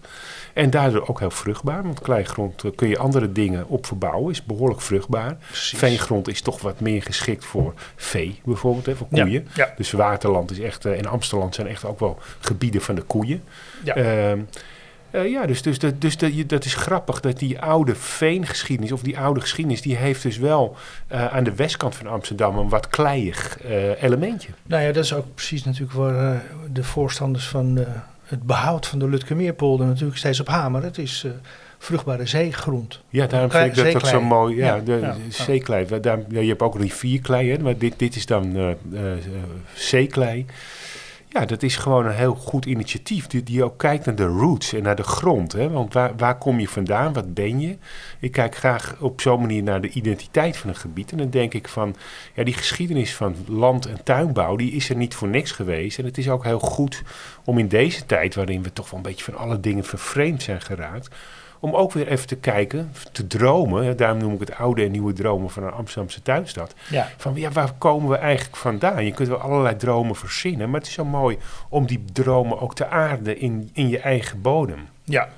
En 0.52 0.70
daardoor 0.70 1.08
ook 1.08 1.18
heel 1.18 1.30
vruchtbaar, 1.30 1.82
want 1.82 2.00
kleigrond 2.00 2.64
uh, 2.64 2.70
kun 2.74 2.88
je 2.88 2.98
andere 2.98 3.32
dingen 3.32 3.68
op 3.68 3.86
verbouwen, 3.86 4.30
is 4.30 4.44
behoorlijk 4.44 4.80
vruchtbaar. 4.80 5.36
Precies. 5.46 5.78
Veengrond 5.78 6.28
is 6.28 6.40
toch 6.40 6.60
wat 6.60 6.80
meer 6.80 7.02
geschikt 7.02 7.44
voor 7.44 7.74
vee, 7.96 8.40
bijvoorbeeld, 8.44 8.86
hè, 8.86 8.96
voor 8.96 9.08
koeien. 9.08 9.48
Ja, 9.54 9.64
ja. 9.64 9.72
Dus 9.76 9.92
waterland 9.92 10.50
is 10.50 10.60
echt, 10.60 10.84
en 10.84 11.06
Amsterdam 11.06 11.52
zijn 11.52 11.66
echt 11.66 11.84
ook 11.84 12.00
wel 12.00 12.18
gebieden 12.40 12.80
van 12.80 12.94
de 12.94 13.02
koeien. 13.02 13.42
Ja. 13.84 13.94
Uh, 15.10 15.30
ja, 15.30 15.46
dus, 15.46 15.62
dus, 15.62 15.78
dat, 15.78 16.00
dus 16.00 16.16
dat, 16.16 16.30
dat 16.46 16.64
is 16.64 16.74
grappig 16.74 17.20
dat 17.20 17.38
die 17.38 17.60
oude 17.60 17.94
veengeschiedenis, 17.94 18.92
of 18.92 19.02
die 19.02 19.18
oude 19.18 19.40
geschiedenis, 19.40 19.82
die 19.82 19.96
heeft 19.96 20.22
dus 20.22 20.38
wel 20.38 20.76
uh, 21.12 21.34
aan 21.34 21.44
de 21.44 21.54
westkant 21.54 21.94
van 21.94 22.06
Amsterdam 22.06 22.58
een 22.58 22.68
wat 22.68 22.88
kleiig 22.88 23.58
uh, 23.64 24.02
elementje. 24.02 24.48
Nou 24.66 24.82
ja, 24.82 24.92
dat 24.92 25.04
is 25.04 25.14
ook 25.14 25.34
precies 25.34 25.64
natuurlijk 25.64 25.92
waar 25.92 26.42
de 26.72 26.84
voorstanders 26.84 27.48
van 27.48 27.86
het 28.24 28.42
behoud 28.42 28.86
van 28.86 28.98
de 28.98 29.08
Lutkemeerpolder 29.08 29.86
natuurlijk 29.86 30.18
steeds 30.18 30.40
op 30.40 30.48
hameren. 30.48 30.86
Het 30.86 30.98
is 30.98 31.26
vruchtbare 31.78 32.26
zeegrond. 32.26 33.00
Ja, 33.08 33.26
daarom 33.26 33.50
vind 33.50 33.76
ik 33.76 33.84
dat 33.84 33.94
ook 33.94 34.06
zo 34.06 34.20
mooi. 34.20 34.56
Ja, 34.56 34.74
ja 34.74 34.80
de 34.80 34.98
ja, 35.00 35.16
zeeklei. 35.28 36.00
Daar, 36.00 36.18
je 36.28 36.48
hebt 36.48 36.62
ook 36.62 36.80
rivierklei, 36.80 37.50
hè, 37.50 37.58
maar 37.58 37.78
dit, 37.78 37.94
dit 37.96 38.16
is 38.16 38.26
dan 38.26 38.76
zeeklei. 39.74 40.46
Ja, 41.30 41.44
dat 41.44 41.62
is 41.62 41.76
gewoon 41.76 42.06
een 42.06 42.14
heel 42.14 42.34
goed 42.34 42.64
initiatief. 42.64 43.26
Die, 43.26 43.42
die 43.42 43.64
ook 43.64 43.78
kijkt 43.78 44.06
naar 44.06 44.14
de 44.14 44.26
roots 44.26 44.72
en 44.72 44.82
naar 44.82 44.96
de 44.96 45.02
grond. 45.02 45.52
Hè? 45.52 45.70
Want 45.70 45.92
waar, 45.92 46.16
waar 46.16 46.38
kom 46.38 46.60
je 46.60 46.68
vandaan? 46.68 47.12
Wat 47.12 47.34
ben 47.34 47.60
je? 47.60 47.76
Ik 48.20 48.32
kijk 48.32 48.56
graag 48.56 48.96
op 49.00 49.20
zo'n 49.20 49.40
manier 49.40 49.62
naar 49.62 49.80
de 49.80 49.88
identiteit 49.88 50.56
van 50.56 50.68
een 50.68 50.76
gebied. 50.76 51.12
En 51.12 51.18
dan 51.18 51.30
denk 51.30 51.54
ik 51.54 51.68
van, 51.68 51.96
ja, 52.34 52.44
die 52.44 52.54
geschiedenis 52.54 53.14
van 53.14 53.36
land- 53.46 53.86
en 53.86 54.04
tuinbouw, 54.04 54.56
die 54.56 54.72
is 54.72 54.90
er 54.90 54.96
niet 54.96 55.14
voor 55.14 55.28
niks 55.28 55.50
geweest. 55.50 55.98
En 55.98 56.04
het 56.04 56.18
is 56.18 56.28
ook 56.30 56.44
heel 56.44 56.58
goed 56.58 57.02
om 57.44 57.58
in 57.58 57.68
deze 57.68 58.06
tijd, 58.06 58.34
waarin 58.34 58.62
we 58.62 58.72
toch 58.72 58.90
wel 58.90 59.00
een 59.00 59.06
beetje 59.06 59.24
van 59.24 59.36
alle 59.36 59.60
dingen 59.60 59.84
vervreemd 59.84 60.42
zijn 60.42 60.60
geraakt 60.60 61.08
om 61.60 61.74
ook 61.74 61.92
weer 61.92 62.08
even 62.08 62.26
te 62.26 62.36
kijken, 62.36 62.92
te 63.12 63.26
dromen. 63.26 63.96
Daarom 63.96 64.18
noem 64.18 64.34
ik 64.34 64.40
het 64.40 64.54
oude 64.54 64.84
en 64.84 64.90
nieuwe 64.90 65.12
dromen 65.12 65.50
van 65.50 65.62
een 65.62 65.72
Amsterdamse 65.72 66.22
tuinstad. 66.22 66.74
Ja. 66.90 67.08
Van 67.16 67.34
ja, 67.34 67.50
waar 67.50 67.72
komen 67.78 68.10
we 68.10 68.16
eigenlijk 68.16 68.56
vandaan? 68.56 69.04
Je 69.04 69.12
kunt 69.12 69.28
wel 69.28 69.38
allerlei 69.38 69.76
dromen 69.76 70.16
verzinnen, 70.16 70.70
maar 70.70 70.80
het 70.80 70.88
is 70.88 70.94
zo 70.94 71.04
mooi 71.04 71.38
om 71.68 71.86
die 71.86 72.04
dromen 72.12 72.60
ook 72.60 72.74
te 72.74 72.88
aarden 72.88 73.38
in, 73.40 73.70
in 73.72 73.88
je 73.88 73.98
eigen 73.98 74.40
bodem. 74.40 74.88
Ja, 75.08 75.28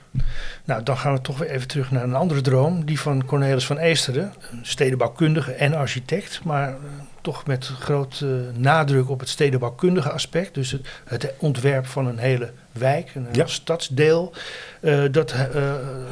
nou 0.64 0.82
dan 0.82 0.96
gaan 0.96 1.12
we 1.12 1.20
toch 1.20 1.38
weer 1.38 1.50
even 1.50 1.68
terug 1.68 1.90
naar 1.90 2.02
een 2.02 2.14
andere 2.14 2.40
droom. 2.40 2.84
Die 2.84 3.00
van 3.00 3.24
Cornelis 3.24 3.66
van 3.66 3.78
Eesteren, 3.78 4.32
stedenbouwkundige 4.62 5.52
en 5.52 5.74
architect. 5.74 6.40
Maar 6.44 6.68
uh, 6.70 6.76
toch 7.20 7.46
met 7.46 7.66
groot 7.66 8.20
uh, 8.24 8.30
nadruk 8.54 9.10
op 9.10 9.20
het 9.20 9.28
stedenbouwkundige 9.28 10.10
aspect. 10.10 10.54
Dus 10.54 10.70
het, 10.70 10.88
het 11.04 11.34
ontwerp 11.38 11.86
van 11.86 12.06
een 12.06 12.18
hele 12.18 12.52
wijk, 12.72 13.14
een 13.14 13.26
ja. 13.32 13.46
stadsdeel. 13.46 14.32
Uh, 14.80 15.04
dat, 15.10 15.34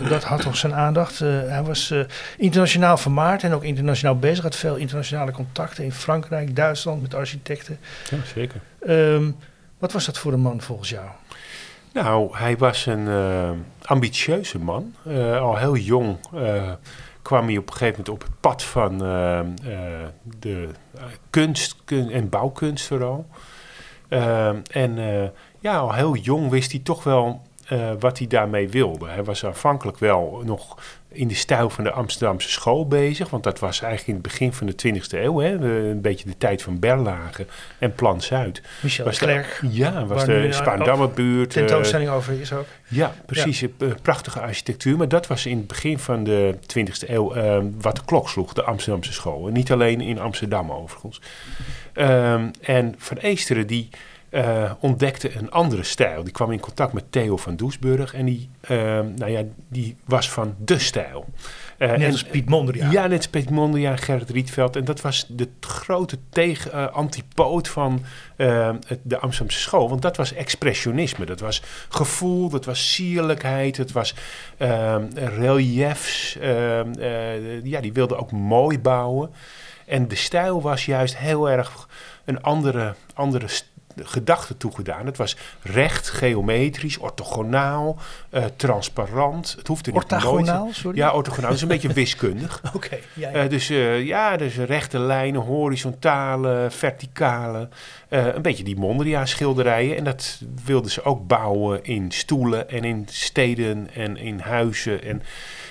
dat 0.09 0.25
had 0.25 0.41
toch 0.41 0.57
zijn 0.57 0.75
aandacht. 0.75 1.19
hij 1.19 1.63
was 1.63 1.95
internationaal 2.37 2.97
vermaard 2.97 3.43
en 3.43 3.53
ook 3.53 3.65
internationaal 3.65 4.19
bezig. 4.19 4.43
Had 4.43 4.57
veel 4.57 4.77
internationale 4.77 5.33
contacten 5.33 5.85
in 5.85 5.93
Frankrijk, 5.93 6.57
Duitsland 6.57 7.03
met 7.03 7.15
architecten. 7.15 7.79
Ja, 8.11 8.17
zeker. 8.35 8.61
Um, 8.89 9.37
wat 9.79 9.93
was 9.93 10.05
dat 10.05 10.19
voor 10.19 10.33
een 10.33 10.41
man 10.41 10.61
volgens 10.61 10.89
jou? 10.89 11.09
Nou, 12.03 12.37
hij 12.37 12.57
was 12.57 12.87
een 12.87 13.07
uh, 13.07 13.51
ambitieuze 13.83 14.59
man. 14.59 14.95
Uh, 15.07 15.41
al 15.41 15.57
heel 15.57 15.77
jong 15.77 16.17
uh, 16.35 16.73
kwam 17.23 17.47
hij 17.47 17.57
op 17.57 17.67
een 17.67 17.73
gegeven 17.73 18.05
moment 18.05 18.09
op 18.09 18.23
het 18.23 18.41
pad 18.41 18.63
van 18.63 18.99
de 20.39 20.69
kunst 21.31 21.77
kun 21.85 22.11
en 22.11 22.29
bouwkunst 22.29 22.87
vooral. 22.87 23.27
en 24.71 24.99
ja, 25.59 25.77
al 25.77 25.93
heel 25.93 26.17
jong 26.17 26.51
wist 26.51 26.73
hij 26.73 26.81
toch 26.81 27.05
wel 27.05 27.43
wat 27.99 28.19
hij 28.19 28.27
daarmee 28.27 28.69
wilde. 28.69 29.09
Hij 29.09 29.25
was 29.25 29.45
aanvankelijk 29.45 29.99
wel 29.99 30.43
nog 30.45 30.77
in 31.13 31.29
de 31.29 31.35
stijl 31.35 31.71
van 31.71 31.85
de 31.85 31.91
Amsterdamse 31.91 32.51
school 32.51 32.87
bezig. 32.87 33.31
Want 33.31 33.43
dat 33.43 33.59
was 33.59 33.81
eigenlijk 33.81 34.07
in 34.07 34.15
het 34.15 34.23
begin 34.23 34.53
van 34.53 34.67
de 34.67 34.73
20e 34.73 35.11
eeuw. 35.11 35.39
Hè, 35.39 35.51
een 35.91 36.01
beetje 36.01 36.29
de 36.29 36.37
tijd 36.39 36.63
van 36.63 36.79
Berlage 36.79 37.47
en 37.79 37.93
Plan 37.93 38.23
Zuid. 38.23 38.63
Michel 38.81 39.05
was 39.05 39.19
Klerk. 39.19 39.59
De, 39.61 39.69
ja, 39.71 40.07
was 40.07 40.25
de 40.25 40.49
Spaardammerbuurt. 40.51 41.51
Tentoonstelling 41.51 42.11
over 42.11 42.41
is 42.41 42.53
ook. 42.53 42.67
Ja, 42.89 43.15
precies. 43.27 43.61
Ja. 43.61 43.69
Prachtige 44.03 44.41
architectuur. 44.41 44.97
Maar 44.97 45.09
dat 45.09 45.27
was 45.27 45.47
in 45.47 45.57
het 45.57 45.67
begin 45.67 45.99
van 45.99 46.25
de 46.25 46.55
20e 46.77 47.09
eeuw 47.09 47.37
uh, 47.37 47.59
wat 47.81 47.97
de 47.97 48.03
klok 48.05 48.29
sloeg, 48.29 48.53
de 48.53 48.63
Amsterdamse 48.63 49.13
school. 49.13 49.47
En 49.47 49.53
niet 49.53 49.73
alleen 49.73 50.01
in 50.01 50.19
Amsterdam 50.19 50.73
overigens. 50.73 51.21
Um, 51.95 52.51
en 52.61 52.95
Van 52.99 53.17
Eesteren 53.17 53.67
die 53.67 53.89
uh, 54.31 54.73
ontdekte 54.81 55.37
een 55.37 55.51
andere 55.51 55.83
stijl. 55.83 56.25
Die 56.25 56.33
kwam 56.33 56.53
in 56.53 56.61
contact 56.61 56.93
met 56.93 57.13
Theo 57.13 57.37
van 57.37 57.57
Doesburg 57.57 58.15
en 58.15 58.25
die, 58.25 58.51
uh, 58.71 58.79
nou 59.17 59.27
ja, 59.27 59.43
die 59.69 59.97
was 60.05 60.31
van 60.31 60.55
de 60.59 60.79
stijl. 60.79 61.27
Uh, 61.79 61.93
net 61.93 62.13
als 62.13 62.25
Piet 62.25 62.49
Mondriaan. 62.49 62.91
Ja, 62.91 63.07
net 63.07 63.17
als 63.17 63.29
Piet 63.29 63.51
Mondriaan 63.51 63.93
en 63.93 63.99
Gerrit 63.99 64.31
Rietveld. 64.31 64.77
En 64.77 64.85
dat 64.85 65.01
was 65.01 65.27
de 65.29 65.49
grote 65.61 66.19
tegen, 66.29 66.93
antipoot 66.93 67.69
van 67.69 68.05
de 68.37 69.19
Amsterdamse 69.19 69.61
school. 69.61 69.89
Want 69.89 70.03
dat 70.03 70.17
was 70.17 70.33
expressionisme. 70.33 71.25
Dat 71.25 71.41
was 71.41 71.63
gevoel, 71.89 72.49
dat 72.49 72.65
was 72.65 72.93
sierlijkheid, 72.93 73.77
het 73.77 73.93
was 73.93 74.15
reliefs. 75.15 76.39
ja, 77.63 77.81
die 77.81 77.93
wilden 77.93 78.19
ook 78.19 78.33
mooi 78.33 78.79
bouwen. 78.79 79.31
En 79.87 80.09
de 80.09 80.17
stijl 80.17 80.63
was 80.63 80.87
juist 80.87 81.17
heel 81.17 81.51
erg 81.51 81.89
een 82.25 82.43
andere, 82.43 82.95
andere 83.15 83.49
gedachte 84.03 84.57
toegedaan. 84.57 85.07
Het 85.07 85.17
was 85.17 85.37
recht, 85.63 86.09
geometrisch, 86.09 86.99
orthogonaal, 86.99 87.99
uh, 88.31 88.45
transparant. 88.57 89.55
Het 89.59 89.67
hoefde 89.67 89.91
niet 89.91 90.03
orthogonaal, 90.03 90.65
nooit... 90.65 90.75
sorry? 90.75 90.97
Ja, 90.97 91.13
orthogonaal. 91.13 91.49
Dat 91.49 91.57
is 91.57 91.63
een 91.63 91.69
beetje 91.69 91.93
wiskundig. 91.93 92.61
Oké, 92.67 92.77
okay, 92.77 93.03
ja, 93.13 93.31
ja. 93.31 93.45
Uh, 93.45 93.51
dus 93.51 93.71
uh, 93.71 94.07
ja, 94.07 94.37
dus 94.37 94.57
rechte 94.57 94.99
lijnen, 94.99 95.41
horizontale, 95.41 96.67
verticale. 96.71 97.69
een 98.09 98.43
beetje 98.43 98.65
die 98.65 98.77
Mondriaan-schilderijen. 98.77 99.97
En 99.97 100.05
dat 100.05 100.41
wilden 100.65 100.91
ze 100.91 101.05
ook 101.05 101.27
bouwen 101.27 101.85
in 101.85 102.11
stoelen 102.11 102.69
en 102.71 102.85
in 102.85 103.07
steden 103.11 103.89
en 103.95 104.17
in 104.17 104.39
huizen 104.39 105.03
en... 105.03 105.23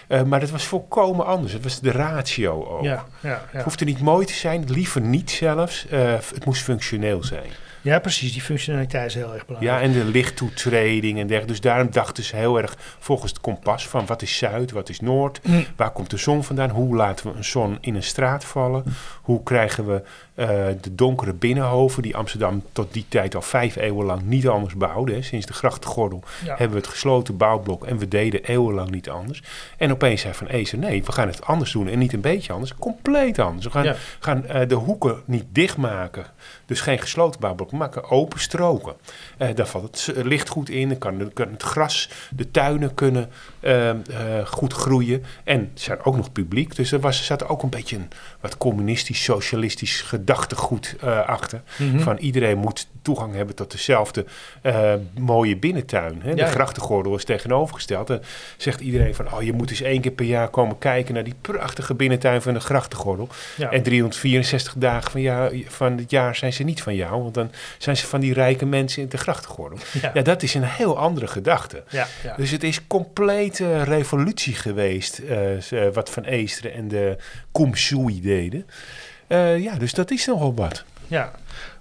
Uh, 0.08 0.24
maar 0.24 0.40
dat 0.40 0.50
was 0.50 0.64
volkomen 0.64 1.26
anders. 1.26 1.54
Het 1.54 1.64
was 1.64 1.80
de 1.80 1.92
ratio 1.92 2.66
ook. 2.66 2.84
Ja, 2.84 3.06
ja, 3.20 3.30
ja. 3.30 3.42
Het 3.52 3.64
hoefde 3.64 3.86
niet 3.86 4.02
mooi 4.02 4.26
te 4.26 4.34
zijn, 4.34 4.72
liever 4.72 5.02
niet 5.02 5.32
zelfs. 5.32 5.86
Uh, 5.92 6.14
het 6.14 6.46
moest 6.46 6.62
functioneel 6.62 7.24
zijn. 7.24 7.50
Ja, 7.82 8.00
precies. 8.00 8.34
Die 8.34 8.42
functionaliteit 8.42 9.08
is 9.08 9.14
heel 9.14 9.34
erg 9.34 9.46
belangrijk. 9.46 9.80
Ja, 9.80 9.88
en 9.88 9.92
de 9.92 10.06
lichttoetreding 10.06 11.20
en 11.20 11.28
dergelijke. 11.28 11.46
Dus 11.48 11.62
daarom 11.62 11.92
dachten 11.92 12.24
ze 12.24 12.36
heel 12.36 12.62
erg 12.62 12.76
volgens 13.00 13.32
het 13.32 13.42
kompas 13.42 13.88
van 13.88 14.06
wat 14.06 14.22
is 14.22 14.38
zuid, 14.38 14.72
wat 14.72 14.90
is 14.90 15.00
noord, 15.00 15.40
mm. 15.44 15.66
waar 15.76 15.92
komt 15.92 16.10
de 16.10 16.18
zon 16.18 16.44
vandaan, 16.44 16.70
hoe 16.70 16.96
laten 16.96 17.32
we 17.32 17.38
een 17.38 17.44
zon 17.44 17.78
in 17.82 17.96
een 17.96 18.04
straat 18.04 18.46
vallen, 18.46 18.84
hoe 19.22 19.44
krijgen 19.44 19.86
we 19.86 20.02
uh, 20.40 20.46
de 20.82 20.96
donkere 20.96 21.34
binnenhoven, 21.34 22.04
die 22.04 22.16
Amsterdam 22.16 22.64
tot 22.72 22.94
die 22.94 23.06
tijd 23.10 23.36
al 23.36 23.42
vijf 23.42 23.76
eeuwen 23.76 24.06
lang 24.06 24.22
niet 24.22 24.48
anders 24.48 24.76
bouwde. 24.76 25.14
Hè. 25.14 25.22
Sinds 25.22 25.46
de 25.46 25.54
grachtengordel 25.54 26.24
ja. 26.44 26.50
hebben 26.50 26.70
we 26.70 26.78
het 26.78 26.88
gesloten 26.88 27.38
bouwblok 27.38 27.86
en 27.86 27.98
we 27.98 28.08
deden 28.08 28.44
eeuwenlang 28.44 28.90
niet 28.90 29.10
anders. 29.10 29.44
En 29.78 29.92
opeens 29.92 30.22
zei 30.22 30.34
Van 30.34 30.48
Ezen, 30.48 30.80
nee, 30.80 31.04
we 31.04 31.12
gaan 31.12 31.28
het 31.28 31.46
anders 31.46 31.72
doen 31.72 31.88
en 31.88 32.00
niet 32.00 32.14
een 32.14 32.22
beetje 32.22 32.54
anders, 32.54 32.76
compleet 32.76 33.40
anders. 33.40 33.66
We 33.66 33.72
gaan, 33.72 33.84
ja. 33.84 33.96
gaan 34.20 34.44
uh, 34.48 34.62
de 34.68 34.76
hoeken 34.76 35.22
niet 35.26 35.46
dichtmaken, 35.50 36.26
dus 36.66 36.82
geen 36.82 37.00
gesloten 37.00 37.40
bouwblok, 37.40 37.72
we 37.72 37.78
maken 37.78 38.10
open 38.10 38.40
stroken. 38.40 38.94
Uh, 39.38 39.48
daar 39.56 39.68
valt 39.68 40.06
het 40.06 40.26
licht 40.26 40.50
goed 40.50 40.70
in, 40.70 40.90
dan 40.90 40.98
kan, 40.98 41.32
kan 41.34 41.52
het 41.52 41.64
gras, 41.64 42.10
de 42.30 42.52
tuinen 42.52 42.94
kunnen 42.94 43.30
goed 44.46 44.74
groeien 44.74 45.24
en 45.44 45.60
er 45.60 45.68
zijn 45.74 46.04
ook 46.04 46.16
nog 46.16 46.32
publiek. 46.32 46.76
Dus 46.76 46.92
er, 46.92 47.00
was, 47.00 47.26
zat 47.26 47.48
ook 47.48 47.64
een 47.64 47.70
beetje 47.70 47.96
een 47.96 48.08
wat 48.40 48.58
communistisch, 48.58 49.24
socialistisch 49.24 50.02
gedachtegoed 50.02 50.96
uh, 51.04 51.28
achter. 51.28 51.62
Mm 51.78 51.90
-hmm. 51.90 52.00
Van 52.00 52.18
iedereen 52.18 52.58
moet 52.58 52.88
toegang 53.02 53.36
hebben 53.36 53.56
tot 53.56 53.72
dezelfde 53.72 54.26
uh, 54.64 54.94
mooie 55.20 55.58
binnentuin. 55.58 56.22
Hè? 56.22 56.36
De 56.36 56.42
ja, 56.42 56.48
grachtengordel 56.48 57.16
is 57.16 57.24
tegenovergesteld. 57.24 58.08
Dan 58.08 58.20
zegt 58.58 58.80
iedereen 58.80 59.16
van, 59.16 59.34
oh, 59.34 59.42
je 59.42 59.54
moet 59.54 59.70
eens 59.70 59.82
één 59.82 60.02
keer 60.02 60.12
per 60.12 60.26
jaar 60.26 60.50
komen 60.50 60.78
kijken 60.78 61.14
naar 61.14 61.24
die 61.24 61.36
prachtige 61.42 61.94
binnentuin 61.94 62.42
van 62.42 62.54
de 62.54 62.60
grachtengordel. 62.60 63.28
Ja. 63.58 63.72
En 63.72 63.84
364 63.84 64.74
dagen 64.78 65.12
van, 65.12 65.22
ja, 65.22 65.50
van 65.68 65.98
het 65.98 66.12
jaar 66.12 66.36
zijn 66.36 66.54
ze 66.54 66.64
niet 66.64 66.82
van 66.82 66.96
jou, 66.96 67.22
want 67.22 67.34
dan 67.34 67.52
zijn 67.78 67.98
ze 67.98 68.08
van 68.08 68.20
die 68.20 68.34
rijke 68.34 68.66
mensen 68.66 69.02
in 69.02 69.10
de 69.10 69.18
grachtengordel. 69.18 69.78
Ja, 70.02 70.12
ja 70.14 70.22
dat 70.22 70.44
is 70.44 70.54
een 70.54 70.64
heel 70.64 70.98
andere 70.98 71.28
gedachte. 71.28 71.84
Dus 72.38 72.52
het 72.52 72.64
is 72.64 72.88
complete 73.58 73.84
revolutie 73.84 74.56
geweest, 74.56 75.20
uh, 75.20 75.88
wat 75.94 76.10
Van 76.10 76.24
Eesteren 76.24 76.74
en 76.74 76.88
de 76.88 77.18
Kumsui 77.52 78.22
deden. 78.22 78.66
Ja, 79.62 79.76
dus 79.78 79.94
dat 79.94 80.12
is 80.12 80.26
nogal 80.26 80.54
wat. 80.54 80.86
Ja, 81.08 81.32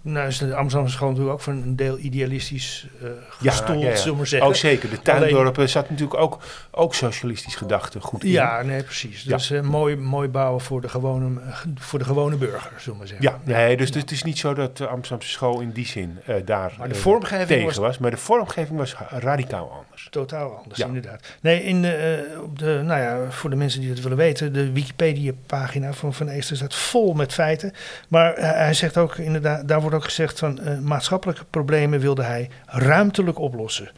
nou 0.03 0.27
is 0.27 0.39
de 0.39 0.55
Amsterdamse 0.55 0.97
school 0.97 1.09
natuurlijk 1.09 1.35
ook 1.35 1.43
voor 1.43 1.53
een 1.53 1.77
deel 1.77 1.99
idealistisch 1.99 2.87
uh, 3.03 3.09
gestoeld, 3.29 3.79
ja, 3.81 3.85
ja, 3.85 3.91
ja. 3.91 3.97
zullen 3.97 4.13
we 4.13 4.17
maar 4.17 4.27
zeggen. 4.27 4.49
Oh 4.49 4.55
zeker, 4.55 4.91
de 4.91 5.03
tuindorpen 5.03 5.55
Alleen, 5.55 5.69
zat 5.69 5.91
natuurlijk 5.91 6.21
ook, 6.21 6.39
ook 6.71 6.95
socialistisch 6.95 7.55
gedachten 7.55 8.01
goed 8.01 8.25
in. 8.25 8.31
Ja, 8.31 8.63
nee, 8.63 8.83
precies. 8.83 9.23
Dus 9.23 9.51
uh, 9.51 9.61
mooi, 9.61 9.97
mooi 9.97 10.29
bouwen 10.29 10.61
voor 10.61 10.81
de, 10.81 10.89
gewone, 10.89 11.41
voor 11.75 11.99
de 11.99 12.05
gewone 12.05 12.37
burger, 12.37 12.71
zullen 12.71 12.93
we 12.93 12.99
maar 12.99 13.07
zeggen. 13.07 13.31
Ja, 13.31 13.41
nee, 13.45 13.77
dus, 13.77 13.91
dus 13.91 14.03
het 14.03 14.11
is 14.11 14.23
niet 14.23 14.39
zo 14.39 14.55
dat 14.55 14.77
de 14.77 14.87
Amsterdamse 14.87 15.31
school 15.31 15.61
in 15.61 15.71
die 15.71 15.87
zin 15.87 16.19
uh, 16.29 16.37
daar 16.45 16.75
maar 16.79 16.89
de 16.89 16.95
vormgeving 16.95 17.49
tegen 17.49 17.65
was, 17.65 17.77
was, 17.77 17.99
Maar 17.99 18.11
de 18.11 18.17
vormgeving 18.17 18.79
was 18.79 18.95
radicaal 19.11 19.71
anders. 19.71 19.96
Totaal 20.11 20.57
anders, 20.57 20.81
inderdaad. 20.81 21.27
Nee, 21.41 21.63
in 21.63 21.83
de, 21.83 22.39
op 22.43 22.59
de, 22.59 22.81
nou 22.85 23.01
ja, 23.01 23.31
voor 23.31 23.51
de 23.51 23.57
mensen 23.57 23.81
die 23.81 23.91
het 23.91 24.03
willen 24.03 24.17
weten, 24.17 24.53
de 24.53 24.73
Wikipedia-pagina 24.73 25.93
van 25.93 26.15
Van 26.15 26.29
Eester 26.29 26.57
staat 26.57 26.75
vol 26.75 27.15
met 27.15 27.33
feiten. 27.33 27.73
Maar 28.09 28.35
hij 28.37 28.75
zegt 28.75 28.97
ook 28.97 29.17
inderdaad, 29.17 29.69
daar 29.69 29.81
wordt 29.81 29.97
ook 29.97 30.05
gezegd 30.05 30.39
van 30.39 30.61
uh, 30.63 30.79
maatschappelijke 30.79 31.45
problemen 31.51 32.01
wilde 32.01 32.23
hij 32.23 32.51
ruimtelijk 32.67 33.39
oplossen. 33.39 33.91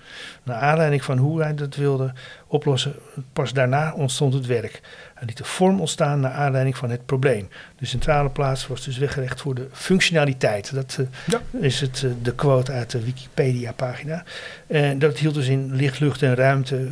Naar 0.49 0.57
aanleiding 0.57 1.05
van 1.05 1.19
hoe 1.19 1.43
hij 1.43 1.55
dat 1.55 1.77
wilde 1.77 2.13
oplossen, 2.47 2.95
pas 3.33 3.53
daarna 3.53 3.93
ontstond 3.93 4.35
het 4.35 4.47
werk. 4.47 4.81
Hij 5.15 5.27
liet 5.27 5.37
de 5.37 5.45
vorm 5.45 5.81
ontstaan 5.81 6.21
naar 6.21 6.33
aanleiding 6.33 6.77
van 6.77 6.91
het 6.91 7.07
probleem. 7.07 7.49
De 7.79 7.87
centrale 7.87 8.31
plaats 8.31 8.67
was 8.67 8.85
dus 8.85 8.99
weggelegd 8.99 9.41
voor 9.41 9.55
de 9.55 9.67
functionaliteit. 9.73 10.75
Dat 10.75 10.97
uh, 11.01 11.07
ja. 11.27 11.41
is 11.61 11.81
het, 11.81 12.03
uh, 12.03 12.13
de 12.23 12.35
quote 12.35 12.73
uit 12.73 12.91
de 12.91 13.05
Wikipedia-pagina. 13.05 14.25
En 14.67 14.99
dat 14.99 15.19
hield 15.19 15.35
dus 15.35 15.49
in 15.49 15.75
licht, 15.75 16.01
lucht 16.01 16.23
en 16.23 16.35
ruimte. 16.35 16.89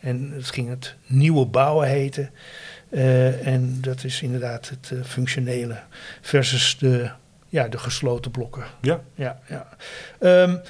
en 0.00 0.32
het 0.34 0.50
ging 0.50 0.68
het 0.68 0.94
nieuwe 1.06 1.46
bouwen 1.46 1.88
heten. 1.88 2.30
en 3.44 3.78
dat 3.80 4.04
is 4.04 4.22
inderdaad 4.22 4.68
het 4.68 5.06
functionele 5.06 5.76
versus 6.20 6.76
de 6.78 7.10
ja, 7.54 7.68
de 7.68 7.78
gesloten 7.78 8.30
blokken. 8.30 8.64
Ja. 8.80 9.00
ja, 9.14 9.38
ja. 9.48 9.68
Um, 10.42 10.60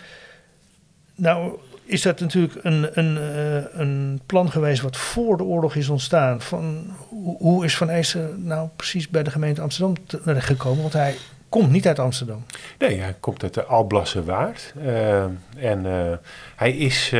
nou, 1.14 1.58
is 1.84 2.02
dat 2.02 2.20
natuurlijk 2.20 2.54
een, 2.62 2.98
een, 2.98 3.16
uh, 3.16 3.80
een 3.80 4.20
plan 4.26 4.50
geweest 4.50 4.82
wat 4.82 4.96
voor 4.96 5.36
de 5.36 5.44
oorlog 5.44 5.74
is 5.74 5.88
ontstaan. 5.88 6.40
Van, 6.40 6.96
hoe 7.38 7.64
is 7.64 7.76
Van 7.76 7.90
Eijssen 7.90 8.46
nou 8.46 8.68
precies 8.76 9.08
bij 9.08 9.22
de 9.22 9.30
gemeente 9.30 9.60
Amsterdam 9.60 9.94
gekomen? 10.24 10.82
Want 10.82 10.92
hij 10.92 11.14
komt 11.48 11.70
niet 11.70 11.86
uit 11.86 11.98
Amsterdam. 11.98 12.44
Nee, 12.78 13.00
hij 13.00 13.14
komt 13.20 13.42
uit 13.42 13.54
de 13.54 13.64
Alblasse 13.64 14.24
Waard. 14.24 14.74
Uh, 14.84 15.22
en 15.56 15.84
uh, 15.84 16.12
hij 16.56 16.76
is, 16.76 17.12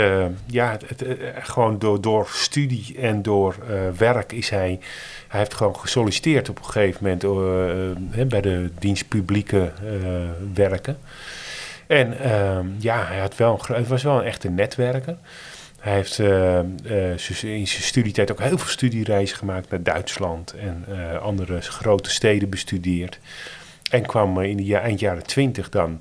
ja, 0.46 0.78
het, 0.86 1.04
gewoon 1.34 1.78
door, 1.78 2.00
door 2.00 2.28
studie 2.32 2.98
en 2.98 3.22
door 3.22 3.56
werk 3.96 4.32
is 4.32 4.48
hij... 4.48 4.80
Hij 5.28 5.40
heeft 5.42 5.54
gewoon 5.54 5.76
gesolliciteerd 5.76 6.48
op 6.48 6.58
een 6.58 6.64
gegeven 6.64 7.02
moment 7.02 8.28
bij 8.28 8.40
de 8.40 8.70
dienst 8.78 9.08
publieke 9.08 9.72
werken. 10.54 10.98
En 11.86 12.16
ja, 12.78 13.04
hij 13.04 13.18
had 13.18 13.36
wel 13.36 13.60
een, 13.68 13.74
het 13.74 13.88
was 13.88 14.02
wel 14.02 14.18
een 14.18 14.24
echte 14.24 14.48
netwerker. 14.50 15.16
Hij 15.80 15.94
heeft 15.94 16.18
uh, 16.18 16.58
in 17.42 17.66
zijn 17.66 17.66
studietijd 17.66 18.30
ook 18.30 18.40
heel 18.40 18.58
veel 18.58 18.68
studiereizen 18.68 19.36
gemaakt 19.36 19.70
naar 19.70 19.82
Duitsland 19.82 20.54
en 20.54 20.84
andere 21.20 21.60
grote 21.60 22.10
steden 22.10 22.48
bestudeerd. 22.48 23.18
En 23.90 24.06
kwam 24.06 24.40
in 24.40 24.56
de 24.56 24.76
eind 24.76 25.00
jaren 25.00 25.22
twintig 25.22 25.68
dan 25.68 26.00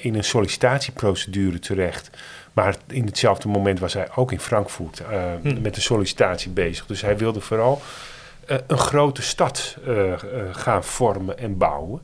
in 0.00 0.14
een 0.14 0.24
sollicitatieprocedure 0.24 1.58
terecht. 1.58 2.10
Maar 2.52 2.76
in 2.86 3.04
hetzelfde 3.04 3.48
moment 3.48 3.78
was 3.78 3.92
hij 3.92 4.08
ook 4.14 4.32
in 4.32 4.40
Frankfurt 4.40 5.02
hm. 5.42 5.62
met 5.62 5.74
de 5.74 5.80
sollicitatie 5.80 6.50
bezig. 6.50 6.86
Dus 6.86 7.00
hij 7.00 7.18
wilde 7.18 7.40
vooral 7.40 7.82
een 8.46 8.78
grote 8.78 9.22
stad 9.22 9.76
gaan 10.52 10.84
vormen 10.84 11.38
en 11.38 11.56
bouwen. 11.56 12.00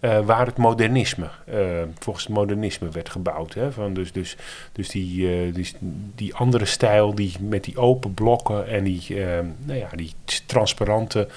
Uh, 0.00 0.20
waar 0.20 0.46
het 0.46 0.56
modernisme, 0.56 1.28
uh, 1.48 1.82
volgens 1.98 2.26
het 2.26 2.34
modernisme 2.34 2.88
werd 2.88 3.08
gebouwd. 3.08 3.54
Hè, 3.54 3.72
van 3.72 3.94
dus 3.94 4.12
dus, 4.12 4.36
dus 4.72 4.88
die, 4.88 5.20
uh, 5.20 5.54
die, 5.54 5.72
die, 6.14 6.34
andere 6.34 6.64
stijl, 6.64 7.14
die, 7.14 7.34
met 7.40 7.64
die 7.64 7.78
open 7.78 8.14
blokken 8.14 8.68
en 8.68 8.84
die, 8.84 9.16
nou 9.64 9.78
ja, 9.78 9.88
die 9.94 10.12
transparante 10.46 11.28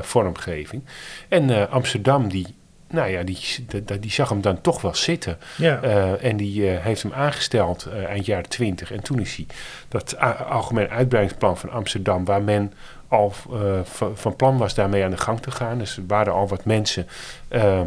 vormgeving. 0.00 0.82
En 1.28 1.70
Amsterdam, 1.70 2.28
die, 2.28 2.46
nou 2.90 3.10
ja, 3.10 3.22
die, 3.22 3.38
die, 3.66 3.98
die, 3.98 4.10
zag 4.10 4.28
hem 4.28 4.40
dan 4.40 4.60
toch 4.60 4.80
wel 4.80 4.94
zitten. 4.94 5.38
Ja. 5.56 5.82
en 6.16 6.36
die 6.36 6.62
heeft 6.62 7.02
hem 7.02 7.12
aangesteld 7.12 7.88
eind 8.06 8.26
jaren 8.26 8.48
twintig. 8.48 8.92
En 8.92 9.02
toen 9.02 9.20
is 9.20 9.36
hij 9.36 9.46
dat 9.88 10.18
algemeen 10.48 10.88
uitbreidingsplan 10.88 11.56
van 11.56 11.70
Amsterdam, 11.70 12.24
waar 12.24 12.42
men 12.42 12.72
al 13.08 13.32
uh, 13.52 13.80
van, 14.14 14.36
plan 14.36 14.58
was 14.58 14.74
daarmee 14.74 15.04
aan 15.04 15.10
de 15.10 15.16
gang 15.16 15.40
te 15.40 15.50
gaan. 15.50 15.78
Dus 15.78 15.96
er 15.96 16.02
waren 16.06 16.32
al 16.32 16.48
wat 16.48 16.64
mensen 16.64 17.06
uh, 17.50 17.80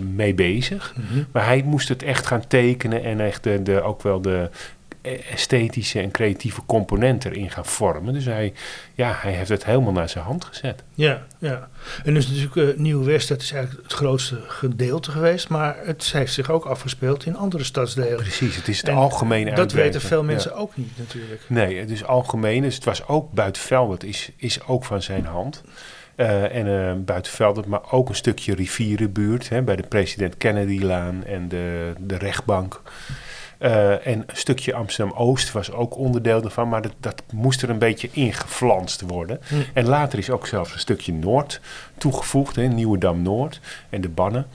mee 0.00 0.34
bezig. 0.34 0.94
Mhm. 0.96 1.22
Maar 1.32 1.44
hij 1.44 1.62
moest 1.62 1.88
het 1.88 2.02
echt 2.02 2.26
gaan 2.26 2.46
tekenen 2.46 3.04
en 3.04 3.20
echt 3.20 3.42
de, 3.42 3.62
de, 3.62 3.82
ook 3.82 4.02
wel 4.02 4.20
de 4.20 4.50
esthetische 5.02 6.00
en 6.00 6.10
creatieve 6.10 6.60
component 6.66 7.24
erin 7.24 7.50
gaan 7.50 7.66
vormen. 7.66 8.12
Dus 8.12 8.24
hij, 8.24 8.52
ja, 8.94 9.18
hij 9.20 9.32
heeft 9.32 9.48
het 9.48 9.64
helemaal 9.64 9.92
naar 9.92 10.08
zijn 10.08 10.24
hand 10.24 10.44
gezet. 10.44 10.82
Ja, 10.94 11.26
ja. 11.38 11.68
En 12.04 12.14
dus 12.14 12.28
natuurlijk 12.28 12.56
uh, 12.56 12.78
Nieuw-West, 12.78 13.28
dat 13.28 13.42
is 13.42 13.52
eigenlijk 13.52 13.82
het 13.82 13.92
grootste 13.92 14.40
gedeelte 14.46 15.10
geweest, 15.10 15.48
maar 15.48 15.76
het 15.84 16.12
heeft 16.12 16.32
zich 16.32 16.50
ook 16.50 16.64
afgespeeld 16.64 17.26
in 17.26 17.36
andere 17.36 17.64
stadsdelen. 17.64 18.16
Precies, 18.16 18.56
het 18.56 18.68
is 18.68 18.80
het 18.80 18.90
algemene 18.90 19.54
Dat 19.54 19.72
weten 19.72 20.00
veel 20.00 20.24
mensen 20.24 20.54
ook 20.54 20.76
niet 20.76 20.98
natuurlijk. 20.98 21.42
Nee, 21.46 21.78
het 21.78 21.90
is 21.90 22.04
algemeen, 22.04 22.62
dus 22.62 22.74
het 22.74 22.84
was 22.84 23.06
ook 23.06 23.32
buiten 23.32 23.60
is, 23.98 24.30
is 24.36 24.66
ook 24.66 24.84
van 24.84 25.02
zijn 25.02 25.24
hand. 25.24 25.62
Uh, 26.16 26.54
en 26.54 26.66
uh, 26.66 27.04
buiten 27.04 27.64
maar 27.66 27.92
ook 27.92 28.08
een 28.08 28.14
stukje 28.14 28.54
rivierenbuurt 28.54 29.48
hè, 29.48 29.62
bij 29.62 29.76
de 29.76 29.82
president 29.82 30.36
Kennedy-laan 30.36 31.24
en 31.24 31.48
de, 31.48 31.92
de 31.98 32.16
rechtbank. 32.16 32.82
Uh, 33.62 34.06
en 34.06 34.18
een 34.18 34.36
stukje 34.36 34.74
Amsterdam-Oost 34.74 35.52
was 35.52 35.72
ook 35.72 35.96
onderdeel 35.96 36.42
ervan, 36.42 36.68
maar 36.68 36.82
dat, 36.82 36.94
dat 37.00 37.22
moest 37.32 37.62
er 37.62 37.70
een 37.70 37.78
beetje 37.78 38.08
ingeflanst 38.12 39.00
worden. 39.00 39.40
Hm. 39.48 39.54
En 39.72 39.88
later 39.88 40.18
is 40.18 40.30
ook 40.30 40.46
zelfs 40.46 40.72
een 40.72 40.78
stukje 40.78 41.12
Noord 41.12 41.60
toegevoegd, 41.98 42.56
hè, 42.56 42.66
Nieuwedam-Noord 42.66 43.60
en 43.90 44.00
de 44.00 44.08
Bannen. 44.08 44.46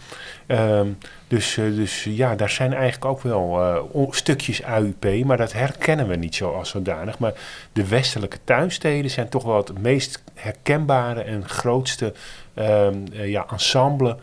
Uh, 0.48 0.82
dus, 1.28 1.58
uh, 1.58 1.76
dus 1.76 2.04
ja, 2.04 2.36
daar 2.36 2.50
zijn 2.50 2.74
eigenlijk 2.74 3.06
ook 3.06 3.22
wel 3.22 3.60
uh, 3.96 4.12
stukjes 4.12 4.64
AUP, 4.64 5.24
maar 5.26 5.38
dat 5.38 5.54
herkennen 5.54 6.08
we 6.08 6.16
niet 6.16 6.36
zo 6.36 6.52
als 6.52 6.70
zodanig. 6.70 7.20
Maar 7.20 7.34
de 7.74 7.88
westelijke 7.88 8.38
tuinsteden 8.44 9.12
zijn 9.12 9.30
toch 9.30 9.44
wel 9.44 9.58
het 9.58 9.82
meest 9.82 10.24
herkenbare 10.34 11.22
en 11.22 11.50
grootste 11.50 12.14
ehm, 12.54 12.96
ja, 13.12 13.46
ensemble 13.52 14.18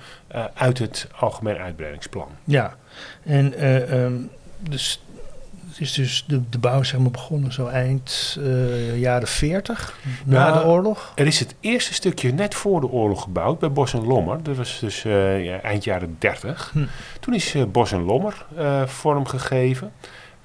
uit 0.55 0.79
het 0.79 1.09
algemeen 1.19 1.57
uitbreidingsplan. 1.57 2.29
Ja, 2.45 2.75
en 3.23 3.65
um 3.99 4.31
dus 4.71 5.01
het 5.69 5.81
is 5.81 5.93
dus 5.93 6.25
de, 6.27 6.49
de 6.51 6.59
bouw 6.59 6.83
zeg 6.83 7.01
maar 7.01 7.11
begonnen 7.11 7.53
zo 7.53 7.67
eind 7.67 8.37
uh, 8.41 9.01
jaren 9.01 9.29
40, 9.29 9.99
na 10.25 10.53
de 10.53 10.65
oorlog. 10.65 11.13
Er 11.15 11.27
is 11.27 11.39
het 11.39 11.55
eerste 11.61 11.95
stukje 11.95 12.33
net 12.33 12.55
voor 12.55 12.81
de 12.81 12.89
oorlog 12.89 13.23
gebouwd 13.23 13.59
bij 13.59 13.73
Bos 13.73 13.95
en 13.95 14.07
Lommer. 14.07 14.43
Dat 14.43 14.57
was 14.57 14.79
dus 14.81 15.05
uh, 15.05 15.45
ja, 15.45 15.61
eind 15.61 15.85
jaren 15.85 16.17
30. 16.19 16.71
Hm. 16.73 16.85
Toen 17.21 17.35
is 17.35 17.55
uh, 17.55 17.65
Bos 17.65 17.93
en 17.93 18.03
Lommer 18.05 18.47
vorm 18.87 19.27
gegeven. 19.27 19.93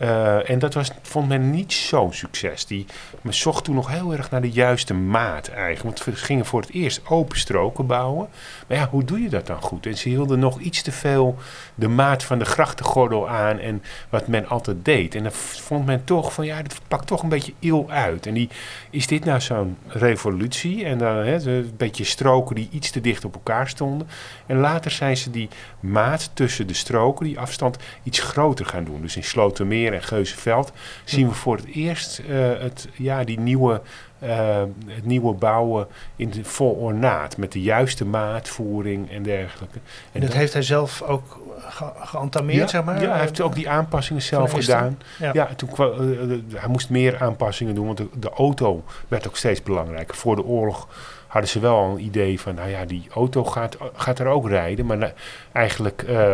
Uh, 0.02 0.50
en 0.50 0.60
dat 0.60 0.74
was, 0.74 0.92
vond 1.02 1.28
men 1.28 1.50
niet 1.50 1.74
zo'n 1.74 2.14
succes. 2.14 2.66
Die, 2.66 2.86
men 3.22 3.34
zocht 3.34 3.64
toen 3.64 3.76
nog 3.76 3.90
heel 3.90 4.14
erg 4.14 4.32
naar 4.32 4.42
de 4.42 4.52
juiste 4.52 4.94
maat 4.94 5.48
eigenlijk. 5.48 5.84
Want 5.84 6.04
we 6.04 6.16
gingen 6.16 6.46
voor 6.46 6.62
het 6.62 6.72
eerst 6.72 7.02
open 7.08 7.38
stroken 7.38 7.86
bouwen. 7.86 8.28
Maar 8.68 8.78
ja, 8.78 8.90
hoe 8.90 9.04
doe 9.04 9.22
je 9.22 9.30
dat 9.30 9.48
dan 9.48 9.62
goed? 9.62 9.86
En 9.86 9.98
ze 9.98 10.10
hielden 10.10 10.40
nog 10.40 10.60
iets 10.60 10.82
te 10.82 10.92
veel 10.92 11.38
de 11.80 11.88
maat 11.88 12.24
van 12.24 12.40
de 12.40 12.46
grachtengordel 12.46 13.30
aan 13.30 13.60
en 13.60 13.84
wat 14.10 14.28
men 14.28 14.48
altijd 14.48 14.86
deed. 14.86 15.16
En 15.16 15.24
dan 15.24 15.32
vond 15.32 15.86
men 15.86 16.04
toch 16.04 16.34
van 16.34 16.46
ja, 16.46 16.62
dat 16.62 16.82
pakt 16.88 17.08
toch 17.08 17.24
een 17.24 17.30
beetje 17.30 17.54
il 17.60 17.86
uit. 17.90 18.26
En 18.26 18.34
die, 18.34 18.50
is 18.90 19.08
dit 19.08 19.26
nou 19.26 19.42
zo'n 19.42 19.78
revolutie? 19.88 20.86
En 20.86 20.98
dan 20.98 21.16
hè, 21.16 21.48
een 21.48 21.74
beetje 21.78 22.04
stroken 22.04 22.56
die 22.56 22.70
iets 22.72 22.92
te 22.92 23.02
dicht 23.02 23.26
op 23.26 23.34
elkaar 23.34 23.68
stonden. 23.68 24.08
En 24.46 24.58
later 24.58 24.92
zijn 24.92 25.18
ze 25.18 25.32
die 25.32 25.50
maat 25.80 26.32
tussen 26.34 26.68
de 26.68 26.74
stroken, 26.74 27.26
die 27.26 27.40
afstand, 27.40 27.78
iets 28.04 28.20
groter 28.20 28.66
gaan 28.66 28.84
doen. 28.84 29.02
Dus 29.02 29.16
in 29.16 29.24
Slotermeer 29.24 29.94
en 29.94 30.04
Geuzenveld 30.04 30.72
zien 31.04 31.28
we 31.28 31.34
voor 31.34 31.56
het 31.56 31.66
eerst 31.66 32.22
uh, 32.30 32.60
het, 32.60 32.88
ja, 32.96 33.24
die 33.24 33.40
nieuwe 33.40 33.82
uh, 34.24 34.64
het 34.86 35.06
nieuwe 35.06 35.34
bouwen 35.34 35.88
in 36.16 36.30
de, 36.30 36.44
vol 36.44 36.72
ornaat. 36.72 37.38
Met 37.38 37.52
de 37.52 37.62
juiste 37.62 38.06
maatvoering 38.06 39.12
en 39.12 39.24
dergelijke. 39.24 39.80
En, 40.12 40.22
dat, 40.22 40.34
heeft 40.34 40.54
hij 40.54 40.62
zelf 40.62 41.02
ook 41.02 41.40
ge 41.60 41.86
geantameerd, 42.00 42.70
zeg 42.70 42.84
maar? 42.84 43.02
Ja, 43.02 43.10
hij 43.10 43.20
heeft 43.20 43.42
ook 43.42 43.56
die 43.56 43.70
aanpassingen 43.70 44.22
zelf 44.22 44.52
gedaan. 44.52 45.00
Ja, 45.20 45.30
ja 45.34 45.50
toen, 45.56 45.70
uh, 45.80 46.38
hij 46.56 46.70
moest 46.70 46.90
meer 46.90 47.22
aanpassingen 47.22 47.76
doen, 47.76 47.86
want 47.86 47.98
de, 47.98 48.08
de 48.20 48.30
auto 48.30 48.84
werd 49.08 49.28
ook 49.28 49.38
steeds 49.38 49.64
belangrijker. 49.64 50.16
Voor 50.16 50.36
de 50.36 50.44
oorlog 50.44 50.88
hadden 51.30 51.50
ze 51.50 51.60
wel 51.60 51.84
een 51.84 52.04
idee 52.04 52.40
van, 52.40 52.56
nou 52.56 52.70
ja, 52.70 52.86
die 52.86 53.08
auto 53.14 53.44
gaat, 53.44 53.78
gaat 53.94 54.20
er 54.20 54.28
ook 54.28 54.48
rijden. 54.48 54.86
Maar 54.86 55.14
eigenlijk 55.52 56.06
uh, 56.10 56.34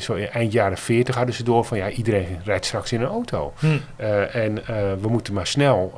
zo 0.00 0.14
eind 0.14 0.52
jaren 0.52 0.78
40 0.78 1.14
hadden 1.14 1.34
ze 1.34 1.44
door 1.44 1.64
van, 1.64 1.78
ja, 1.78 1.88
iedereen 1.88 2.40
rijdt 2.44 2.66
straks 2.66 2.92
in 2.92 3.00
een 3.00 3.08
auto. 3.08 3.52
Hm. 3.58 3.66
Uh, 4.00 4.34
en 4.34 4.58
uh, 4.58 4.66
we 5.00 5.08
moeten 5.08 5.34
maar 5.34 5.46
snel 5.46 5.94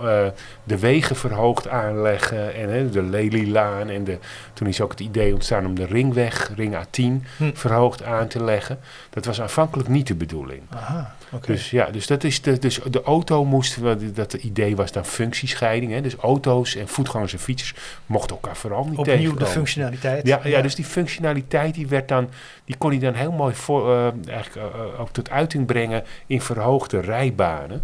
de 0.64 0.78
wegen 0.78 1.16
verhoogd 1.16 1.68
aanleggen 1.68 2.54
en 2.54 2.90
de 2.90 3.02
Lelylaan. 3.02 3.88
En 3.88 4.04
de, 4.04 4.18
toen 4.52 4.68
is 4.68 4.80
ook 4.80 4.90
het 4.90 5.00
idee 5.00 5.33
ontstaan 5.33 5.66
om 5.66 5.74
de 5.74 5.87
ringweg, 5.87 6.50
ring 6.57 6.76
A10, 6.76 7.26
hm. 7.37 7.50
verhoogd 7.54 8.02
aan 8.02 8.28
te 8.28 8.44
leggen. 8.44 8.78
Dat 9.11 9.24
was 9.24 9.40
aanvankelijk 9.40 9.88
niet 9.88 10.07
de 10.07 10.14
bedoeling. 10.14 10.62
Aha. 10.70 11.14
Dus 11.40 11.70
ja, 11.70 11.90
dus 11.90 12.07
dat 12.07 12.25
is 12.25 12.42
de, 12.42 12.59
dus 12.59 12.81
de 12.90 13.03
auto 13.03 13.44
moest, 13.44 13.79
dat 14.14 14.33
het 14.33 14.42
idee 14.42 14.77
was 14.77 14.92
dan 14.92 15.05
functiescheiding. 15.05 15.92
Hè? 15.92 16.01
Dus 16.01 16.14
auto's 16.14 16.77
en 16.77 16.88
voetgangers 16.88 17.33
en 17.33 17.38
fietsers 17.38 17.75
mochten 18.07 18.37
elkaar 18.37 18.57
vooral 18.57 18.85
niet 18.85 18.99
Opnieuw 18.99 19.35
de 19.35 19.47
functionaliteit. 19.47 20.27
Ja, 20.27 20.40
ja, 20.44 20.62
dus 20.62 20.75
die 20.75 20.85
functionaliteit 20.85 21.75
die 21.75 21.87
werd 21.87 22.09
dan, 22.09 22.29
die 22.64 22.77
kon 22.77 22.90
hij 22.90 22.99
dan 22.99 23.14
heel 23.14 23.33
mooi 23.33 23.55
voor, 23.55 23.88
uh, 23.88 24.29
eigenlijk, 24.29 24.75
uh, 24.75 25.01
ook 25.01 25.11
tot 25.11 25.31
uiting 25.31 25.66
brengen 25.66 26.05
in 26.27 26.40
verhoogde 26.40 27.01
rijbanen. 27.01 27.83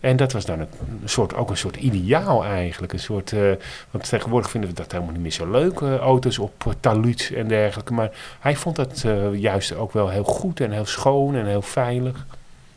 En 0.00 0.16
dat 0.16 0.32
was 0.32 0.44
dan 0.44 0.60
een, 0.60 0.68
soort, 1.04 1.34
ook 1.34 1.50
een 1.50 1.56
soort 1.56 1.76
ideaal 1.76 2.44
eigenlijk. 2.44 2.92
Een 2.92 2.98
soort, 2.98 3.32
uh, 3.32 3.52
want 3.90 4.08
tegenwoordig 4.08 4.50
vinden 4.50 4.70
we 4.70 4.76
dat 4.76 4.92
helemaal 4.92 5.12
niet 5.12 5.22
meer 5.22 5.30
zo 5.30 5.50
leuk, 5.50 5.80
uh, 5.80 5.96
auto's 5.96 6.38
op 6.38 6.64
uh, 6.66 6.72
taluut 6.80 7.32
en 7.36 7.48
dergelijke. 7.48 7.92
Maar 7.92 8.10
hij 8.40 8.56
vond 8.56 8.76
dat 8.76 9.04
juist 9.32 9.74
ook 9.74 9.92
wel 9.92 10.08
heel 10.08 10.24
goed 10.24 10.60
en 10.60 10.70
heel 10.70 10.86
schoon 10.86 11.34
en 11.34 11.46
heel 11.46 11.62
veilig. 11.62 12.26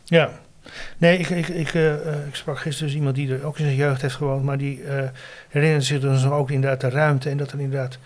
Ja. 0.06 0.30
Nee, 0.96 1.18
ik, 1.18 1.28
ik, 1.28 1.48
ik, 1.48 1.74
uh, 1.74 1.92
ik 2.26 2.34
sprak 2.34 2.58
gisteren 2.58 2.88
dus 2.88 2.96
iemand 2.96 3.16
die 3.16 3.34
er 3.34 3.44
ook 3.44 3.58
in 3.58 3.64
zijn 3.64 3.76
jeugd 3.76 4.02
heeft 4.02 4.14
gewoond, 4.14 4.44
maar 4.44 4.58
die 4.58 4.82
uh, 4.82 5.02
herinnerde 5.48 5.84
zich 5.84 6.00
dus 6.00 6.26
ook 6.26 6.50
inderdaad 6.50 6.80
de 6.80 6.88
ruimte 6.88 7.30
en 7.30 7.36
dat 7.36 7.52
er 7.52 7.60
inderdaad 7.60 7.98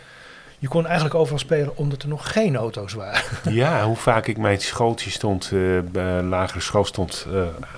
je 0.59 0.69
kon 0.69 0.85
eigenlijk 0.87 1.15
overal 1.15 1.39
spelen 1.39 1.77
omdat 1.77 2.03
er 2.03 2.09
nog 2.09 2.33
geen 2.33 2.57
auto's 2.57 2.93
waren. 2.93 3.23
Ja, 3.55 3.85
hoe 3.85 3.97
vaak 3.97 4.27
ik 4.27 4.39
mijn 4.39 4.61
schooltje 4.61 5.11
stond, 5.11 5.53
lagere 6.23 6.61
school 6.61 6.85
stond 6.85 7.27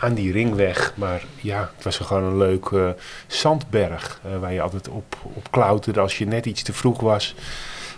aan 0.01 0.15
die 0.15 0.33
ringweg. 0.33 0.93
Maar 0.97 1.23
ja, 1.41 1.71
het 1.75 1.85
was 1.85 1.99
gewoon 1.99 2.25
een 2.25 2.37
leuk 2.37 2.95
zandberg 3.27 4.21
waar 4.41 4.53
je 4.53 4.61
altijd 4.61 4.89
op, 4.89 5.17
op 5.23 5.51
klauterde 5.51 6.01
als 6.01 6.19
je 6.19 6.27
net 6.27 6.47
iets 6.47 6.63
te 6.63 6.73
vroeg 6.73 7.01
was. 7.01 7.35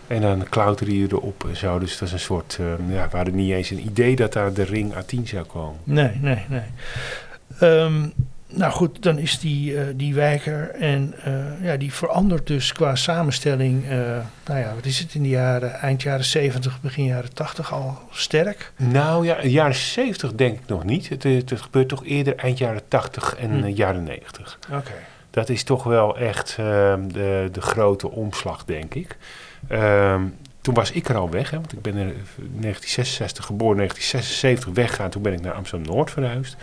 En 0.07 0.21
dan 0.21 0.49
klauterde 0.49 0.99
je 0.99 1.07
erop 1.11 1.45
en 1.49 1.57
zo. 1.57 1.79
Dus 1.79 1.99
dat 1.99 2.09
is 2.09 2.15
een 2.15 2.21
soort, 2.21 2.59
uh, 2.61 2.95
ja, 2.95 3.09
we 3.11 3.17
hadden 3.17 3.35
niet 3.35 3.53
eens 3.53 3.71
een 3.71 3.87
idee 3.87 4.17
dat 4.17 4.33
daar 4.33 4.53
de 4.53 4.63
ring 4.63 4.95
A10 4.95 5.23
zou 5.23 5.45
komen. 5.45 5.81
Nee, 5.85 6.11
nee, 6.21 6.45
nee. 6.49 6.63
Um, 7.63 8.13
nou 8.47 8.73
goed, 8.73 9.03
dan 9.03 9.19
is 9.19 9.39
die, 9.39 9.73
uh, 9.73 9.83
die 9.95 10.15
wijker 10.15 10.71
en 10.71 11.15
uh, 11.27 11.35
ja, 11.63 11.77
die 11.77 11.93
verandert 11.93 12.47
dus 12.47 12.73
qua 12.73 12.95
samenstelling. 12.95 13.85
nou 14.47 14.61
ja, 14.61 14.75
wat 14.75 14.85
is 14.85 14.99
het 14.99 15.15
in 15.15 15.23
de 15.23 15.29
jaren, 15.29 15.73
eind 15.73 16.03
jaren 16.03 16.25
70, 16.25 16.81
begin 16.81 17.05
jaren 17.05 17.35
80 17.35 17.73
al 17.73 17.99
sterk? 18.11 18.73
Nou 18.77 19.27
ja, 19.27 19.45
jaren 19.45 19.75
70 19.75 20.33
denk 20.33 20.59
ik 20.59 20.67
nog 20.67 20.85
niet. 20.85 21.09
Het, 21.09 21.23
het 21.23 21.61
gebeurt 21.61 21.89
toch 21.89 22.05
eerder 22.05 22.37
eind 22.37 22.59
jaren 22.59 22.89
80 22.89 23.37
en 23.37 23.51
hm. 23.51 23.67
jaren 23.67 24.03
90. 24.03 24.59
Oké. 24.73 24.93
Dat 25.35 25.49
is 25.49 25.63
toch 25.63 25.85
wel 25.85 26.19
echt 26.19 26.57
ehm, 26.59 27.09
de, 27.09 27.49
de 27.53 27.61
grote 27.61 28.11
omslag, 28.11 28.65
denk 28.65 28.95
ik. 28.95 29.17
Um, 29.73 30.35
toen 30.61 30.75
was 30.75 30.91
ik 30.91 31.09
er 31.09 31.17
al 31.17 31.31
weg, 31.31 31.51
hè, 31.51 31.57
want 31.57 31.73
ik 31.73 31.83
ben 31.83 31.93
in 31.93 32.15
1966 32.37 33.45
geboren, 33.45 33.77
1976 33.77 34.75
weggegaan. 34.75 35.11
Toen 35.11 35.23
ben 35.23 35.33
ik 35.33 35.41
naar 35.41 35.53
Amsterdam-Noord 35.53 36.11
verhuisd. 36.11 36.57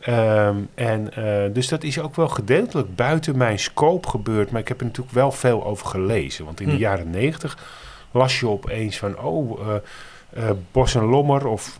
Ehm, 0.00 0.56
en, 0.74 1.14
eh, 1.14 1.54
dus 1.54 1.68
dat 1.68 1.82
is 1.82 1.98
ook 2.00 2.16
wel 2.16 2.28
gedeeltelijk 2.28 2.94
buiten 2.96 3.36
mijn 3.36 3.58
scope 3.58 4.08
gebeurd. 4.08 4.50
Maar 4.50 4.60
ik 4.60 4.68
heb 4.68 4.80
er 4.80 4.86
natuurlijk 4.86 5.14
wel 5.14 5.32
veel 5.32 5.64
over 5.64 5.86
gelezen. 5.86 6.44
Want 6.44 6.60
in 6.60 6.68
de 6.68 6.74
Hm. 6.74 6.80
jaren 6.80 7.10
negentig 7.10 7.58
las 8.10 8.40
je 8.40 8.48
opeens 8.48 8.98
van... 8.98 9.18
oh, 9.18 9.60
eh, 9.60 9.74
eh, 10.48 10.56
Bos 10.72 10.94
en 10.94 11.04
Lommer 11.04 11.46
of 11.46 11.76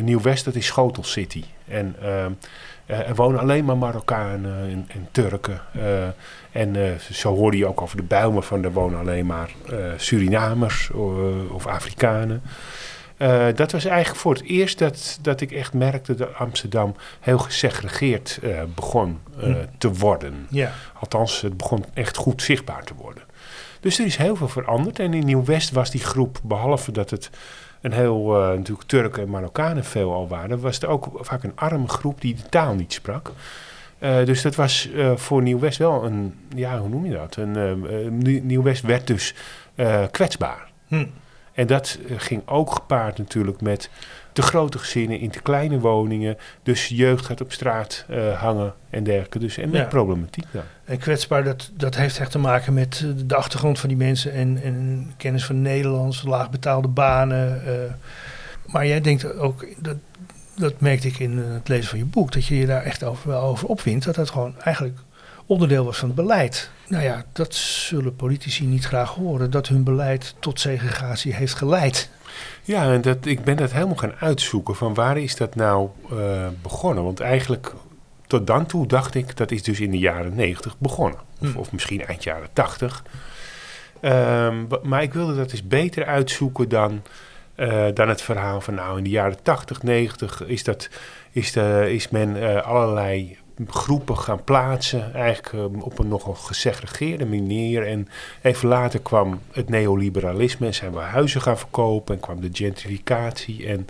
Nieuw-West, 0.00 0.44
dat 0.44 0.54
is 0.54 0.66
Schotel 0.66 1.04
City. 1.04 1.44
En 1.68 1.96
ehm, 2.02 2.08
eh, 2.08 2.32
er 2.86 3.14
wonen 3.14 3.40
alleen 3.40 3.64
maar 3.64 3.76
Marokkanen 3.76 4.70
en, 4.70 4.84
en 4.88 5.08
Turken. 5.10 5.60
Eh, 5.72 6.04
en 6.52 6.76
eh, 6.76 6.98
zo 6.98 7.34
hoorde 7.34 7.56
je 7.56 7.66
ook 7.66 7.82
over 7.82 7.96
de 7.96 8.02
Bijlmer 8.02 8.42
van... 8.42 8.64
er 8.64 8.72
wonen 8.72 8.98
alleen 8.98 9.26
maar 9.26 9.50
eh, 9.70 9.76
Surinamers 9.96 10.90
eh, 10.90 11.54
of 11.54 11.66
Afrikanen. 11.66 12.42
Eh, 13.16 13.46
dat 13.54 13.72
was 13.72 13.84
eigenlijk 13.84 14.20
voor 14.20 14.34
het 14.34 14.42
eerst 14.44 14.78
dat, 14.78 15.18
dat 15.22 15.40
ik 15.40 15.52
echt 15.52 15.72
merkte 15.72 16.14
dat 16.14 16.34
Amsterdam 16.34 16.94
heel 17.20 17.38
gesegregeerd 17.38 18.38
eh, 18.42 18.62
begon 18.74 19.18
eh, 19.40 19.44
Hm. 19.44 19.64
te 19.78 19.92
worden. 19.92 20.46
Ja. 20.50 20.72
Althans, 21.00 21.40
het 21.40 21.56
begon 21.56 21.84
echt 21.94 22.16
goed 22.16 22.42
zichtbaar 22.42 22.84
te 22.84 22.94
worden. 22.94 23.22
Dus 23.80 23.98
er 23.98 24.06
is 24.06 24.16
heel 24.16 24.36
veel 24.36 24.48
veranderd. 24.48 24.98
En 24.98 25.14
in 25.14 25.24
Nieuw-West 25.24 25.70
was 25.70 25.90
die 25.90 26.04
groep, 26.04 26.38
behalve 26.42 26.92
dat 26.92 27.10
het 27.10 27.30
een 27.80 27.92
heel 27.92 28.42
eh, 28.42 28.56
natuurlijk 28.56 28.88
Turken 28.88 29.22
en 29.22 29.30
Marokkanen 29.30 29.84
veel 29.84 30.12
al 30.12 30.28
waren, 30.28 30.60
was 30.60 30.74
het 30.74 30.84
ook 30.84 31.10
vaak 31.20 31.42
een 31.42 31.52
arme 31.54 31.88
groep 31.88 32.20
die 32.20 32.34
de 32.34 32.48
taal 32.48 32.74
niet 32.74 32.92
sprak. 32.92 33.32
Eh, 33.98 34.24
dus 34.24 34.42
dat 34.42 34.54
was 34.54 34.90
eh, 34.90 35.16
voor 35.16 35.42
Nieuw-West 35.42 35.78
wel 35.78 36.04
een, 36.04 36.34
ja, 36.54 36.78
hoe 36.78 36.88
noem 36.88 37.04
je 37.04 37.12
dat? 37.12 37.36
Een, 37.36 38.18
Nieuw- 38.18 38.42
Nieuw-West 38.42 38.82
werd 38.82 39.06
dus 39.06 39.34
kwetsbaar. 40.10 40.70
Hm. 40.86 41.06
En 41.52 41.66
dat 41.66 41.98
ging 42.16 42.42
ook 42.46 42.72
gepaard 42.72 43.18
natuurlijk 43.18 43.60
met 43.60 43.90
te 44.36 44.42
grote 44.42 44.78
gezinnen 44.78 45.18
in 45.20 45.30
te 45.30 45.40
kleine 45.42 45.78
woningen. 45.78 46.36
Dus 46.62 46.88
jeugd 46.88 47.26
gaat 47.26 47.40
op 47.40 47.52
straat 47.52 48.04
eh, 48.08 48.40
hangen 48.40 48.74
en 48.90 49.04
dergelijke. 49.04 49.38
Dus, 49.38 49.56
en 49.58 49.70
met 49.70 49.80
Ja. 49.80 49.86
problematiek 49.86 50.44
dan. 50.50 50.62
En 50.84 50.98
kwetsbaar, 50.98 51.44
dat, 51.44 51.70
dat 51.74 51.96
heeft 51.96 52.18
echt 52.18 52.30
te 52.30 52.38
maken 52.38 52.74
met 52.74 53.04
de 53.26 53.34
achtergrond 53.34 53.78
van 53.78 53.88
die 53.88 53.98
mensen 53.98 54.32
en, 54.32 54.60
en 54.62 55.10
kennis 55.16 55.44
van 55.44 55.62
Nederlands, 55.62 56.22
laagbetaalde 56.22 56.88
banen. 56.88 57.66
eh. 57.66 57.92
maar 58.66 58.86
jij 58.86 59.00
denkt 59.00 59.36
ook, 59.38 59.66
dat, 59.78 59.96
dat 60.56 60.80
merkte 60.80 61.08
ik 61.08 61.18
in 61.18 61.38
eh, 61.38 61.52
het 61.52 61.68
lezen 61.68 61.88
van 61.88 61.98
je 61.98 62.04
boek, 62.04 62.32
dat 62.32 62.46
je 62.46 62.56
je 62.58 62.66
daar 62.66 62.82
echt 62.82 63.04
over, 63.04 63.28
wel 63.28 63.42
over 63.42 63.68
opwindt, 63.68 64.04
dat 64.04 64.14
dat 64.14 64.30
gewoon 64.30 64.54
eigenlijk 64.60 64.98
onderdeel 65.46 65.84
was 65.84 65.98
van 65.98 66.08
het 66.08 66.16
beleid. 66.16 66.70
Nou 66.88 67.02
ja, 67.04 67.24
dat 67.32 67.54
zullen 67.54 68.16
politici 68.16 68.66
niet 68.66 68.84
graag 68.84 69.10
horen, 69.10 69.50
dat 69.50 69.68
hun 69.68 69.84
beleid 69.84 70.34
tot 70.38 70.60
segregatie 70.60 71.34
heeft 71.34 71.54
geleid. 71.54 72.10
Ja, 72.62 72.92
en 72.92 73.00
dat, 73.00 73.26
ik 73.26 73.44
ben 73.44 73.56
dat 73.56 73.72
helemaal 73.72 73.96
gaan 73.96 74.14
uitzoeken 74.18 74.74
van 74.74 74.94
waar 74.94 75.18
is 75.18 75.36
dat 75.36 75.54
nou 75.54 75.88
eh, 76.10 76.46
begonnen. 76.62 77.04
Want 77.04 77.20
eigenlijk 77.20 77.72
tot 78.26 78.46
dan 78.46 78.66
toe 78.66 78.86
dacht 78.86 79.14
ik 79.14 79.36
dat 79.36 79.50
is 79.50 79.62
dus 79.62 79.80
in 79.80 79.90
de 79.90 79.98
jaren 79.98 80.34
90 80.34 80.78
begonnen. 80.78 81.18
Of, 81.40 81.52
Hm. 81.52 81.58
of 81.58 81.72
misschien 81.72 82.04
eind 82.06 82.22
jaren 82.24 82.48
80. 82.52 83.04
Ehm, 84.00 84.64
maar 84.82 85.02
ik 85.02 85.12
wilde 85.12 85.36
dat 85.36 85.52
eens 85.52 85.66
beter 85.66 86.04
uitzoeken 86.04 86.68
dan, 86.68 87.02
eh, 87.54 87.86
dan 87.94 88.08
het 88.08 88.22
verhaal 88.22 88.60
van 88.60 88.74
nou 88.74 88.98
in 88.98 89.04
de 89.04 89.10
jaren 89.10 89.42
80, 89.42 89.82
90 89.82 90.42
is, 90.46 90.64
dat, 90.64 90.88
is, 91.30 91.52
de, 91.52 91.86
is 91.92 92.08
men 92.08 92.42
eh, 92.42 92.62
allerlei 92.62 93.38
groepen 93.66 94.18
gaan 94.18 94.44
plaatsen. 94.44 95.14
Eigenlijk 95.14 95.52
eh, 95.52 95.82
op 95.82 95.98
een 95.98 96.08
nogal 96.08 96.34
gesegregeerde 96.34 97.26
manier. 97.26 97.86
En 97.86 98.08
even 98.42 98.68
later 98.68 99.00
kwam 99.00 99.40
het 99.52 99.68
neoliberalisme 99.68 100.66
en 100.66 100.74
zijn 100.74 100.92
we 100.92 100.98
huizen 100.98 101.40
gaan 101.40 101.58
verkopen 101.58 102.14
en 102.14 102.20
kwam 102.20 102.40
de 102.40 102.48
gentrificatie. 102.52 103.66
En 103.66 103.86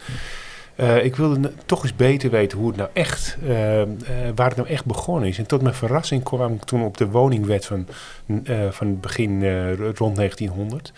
eh, 0.76 1.04
ik 1.04 1.16
wilde 1.16 1.52
toch 1.66 1.82
eens 1.82 1.96
beter 1.96 2.30
weten 2.30 2.58
hoe 2.58 2.68
het 2.68 2.76
nou 2.76 2.90
echt, 2.92 3.36
eh, 3.42 3.82
eh, 3.82 3.88
waar 4.34 4.48
het 4.48 4.56
nou 4.56 4.68
echt 4.68 4.84
begonnen 4.84 5.28
is. 5.28 5.38
En 5.38 5.46
tot 5.46 5.62
mijn 5.62 5.74
verrassing 5.74 6.22
kwam 6.22 6.54
ik 6.54 6.64
toen 6.64 6.84
op 6.84 6.96
de 6.96 7.08
woningwet 7.08 7.66
van, 7.66 7.86
eh, 8.44 8.70
van 8.70 9.00
begin 9.00 9.42
rond 9.94 10.16
1900. 10.16 10.92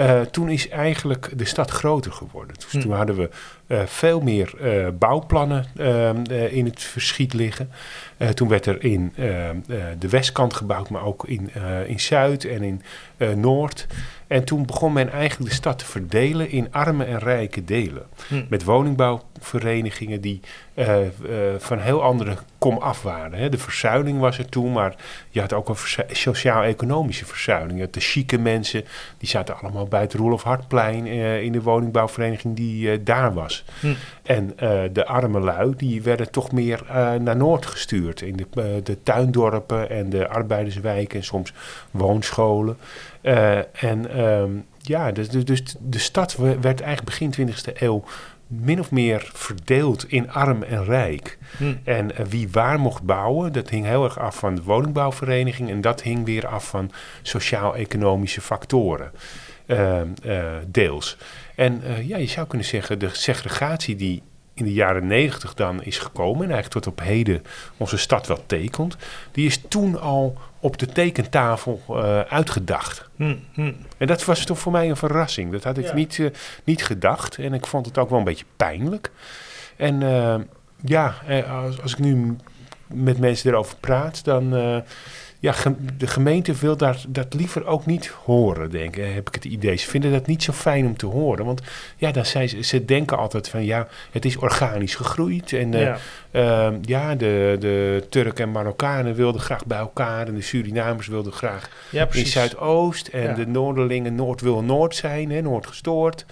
Eh, 0.00 0.20
toen 0.20 0.48
is 0.50 0.68
eigenlijk 0.68 1.30
de 1.38 1.44
stad 1.44 1.70
groter 1.70 2.12
geworden. 2.12 2.54
Dus 2.54 2.66
Hm. 2.72 2.80
toen 2.80 2.92
hadden 2.92 3.16
we 3.16 3.30
eh, 3.66 3.82
veel 3.86 4.20
meer 4.20 4.54
eh, 4.60 4.86
bouwplannen 4.98 5.66
eh, 5.76 6.08
eh, 6.10 6.52
in 6.52 6.64
het 6.64 6.82
verschiet 6.82 7.32
liggen. 7.32 7.70
Toen 8.34 8.48
werd 8.48 8.66
er 8.66 8.84
in 8.84 9.12
eh, 9.16 9.48
eh, 9.50 9.56
de 9.98 10.08
westkant 10.08 10.54
gebouwd, 10.54 10.90
maar 10.90 11.04
ook 11.04 11.24
in, 11.26 11.50
in 11.86 12.00
Zuid 12.00 12.44
en 12.44 12.62
in 12.62 12.82
eh, 13.20 13.32
Noord. 13.32 13.86
En 14.26 14.44
toen 14.44 14.66
begon 14.66 14.92
men 14.92 15.10
eigenlijk 15.10 15.50
de 15.50 15.56
stad 15.56 15.78
te 15.78 15.84
verdelen 15.84 16.50
in 16.50 16.68
arme 16.70 17.04
en 17.04 17.18
rijke 17.18 17.64
delen. 17.64 18.06
Hm. 18.28 18.44
Met 18.48 18.64
woningbouwverenigingen 18.64 20.20
die 20.20 20.40
eh, 20.74 21.06
eh, 21.06 21.10
van 21.58 21.78
heel 21.78 22.02
andere 22.02 22.36
komaf 22.58 23.02
waren. 23.02 23.38
Hè. 23.38 23.48
De 23.48 23.58
verzuiling 23.58 24.20
was 24.20 24.38
er 24.38 24.48
toen, 24.48 24.72
maar 24.72 24.94
je 25.30 25.40
had 25.40 25.52
ook 25.52 25.68
een 25.68 26.04
sociaal-economische 26.10 27.26
verzuiling. 27.26 27.78
Je 27.78 27.84
had 27.84 27.94
de 27.94 28.00
chique 28.00 28.38
mensen, 28.38 28.84
die 29.18 29.28
zaten 29.28 29.56
allemaal 29.58 29.86
bij 29.86 30.00
het 30.00 30.14
Roelof 30.14 30.42
Hartplein 30.42 31.06
in 31.42 31.52
de 31.52 31.62
woningbouwvereniging 31.62 32.56
die 32.56 33.02
daar 33.02 33.34
was. 33.34 33.64
Hm. 33.80 33.94
En 34.22 34.52
de 34.92 35.06
arme 35.06 35.40
lui, 35.40 35.74
die 35.76 36.02
werden 36.02 36.30
toch 36.30 36.52
meer 36.52 36.82
naar 37.20 37.36
Noord 37.36 37.66
gestuurd. 37.66 38.20
In 38.20 38.36
de, 38.36 38.80
de 38.82 39.02
tuindorpen 39.02 39.90
en 39.90 40.10
de 40.10 40.28
arbeiderswijken 40.28 41.18
en 41.18 41.24
soms 41.24 41.52
woonscholen. 41.90 42.76
Eh, 43.20 43.84
en 43.84 44.10
ehm, 44.10 44.50
ja, 44.78 45.12
dus, 45.12 45.28
dus- 45.28 45.44
dus 45.44 45.62
de 45.80 45.98
stad 45.98 46.36
we- 46.36 46.60
werd 46.60 46.80
eigenlijk 46.80 47.04
begin 47.04 47.30
20e 47.30 47.72
eeuw 47.74 48.04
min 48.46 48.80
of 48.80 48.90
meer 48.90 49.30
verdeeld 49.32 50.08
in 50.08 50.30
arm 50.30 50.62
en 50.62 50.84
rijk. 50.84 51.38
Hm. 51.56 51.74
En 51.84 52.16
eh, 52.16 52.26
wie 52.26 52.48
waar 52.50 52.80
mocht 52.80 53.02
bouwen, 53.02 53.52
dat 53.52 53.70
hing 53.70 53.86
heel 53.86 54.04
erg 54.04 54.18
af 54.18 54.36
van 54.36 54.54
de 54.54 54.62
woningbouwvereniging. 54.62 55.70
En 55.70 55.80
dat 55.80 56.02
hing 56.02 56.24
weer 56.24 56.46
af 56.46 56.68
van 56.68 56.90
sociaal-economische 57.22 58.40
factoren. 58.40 59.12
eh, 59.66 60.00
eh, 60.00 60.06
deels. 60.66 61.16
En 61.54 61.82
ja, 62.02 62.16
je 62.16 62.26
zou 62.26 62.46
kunnen 62.46 62.66
zeggen, 62.66 62.98
de 62.98 63.08
segregatie 63.12 63.96
die 63.96 64.22
in 64.54 64.64
de 64.64 64.72
jaren 64.72 65.06
negentig 65.06 65.54
dan 65.54 65.82
is 65.82 65.98
gekomen... 65.98 66.44
en 66.44 66.50
eigenlijk 66.52 66.84
tot 66.84 66.86
op 66.92 67.00
heden 67.00 67.42
onze 67.76 67.96
stad 67.96 68.26
wel 68.26 68.46
tekent... 68.46 68.96
die 69.32 69.46
is 69.46 69.60
toen 69.68 70.00
al 70.00 70.38
op 70.60 70.78
de 70.78 70.86
tekentafel 70.86 71.80
eh, 71.88 72.20
uitgedacht. 72.20 73.08
Hm. 73.16 73.36
Hm. 73.52 73.72
En 73.98 74.06
dat 74.06 74.24
was 74.24 74.44
toch 74.44 74.58
voor 74.58 74.72
mij 74.72 74.88
een 74.88 74.96
verrassing. 74.96 75.52
Dat 75.52 75.64
had 75.64 75.78
ik 75.78 75.86
Ja. 75.86 75.94
niet, 75.94 76.18
eh, 76.18 76.26
niet 76.64 76.84
gedacht. 76.84 77.36
En 77.38 77.54
ik 77.54 77.66
vond 77.66 77.86
het 77.86 77.98
ook 77.98 78.10
wel 78.10 78.18
een 78.18 78.24
beetje 78.24 78.44
pijnlijk. 78.56 79.10
En 79.76 80.02
eh, 80.02 80.34
ja, 80.84 81.14
als, 81.64 81.82
als 81.82 81.92
ik 81.92 81.98
nu 81.98 82.36
met 82.86 83.18
mensen 83.18 83.50
erover 83.50 83.76
praat, 83.76 84.24
dan... 84.24 84.82
ja, 85.40 85.54
de 85.98 86.06
gemeente 86.06 86.52
wil 86.52 86.76
daar, 86.76 87.04
dat 87.08 87.34
liever 87.34 87.66
ook 87.66 87.86
niet 87.86 88.06
horen, 88.06 88.70
denk 88.70 88.96
ik, 88.96 89.14
heb 89.14 89.28
ik 89.28 89.34
het 89.34 89.44
idee. 89.44 89.76
Ze 89.76 89.88
vinden 89.88 90.12
dat 90.12 90.26
niet 90.26 90.42
zo 90.42 90.52
fijn 90.52 90.86
om 90.86 90.96
te 90.96 91.06
horen. 91.06 91.44
Want 91.44 91.62
ja, 91.96 92.10
dan 92.12 92.26
zijn 92.26 92.48
ze, 92.48 92.62
ze 92.62 92.84
denken 92.84 93.18
altijd 93.18 93.48
van 93.48 93.64
ja, 93.64 93.88
het 94.10 94.24
is 94.24 94.36
organisch 94.36 94.94
gegroeid. 94.94 95.52
En 95.52 95.74
eh, 95.74 95.80
Ja. 95.80 95.98
Ehm, 96.30 96.74
ja, 96.82 97.14
de, 97.14 97.56
de 97.60 98.06
Turken 98.08 98.44
en 98.44 98.52
Marokkanen 98.52 99.14
wilden 99.14 99.40
graag 99.40 99.66
bij 99.66 99.78
elkaar 99.78 100.26
en 100.26 100.34
de 100.34 100.42
Surinamers 100.42 101.06
wilden 101.06 101.32
graag 101.32 101.68
ja, 101.90 102.08
in. 102.12 102.26
Zuidoost. 102.26 103.06
En 103.06 103.22
Ja. 103.22 103.32
de 103.34 103.46
Noorderlingen 103.46 104.14
Noord 104.14 104.40
wil 104.40 104.62
Noord 104.62 104.94
zijn, 104.96 105.30
hè, 105.30 105.40
Noord 105.40 105.66
gestoord. 105.66 106.24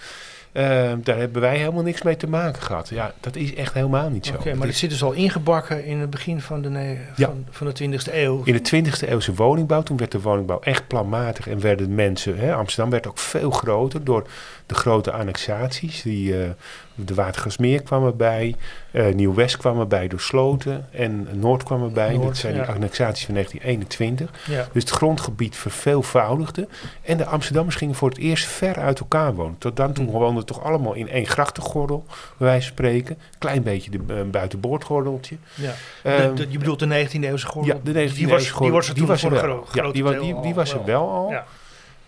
Ehm, 0.51 0.97
daar 1.03 1.17
hebben 1.17 1.41
wij 1.41 1.57
helemaal 1.57 1.83
niks 1.83 2.01
mee 2.01 2.15
te 2.17 2.27
maken 2.27 2.61
gehad. 2.61 2.89
Ja, 2.89 3.13
dat 3.19 3.35
is 3.35 3.55
echt 3.55 3.73
helemaal 3.73 4.09
niet 4.09 4.25
zo. 4.25 4.33
Oké, 4.33 4.53
maar 4.53 4.61
is- 4.67 4.67
het 4.67 4.75
zit 4.79 4.89
dus 4.89 5.03
al 5.03 5.11
ingebakken 5.11 5.85
in 5.85 5.99
het 5.99 6.09
begin 6.09 6.41
van 6.41 6.61
de, 6.61 6.97
Ja. 7.15 7.25
van, 7.27 7.45
van 7.49 7.67
de 7.67 7.73
20e 7.73 8.21
eeuw. 8.23 8.41
in 8.43 8.53
de 8.53 8.61
20e 8.61 9.07
eeuwse 9.07 9.33
woningbouw, 9.33 9.81
toen 9.83 9.97
werd 9.97 10.11
de 10.11 10.21
woningbouw 10.21 10.59
echt 10.59 10.87
planmatig 10.87 11.47
en 11.47 11.59
werden 11.61 11.95
mensen, 11.95 12.37
hè, 12.37 12.53
Amsterdam 12.53 12.89
werd 12.91 13.07
ook 13.07 13.17
veel 13.17 13.51
groter 13.51 14.03
door 14.03 14.27
de 14.69 14.75
grote 14.75 15.11
annexaties. 15.11 16.01
Die, 16.01 16.43
eh, 16.43 16.49
de 16.95 17.13
Watergasmeer 17.13 17.81
kwam 17.83 18.05
erbij, 18.05 18.55
eh, 18.91 19.13
Nieuw-West 19.13 19.57
kwam 19.57 19.79
erbij 19.79 20.07
door 20.07 20.19
Sloten 20.19 20.87
en 20.91 21.27
Noord 21.31 21.63
kwam 21.63 21.83
erbij. 21.83 22.13
Noord, 22.13 22.25
dat 22.27 22.37
zijn 22.37 22.53
die 22.53 22.61
ja. 22.61 22.67
annexaties 22.73 23.25
van 23.25 23.33
1921. 23.33 24.31
Ja. 24.47 24.67
Dus 24.71 24.83
het 24.83 24.91
grondgebied 24.91 25.55
verveelvoudigde. 25.55 26.67
En 27.01 27.17
de 27.17 27.25
Amsterdammers 27.25 27.75
gingen 27.75 27.95
voor 27.95 28.09
het 28.09 28.17
eerst 28.17 28.45
ver 28.45 28.75
uit 28.79 28.99
elkaar 28.99 29.33
wonen. 29.35 29.55
Tot 29.57 29.75
dan 29.75 29.93
toe 29.93 30.05
Hm. 30.05 30.11
woonden 30.11 30.45
toch 30.45 30.63
allemaal 30.63 30.93
in 30.93 31.09
één 31.09 31.25
grachtengordel, 31.27 32.03
bij 32.07 32.47
wijze 32.47 32.61
van 32.67 32.71
spreken. 32.71 33.17
Klein 33.37 33.63
beetje 33.63 33.91
de 33.91 33.99
uh, 34.07 34.15
buitenboordgordeltje. 34.31 35.35
Ja. 35.55 35.71
Ehm, 36.03 36.35
De- 36.35 36.45
de- 36.45 36.51
je 36.51 36.57
bedoelt 36.57 36.79
de 36.79 36.85
19e 36.85 37.27
eeuwse 37.27 37.47
gordel? 37.47 37.75
ja, 37.75 37.81
de 37.83 37.91
19e 38.09 38.13
die 38.17 38.27
was, 38.27 38.53
die 38.59 38.71
was 38.71 38.87
er 38.87 38.93
die 38.93 39.05
was 39.05 39.23
er 39.23 39.29
wel. 39.31 39.41
Ja, 39.73 39.81
groot 39.81 39.93
die, 39.93 40.03
wa- 40.03 40.11
deel 40.11 40.21
die, 40.21 40.41
die 40.41 40.53
was 40.53 40.73
er 40.73 40.85
wel 40.85 41.09
al. 41.09 41.29
Ja. 41.29 41.45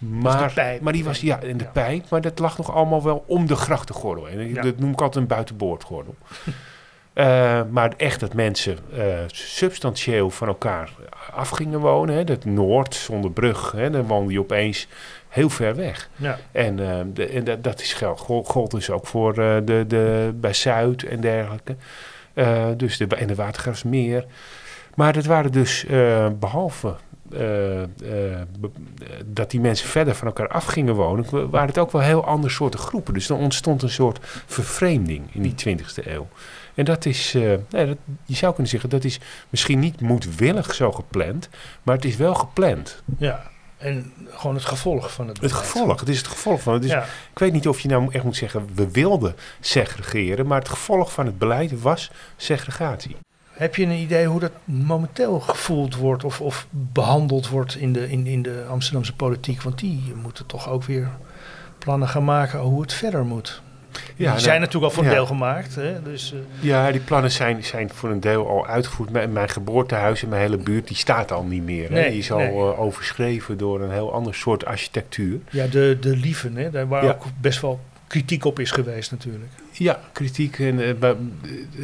Maar, 0.01 0.51
pijp. 0.53 0.81
maar 0.81 0.93
die 0.93 1.03
was, 1.03 1.21
ja, 1.21 1.39
in 1.39 1.57
de 1.57 1.63
Ja. 1.63 1.69
pijp, 1.69 2.09
maar 2.09 2.21
dat 2.21 2.39
lag 2.39 2.57
nog 2.57 2.73
allemaal 2.73 3.03
wel 3.03 3.23
om 3.27 3.47
de 3.47 3.55
grachtengordel. 3.55 4.29
En 4.29 4.53
Ja. 4.53 4.61
dat 4.61 4.79
noem 4.79 4.91
ik 4.91 5.01
altijd 5.01 5.21
een 5.23 5.29
buitenboordgordel. 5.29 6.15
Eh, 7.13 7.61
maar 7.69 7.93
echt 7.97 8.19
dat 8.19 8.33
mensen 8.33 8.77
eh, 8.97 9.03
substantieel 9.27 10.29
van 10.29 10.47
elkaar 10.47 10.91
af 11.33 11.49
gingen 11.49 11.79
wonen. 11.79 12.15
Hè, 12.15 12.23
dat 12.23 12.45
Noord 12.45 12.95
zonder 12.95 13.31
brug, 13.31 13.71
hè, 13.71 13.89
dan 13.89 14.03
woonde 14.07 14.33
je 14.33 14.39
opeens 14.39 14.87
heel 15.29 15.49
ver 15.49 15.75
weg. 15.75 16.09
Ja. 16.15 16.37
En, 16.51 16.79
eh, 16.89 16.99
de, 17.13 17.27
en 17.27 17.43
dat, 17.43 17.63
dat 17.63 17.81
is 17.81 17.93
geld. 17.93 18.19
Gold, 18.19 18.71
dus 18.71 18.89
ook 18.89 19.07
voor 19.07 19.33
de, 19.33 19.83
de, 19.87 20.31
bij 20.35 20.53
Zuid 20.53 21.03
en 21.03 21.21
dergelijke. 21.21 21.75
Dus 22.77 22.97
de, 22.97 23.07
en 23.15 23.27
de 23.27 23.35
Watergraafsmeer. 23.35 24.25
Maar 24.95 25.13
dat 25.13 25.25
waren 25.25 25.51
dus, 25.51 25.85
behalve 26.39 26.95
dat 29.25 29.51
die 29.51 29.59
mensen 29.59 29.87
verder 29.87 30.15
van 30.15 30.27
elkaar 30.27 30.47
af 30.47 30.65
gingen 30.65 30.95
wonen, 30.95 31.49
waren 31.49 31.67
het 31.67 31.77
ook 31.77 31.91
wel 31.91 32.01
heel 32.01 32.25
andere 32.25 32.53
soorten 32.53 32.79
groepen. 32.79 33.13
Dus 33.13 33.29
er 33.29 33.35
ontstond 33.35 33.81
een 33.81 33.89
soort 33.89 34.19
vervreemding 34.45 35.23
in 35.33 35.41
die 35.41 35.77
20e 35.77 36.05
eeuw. 36.05 36.27
En 36.73 36.85
dat 36.85 37.05
is, 37.05 37.33
nee, 37.69 37.85
dat, 37.85 37.97
je 38.25 38.35
zou 38.35 38.51
kunnen 38.51 38.71
zeggen, 38.71 38.89
dat 38.89 39.03
is 39.03 39.19
misschien 39.49 39.79
niet 39.79 40.01
moedwillig 40.01 40.73
zo 40.73 40.91
gepland, 40.91 41.49
maar 41.83 41.95
het 41.95 42.05
is 42.05 42.15
wel 42.15 42.33
gepland. 42.33 43.03
Ja, 43.17 43.51
en 43.81 44.13
gewoon 44.29 44.55
het 44.55 44.65
gevolg 44.65 45.13
van 45.13 45.27
het 45.27 45.39
beleid. 45.39 45.55
Het 45.55 45.65
gevolg, 45.65 45.99
het 45.99 46.09
is 46.09 46.17
het 46.17 46.27
gevolg 46.27 46.61
van 46.61 46.73
het. 46.73 46.83
Is, 46.83 46.91
Ik 47.31 47.39
weet 47.39 47.53
niet 47.53 47.67
of 47.67 47.79
je 47.79 47.87
nou 47.87 48.13
echt 48.13 48.23
moet 48.23 48.35
zeggen, 48.35 48.69
we 48.73 48.91
wilden 48.91 49.35
segregeren, 49.59 50.47
maar 50.47 50.59
het 50.59 50.69
gevolg 50.69 51.11
van 51.11 51.25
het 51.25 51.37
beleid 51.37 51.81
was 51.81 52.11
segregatie. 52.37 53.15
Heb 53.61 53.75
je 53.75 53.83
een 53.83 53.91
idee 53.91 54.25
hoe 54.25 54.39
dat 54.39 54.51
momenteel 54.63 55.39
gevoeld 55.39 55.95
wordt 55.95 56.23
of, 56.23 56.41
of 56.41 56.67
behandeld 56.69 57.49
wordt 57.49 57.75
in 57.75 57.93
de, 57.93 58.09
in, 58.09 58.27
in 58.27 58.41
de 58.41 58.65
Amsterdamse 58.69 59.15
politiek? 59.15 59.61
Want 59.61 59.79
die 59.79 60.13
moeten 60.21 60.45
toch 60.45 60.69
ook 60.69 60.83
weer 60.83 61.09
plannen 61.77 62.07
gaan 62.07 62.23
maken 62.23 62.59
hoe 62.59 62.81
het 62.81 62.93
verder 62.93 63.25
moet. 63.25 63.61
Ja, 64.15 64.31
die 64.31 64.41
zijn 64.41 64.59
natuurlijk 64.59 64.85
al 64.85 64.91
voor 64.91 65.03
een 65.03 65.09
deel 65.09 65.25
gemaakt. 65.25 65.75
Hè? 65.75 66.01
Dus, 66.01 66.33
uh, 66.33 66.39
ja, 66.59 66.91
die 66.91 67.01
plannen 67.01 67.31
zijn, 67.31 67.63
zijn 67.63 67.89
voor 67.93 68.09
een 68.09 68.19
deel 68.19 68.49
al 68.49 68.67
uitgevoerd. 68.67 69.09
Mijn, 69.09 69.31
mijn 69.31 69.49
geboortehuis 69.49 70.23
in 70.23 70.29
mijn 70.29 70.41
hele 70.41 70.57
buurt 70.57 70.87
die 70.87 70.97
staat 70.97 71.31
al 71.31 71.43
niet 71.43 71.63
meer. 71.63 71.91
Nee, 71.91 72.09
Die 72.09 72.19
is 72.19 72.31
al 72.31 72.39
uh, 72.39 72.79
overschreven 72.79 73.57
door 73.57 73.81
een 73.81 73.91
heel 73.91 74.13
ander 74.13 74.35
soort 74.35 74.65
architectuur. 74.65 75.39
Ja, 75.49 75.67
de, 75.67 75.97
de 75.99 76.17
Lieven, 76.17 76.55
hè? 76.55 76.69
daar 76.69 76.87
waar 76.87 77.03
ook 77.03 77.23
best 77.41 77.61
wel 77.61 77.79
kritiek 78.07 78.45
op 78.45 78.59
is 78.59 78.71
geweest 78.71 79.11
natuurlijk. 79.11 79.51
Ja, 79.81 79.99
kritiek. 80.11 80.59
En, 80.59 80.79
uh, 80.79 81.11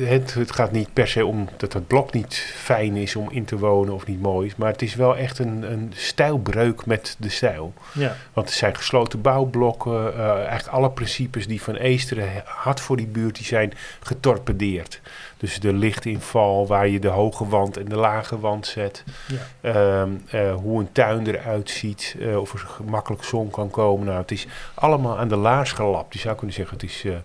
het, 0.07 0.33
het, 0.33 0.51
gaat 0.51 0.71
niet 0.71 0.93
per 0.93 1.07
se 1.07 1.25
om 1.25 1.49
dat 1.57 1.73
het 1.73 1.87
blok 1.87 2.13
niet 2.13 2.53
fijn 2.55 2.95
is 2.95 3.15
om 3.15 3.29
in 3.31 3.45
te 3.45 3.57
wonen 3.57 3.93
of 3.93 4.05
niet 4.05 4.21
mooi 4.21 4.47
is. 4.47 4.55
Maar 4.55 4.71
het 4.71 4.81
is 4.81 4.95
wel 4.95 5.17
echt 5.17 5.39
een, 5.39 5.71
een 5.71 5.91
stijlbreuk 5.95 6.85
met 6.85 7.15
de 7.19 7.29
stijl. 7.29 7.73
Ja. 7.93 8.15
Want 8.33 8.47
het 8.47 8.57
zijn 8.57 8.75
gesloten 8.75 9.21
bouwblokken. 9.21 10.13
Uh, 10.13 10.29
eigenlijk 10.29 10.67
alle 10.67 10.91
principes 10.91 11.47
die 11.47 11.61
Van 11.61 11.75
Eesteren 11.75 12.43
had 12.45 12.81
voor 12.81 12.97
die 12.97 13.07
buurt, 13.07 13.35
die 13.35 13.45
zijn 13.45 13.73
getorpedeerd. 13.99 15.01
Dus 15.37 15.59
de 15.59 15.73
lichtinval, 15.73 16.67
waar 16.67 16.87
je 16.87 16.99
de 16.99 17.07
hoge 17.07 17.47
wand 17.47 17.77
en 17.77 17.85
de 17.85 17.95
lage 17.95 18.39
wand 18.39 18.67
zet. 18.67 19.03
Ja. 19.27 19.71
Ehm, 19.71 20.09
uh, 20.33 20.55
hoe 20.55 20.79
een 20.79 20.91
tuin 20.91 21.27
eruit 21.27 21.69
ziet, 21.69 22.15
uh, 22.19 22.39
of 22.39 22.53
er 22.53 22.59
gemakkelijk 22.59 23.23
zon 23.23 23.49
kan 23.49 23.69
komen. 23.69 24.05
Nou, 24.05 24.21
het 24.21 24.31
is 24.31 24.47
allemaal 24.73 25.17
aan 25.17 25.27
de 25.27 25.35
laars 25.35 25.71
gelapt. 25.71 26.13
Je 26.13 26.19
zou 26.19 26.35
kunnen 26.35 26.55
zeggen, 26.55 26.73
het 26.73 26.85
is 26.85 27.03
uh, 27.03 27.15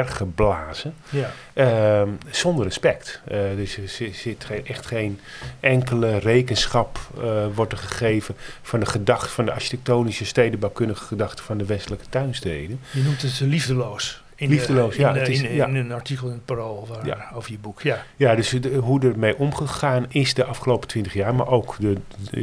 omvergeblazen. 0.00 0.94
Ja. 1.08 1.32
Ehm, 1.52 2.08
zonder 2.30 2.64
respect. 2.64 3.20
dus 3.56 3.76
er 3.76 3.88
zit 4.12 4.44
geen, 4.44 4.66
echt 4.66 4.86
geen 4.86 5.20
enkele 5.60 6.18
rekenschap 6.18 6.98
wordt 7.54 7.72
er 7.72 7.78
gegeven 7.78 8.36
van 8.62 8.80
de 8.80 8.86
gedachte, 8.86 9.28
van 9.28 9.44
de 9.44 9.52
architectonische 9.52 10.24
stedenbouwkundige 10.24 11.04
gedachte 11.04 11.42
van 11.42 11.58
de 11.58 11.64
westelijke 11.64 12.06
tuinsteden. 12.08 12.80
Je 12.90 13.02
noemt 13.02 13.22
het 13.22 13.40
liefdeloos. 13.40 14.22
In 14.40 14.48
Liefdeloos, 14.48 14.96
ja. 14.96 15.08
In, 15.08 15.18
het 15.18 15.28
is, 15.28 15.42
in, 15.42 15.54
ja. 15.54 15.66
in, 15.66 15.74
een 15.74 15.92
artikel 15.92 16.26
in 16.26 16.32
het 16.32 16.44
Parool 16.44 16.88
ja. 17.04 17.30
over 17.34 17.50
je 17.50 17.58
boek, 17.58 17.82
ja. 17.82 18.02
Ja, 18.16 18.34
dus 18.34 18.48
de, 18.48 18.74
hoe 18.74 19.00
ermee 19.00 19.38
omgegaan 19.38 20.06
is 20.08 20.34
de 20.34 20.44
afgelopen 20.44 20.88
twintig 20.88 21.14
jaar, 21.14 21.34
maar 21.34 21.48
ook 21.48 21.76
de, 21.78 21.96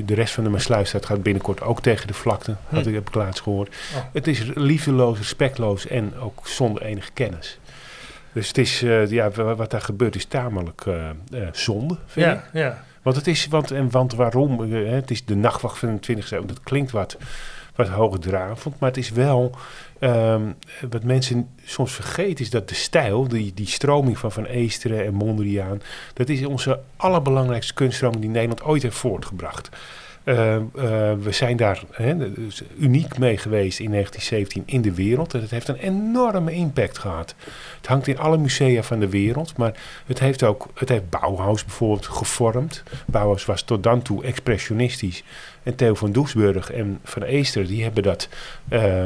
de 0.05 0.13
rest 0.13 0.33
van 0.33 0.43
de 0.43 0.49
Maasluisstraat 0.49 1.05
gaat 1.05 1.23
binnenkort 1.23 1.61
ook 1.61 1.81
tegen 1.81 2.07
de 2.07 2.13
vlakte, 2.13 2.55
hm. 2.69 2.75
had 2.75 2.85
ik, 2.85 2.93
heb 2.93 3.07
ik 3.07 3.15
laatst 3.15 3.41
gehoord. 3.41 3.75
Oh. 3.95 4.01
Het 4.13 4.27
is 4.27 4.43
liefdeloos, 4.53 5.17
respectloos 5.17 5.87
en 5.87 6.17
ook 6.19 6.47
zonder 6.47 6.81
enige 6.81 7.11
kennis. 7.13 7.59
Dus 8.33 8.47
het 8.47 8.57
is, 8.57 8.83
uh, 8.83 9.09
ja, 9.09 9.31
wat 9.31 9.71
daar 9.71 9.81
gebeurt 9.81 10.15
is 10.15 10.25
tamelijk 10.25 10.85
uh, 10.85 11.09
uh, 11.33 11.47
zonde, 11.51 11.97
vind 12.05 12.25
ja, 12.25 12.33
ik. 12.33 12.41
Ja. 12.53 12.83
Want 13.01 13.15
het 13.15 13.27
is, 13.27 13.47
want, 13.47 13.71
en 13.71 13.91
want 13.91 14.13
waarom, 14.13 14.59
het 14.71 15.11
is 15.11 15.25
de 15.25 15.35
nachtwacht 15.35 15.77
van 15.77 15.97
de 16.01 16.15
20e 16.15 16.29
eeuw, 16.29 16.45
dat 16.45 16.59
klinkt 16.63 16.91
wat, 16.91 17.17
wat 17.75 17.87
hoogdravend, 17.87 18.79
maar 18.79 18.89
het 18.89 18.97
is 18.97 19.09
wel 19.09 19.55
Um, 19.99 20.55
wat 20.89 21.03
mensen 21.03 21.49
soms 21.63 21.91
vergeten 21.91 22.45
is 22.45 22.49
dat 22.49 22.69
de 22.69 22.75
stijl, 22.75 23.27
die, 23.27 23.53
die 23.53 23.67
stroming 23.67 24.17
van 24.17 24.31
Van 24.31 24.45
Eesteren 24.45 25.05
en 25.05 25.13
Mondriaan, 25.13 25.81
dat 26.13 26.29
is 26.29 26.45
onze 26.45 26.79
allerbelangrijkste 26.95 27.73
kunststroming 27.73 28.21
die 28.21 28.29
Nederland 28.29 28.63
ooit 28.63 28.81
heeft 28.81 28.97
voortgebracht. 28.97 29.69
Uh, 30.27 30.55
uh, 30.55 30.61
we 31.13 31.31
zijn 31.31 31.57
daar 31.57 31.83
dus 32.35 32.61
uniek 32.77 33.17
mee 33.17 33.37
geweest 33.37 33.79
in 33.79 33.91
1917 33.91 34.63
in 34.65 34.81
de 34.81 34.93
wereld. 34.93 35.33
En 35.33 35.41
het 35.41 35.51
heeft 35.51 35.67
een 35.67 35.75
enorme 35.75 36.51
impact 36.51 36.97
gehad. 36.97 37.35
Het 37.77 37.87
hangt 37.87 38.07
in 38.07 38.17
alle 38.17 38.37
musea 38.37 38.83
van 38.83 38.99
de 38.99 39.09
wereld. 39.09 39.57
Maar 39.57 39.73
het 40.05 40.19
heeft 40.19 40.43
ook 40.43 40.67
het 40.73 40.89
heeft 40.89 41.09
Bauhaus 41.09 41.65
bijvoorbeeld 41.65 42.05
gevormd. 42.05 42.83
Bauhaus 43.05 43.45
was 43.45 43.61
tot 43.61 43.83
dan 43.83 44.01
toe 44.01 44.23
expressionistisch. 44.23 45.23
En 45.67 45.75
Theo 45.75 45.93
van 45.93 46.11
Doesburg 46.11 46.71
en 46.71 46.99
Van 47.03 47.23
Eester, 47.23 47.67
die 47.67 47.83
hebben 47.83 48.03
dat, 48.03 48.29
uh, 48.69 49.05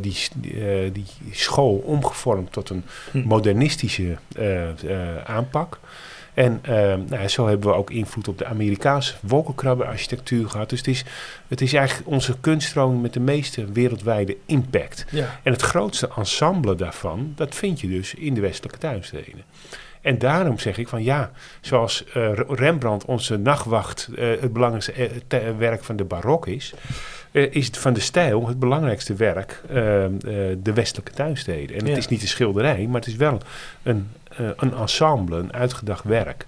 die, 0.00 0.16
uh, 0.42 0.92
die 0.92 1.06
school 1.30 1.76
omgevormd 1.76 2.52
tot 2.52 2.70
een 2.70 2.84
hm. 3.10 3.22
modernistische 3.26 4.16
uh, 4.38 5.16
aanpak. 5.24 5.78
En 6.34 6.60
nou, 7.08 7.28
zo 7.28 7.46
hebben 7.46 7.68
we 7.68 7.74
ook 7.74 7.90
invloed 7.90 8.28
op 8.28 8.38
de 8.38 8.46
Amerikaanse 8.46 9.14
wolkenkrabberarchitectuur 9.20 10.48
gehad. 10.48 10.70
Dus 10.70 10.78
het 10.78 10.88
is, 10.88 11.04
het 11.48 11.60
is 11.60 11.72
eigenlijk 11.72 12.08
onze 12.08 12.36
kunststroming 12.40 13.02
met 13.02 13.12
de 13.12 13.20
meeste 13.20 13.72
wereldwijde 13.72 14.36
impact. 14.46 15.04
Ja. 15.10 15.40
En 15.42 15.52
het 15.52 15.62
grootste 15.62 16.10
ensemble 16.16 16.74
daarvan, 16.74 17.32
dat 17.36 17.54
vind 17.54 17.80
je 17.80 17.88
dus 17.88 18.14
in 18.14 18.34
de 18.34 18.40
westelijke 18.40 18.78
tuinsteden. 18.78 19.42
En 20.00 20.18
daarom 20.18 20.58
zeg 20.58 20.78
ik 20.78 20.88
van 20.88 21.02
ja, 21.02 21.30
zoals 21.60 22.04
uh, 22.16 22.30
Rembrandt 22.48 23.04
onze 23.04 23.36
nachtwacht 23.36 24.08
uh, 24.10 24.40
het 24.40 24.52
belangrijkste 24.52 24.92
uh, 25.34 25.40
werk 25.58 25.84
van 25.84 25.96
de 25.96 26.04
barok 26.04 26.46
is, 26.46 26.74
is 27.30 27.66
het 27.66 27.78
van 27.78 27.92
de 27.92 28.00
stijl 28.00 28.48
het 28.48 28.58
belangrijkste 28.58 29.14
werk 29.14 29.60
de 30.58 30.72
westelijke 30.74 31.12
tuinsteden. 31.12 31.76
En 31.76 31.86
het 31.86 31.96
is 31.96 32.08
niet 32.08 32.22
een 32.22 32.28
schilderij, 32.28 32.86
maar 32.86 33.00
het 33.00 33.08
is 33.08 33.16
wel 33.16 33.40
een, 33.82 34.10
een 34.56 34.74
ensemble, 34.74 35.38
een 35.38 35.52
uitgedacht 35.52 36.04
werk. 36.04 36.46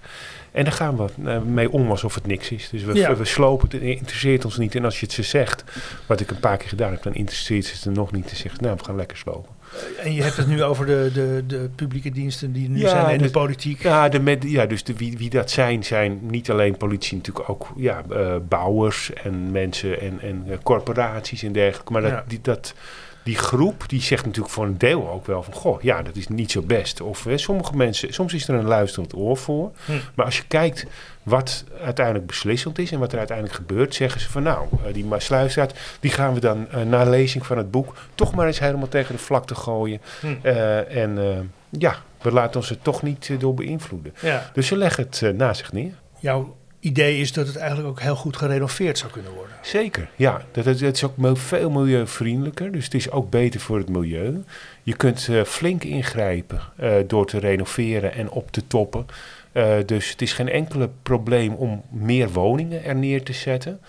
En 0.52 0.64
daar 0.64 0.72
gaan 0.72 0.96
we 0.96 1.40
mee 1.46 1.70
om 1.70 1.90
alsof 1.90 2.14
het 2.14 2.26
niks 2.26 2.50
is. 2.50 2.68
Dus 2.68 2.82
we, 2.82 3.16
we 3.16 3.24
slopen 3.24 3.68
het, 3.70 3.80
interesseert 3.80 4.44
ons 4.44 4.56
niet. 4.56 4.74
En 4.74 4.84
als 4.84 5.00
je 5.00 5.06
het 5.06 5.14
ze 5.14 5.22
zegt, 5.22 5.64
wat 6.06 6.20
ik 6.20 6.30
een 6.30 6.40
paar 6.40 6.56
keer 6.56 6.68
gedaan 6.68 6.90
heb, 6.90 7.02
dan 7.02 7.14
interesseert 7.14 7.72
het 7.72 7.84
er 7.84 7.92
nog 7.92 8.12
niet. 8.12 8.28
te 8.28 8.36
zeggen, 8.36 8.62
nou, 8.62 8.76
we 8.76 8.84
gaan 8.84 8.96
lekker 8.96 9.16
slopen. 9.16 9.54
En 10.02 10.12
je 10.14 10.22
hebt 10.22 10.36
het 10.36 10.46
nu 10.46 10.62
over 10.62 10.86
de, 10.86 11.10
de, 11.12 11.44
de 11.46 11.70
publieke 11.74 12.10
diensten 12.10 12.52
die 12.52 12.68
nu 12.68 12.78
zijn 12.78 13.10
in 13.10 13.18
de, 13.18 13.24
de, 13.24 13.30
politiek. 13.30 13.82
Ja, 13.82 14.08
de 14.08 14.38
ja 14.40 14.66
dus 14.66 14.84
de, 14.84 14.94
wie, 14.94 15.18
wie 15.18 15.30
dat 15.30 15.50
zijn, 15.50 15.84
zijn 15.84 16.18
niet 16.22 16.50
alleen 16.50 16.76
politie, 16.76 17.16
natuurlijk 17.16 17.48
ook 17.48 17.68
ja, 17.76 18.02
uh, 18.10 18.36
bouwers 18.48 19.12
en 19.12 19.50
mensen 19.50 20.00
en, 20.00 20.20
en 20.20 20.44
uh, 20.48 20.56
corporaties 20.62 21.42
en 21.42 21.52
dergelijke. 21.52 21.92
Maar 21.92 22.02
dat, 22.02 22.10
ja. 22.10 22.24
die, 22.26 22.38
dat, 22.42 22.74
die 23.22 23.36
groep 23.36 23.84
die 23.86 24.00
zegt 24.00 24.24
natuurlijk 24.24 24.54
voor 24.54 24.64
een 24.64 24.78
deel 24.78 25.10
ook 25.10 25.26
wel 25.26 25.42
van... 25.42 25.52
goh, 25.52 25.82
ja, 25.82 26.02
dat 26.02 26.16
is 26.16 26.28
niet 26.28 26.50
zo 26.50 26.62
best. 26.62 27.00
Of 27.00 27.24
hè, 27.24 27.38
sommige 27.38 27.76
mensen, 27.76 28.12
soms 28.12 28.34
is 28.34 28.48
er 28.48 28.54
een 28.54 28.64
luisterend 28.64 29.14
oor 29.14 29.36
voor. 29.36 29.70
Hm. 29.84 29.92
Maar 30.14 30.26
als 30.26 30.36
je 30.36 30.44
kijkt 30.48 30.86
wat 31.30 31.64
uiteindelijk 31.82 32.26
beslissend 32.26 32.78
is 32.78 32.92
en 32.92 32.98
wat 32.98 33.12
er 33.12 33.18
uiteindelijk 33.18 33.56
gebeurt... 33.56 33.94
zeggen 33.94 34.20
ze 34.20 34.30
van 34.30 34.42
nou, 34.42 34.66
uh, 34.86 34.94
die 34.94 35.04
Maasluisstraat... 35.04 35.74
die 36.00 36.10
gaan 36.10 36.34
we 36.34 36.40
dan 36.40 36.66
uh, 36.74 36.82
na 36.82 37.04
lezing 37.04 37.46
van 37.46 37.58
het 37.58 37.70
boek... 37.70 37.96
toch 38.14 38.34
maar 38.34 38.46
eens 38.46 38.58
helemaal 38.58 38.88
tegen 38.88 39.14
de 39.14 39.20
vlakte 39.20 39.54
gooien. 39.54 40.00
Hm. 40.20 40.26
Uh, 40.42 40.96
en 40.96 41.52
ja, 41.68 41.96
we 42.22 42.32
laten 42.32 42.60
ons 42.60 42.70
er 42.70 42.82
toch 42.82 43.02
niet 43.02 43.30
door 43.38 43.54
beïnvloeden. 43.54 44.14
Ja. 44.20 44.50
Dus 44.52 44.66
ze 44.66 44.76
leggen 44.76 45.06
het 45.10 45.36
na 45.36 45.54
zich 45.54 45.72
neer. 45.72 45.92
Jouw 46.18 46.56
idee 46.80 47.18
is 47.20 47.32
dat 47.32 47.46
het 47.46 47.56
eigenlijk 47.56 47.88
ook 47.88 48.00
heel 48.00 48.16
goed 48.16 48.36
gerenoveerd 48.36 48.98
zou 48.98 49.12
kunnen 49.12 49.32
worden. 49.32 49.56
Zeker, 49.62 50.08
ja. 50.16 50.42
Dat, 50.52 50.64
het, 50.64 50.80
het 50.80 50.96
is 50.96 51.04
ook 51.04 51.38
veel 51.38 51.70
milieuvriendelijker, 51.70 52.72
dus 52.72 52.84
het 52.84 52.94
is 52.94 53.10
ook 53.10 53.30
beter 53.30 53.60
voor 53.60 53.78
het 53.78 53.88
milieu. 53.88 54.44
Je 54.82 54.96
kunt 54.96 55.26
uh, 55.30 55.42
flink 55.42 55.84
ingrijpen 55.84 56.60
uh, 56.80 56.92
door 57.06 57.26
te 57.26 57.38
renoveren 57.38 58.12
en 58.14 58.30
op 58.30 58.50
te 58.50 58.66
toppen. 58.66 59.06
Uh, 59.52 59.74
dus 59.86 60.10
het 60.10 60.22
is 60.22 60.32
geen 60.32 60.48
enkele 60.48 60.90
probleem 61.02 61.54
om 61.54 61.82
meer 61.88 62.30
woningen 62.30 62.84
er 62.84 62.94
neer 62.94 63.22
te 63.22 63.32
zetten. 63.32 63.80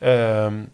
Um, 0.00 0.68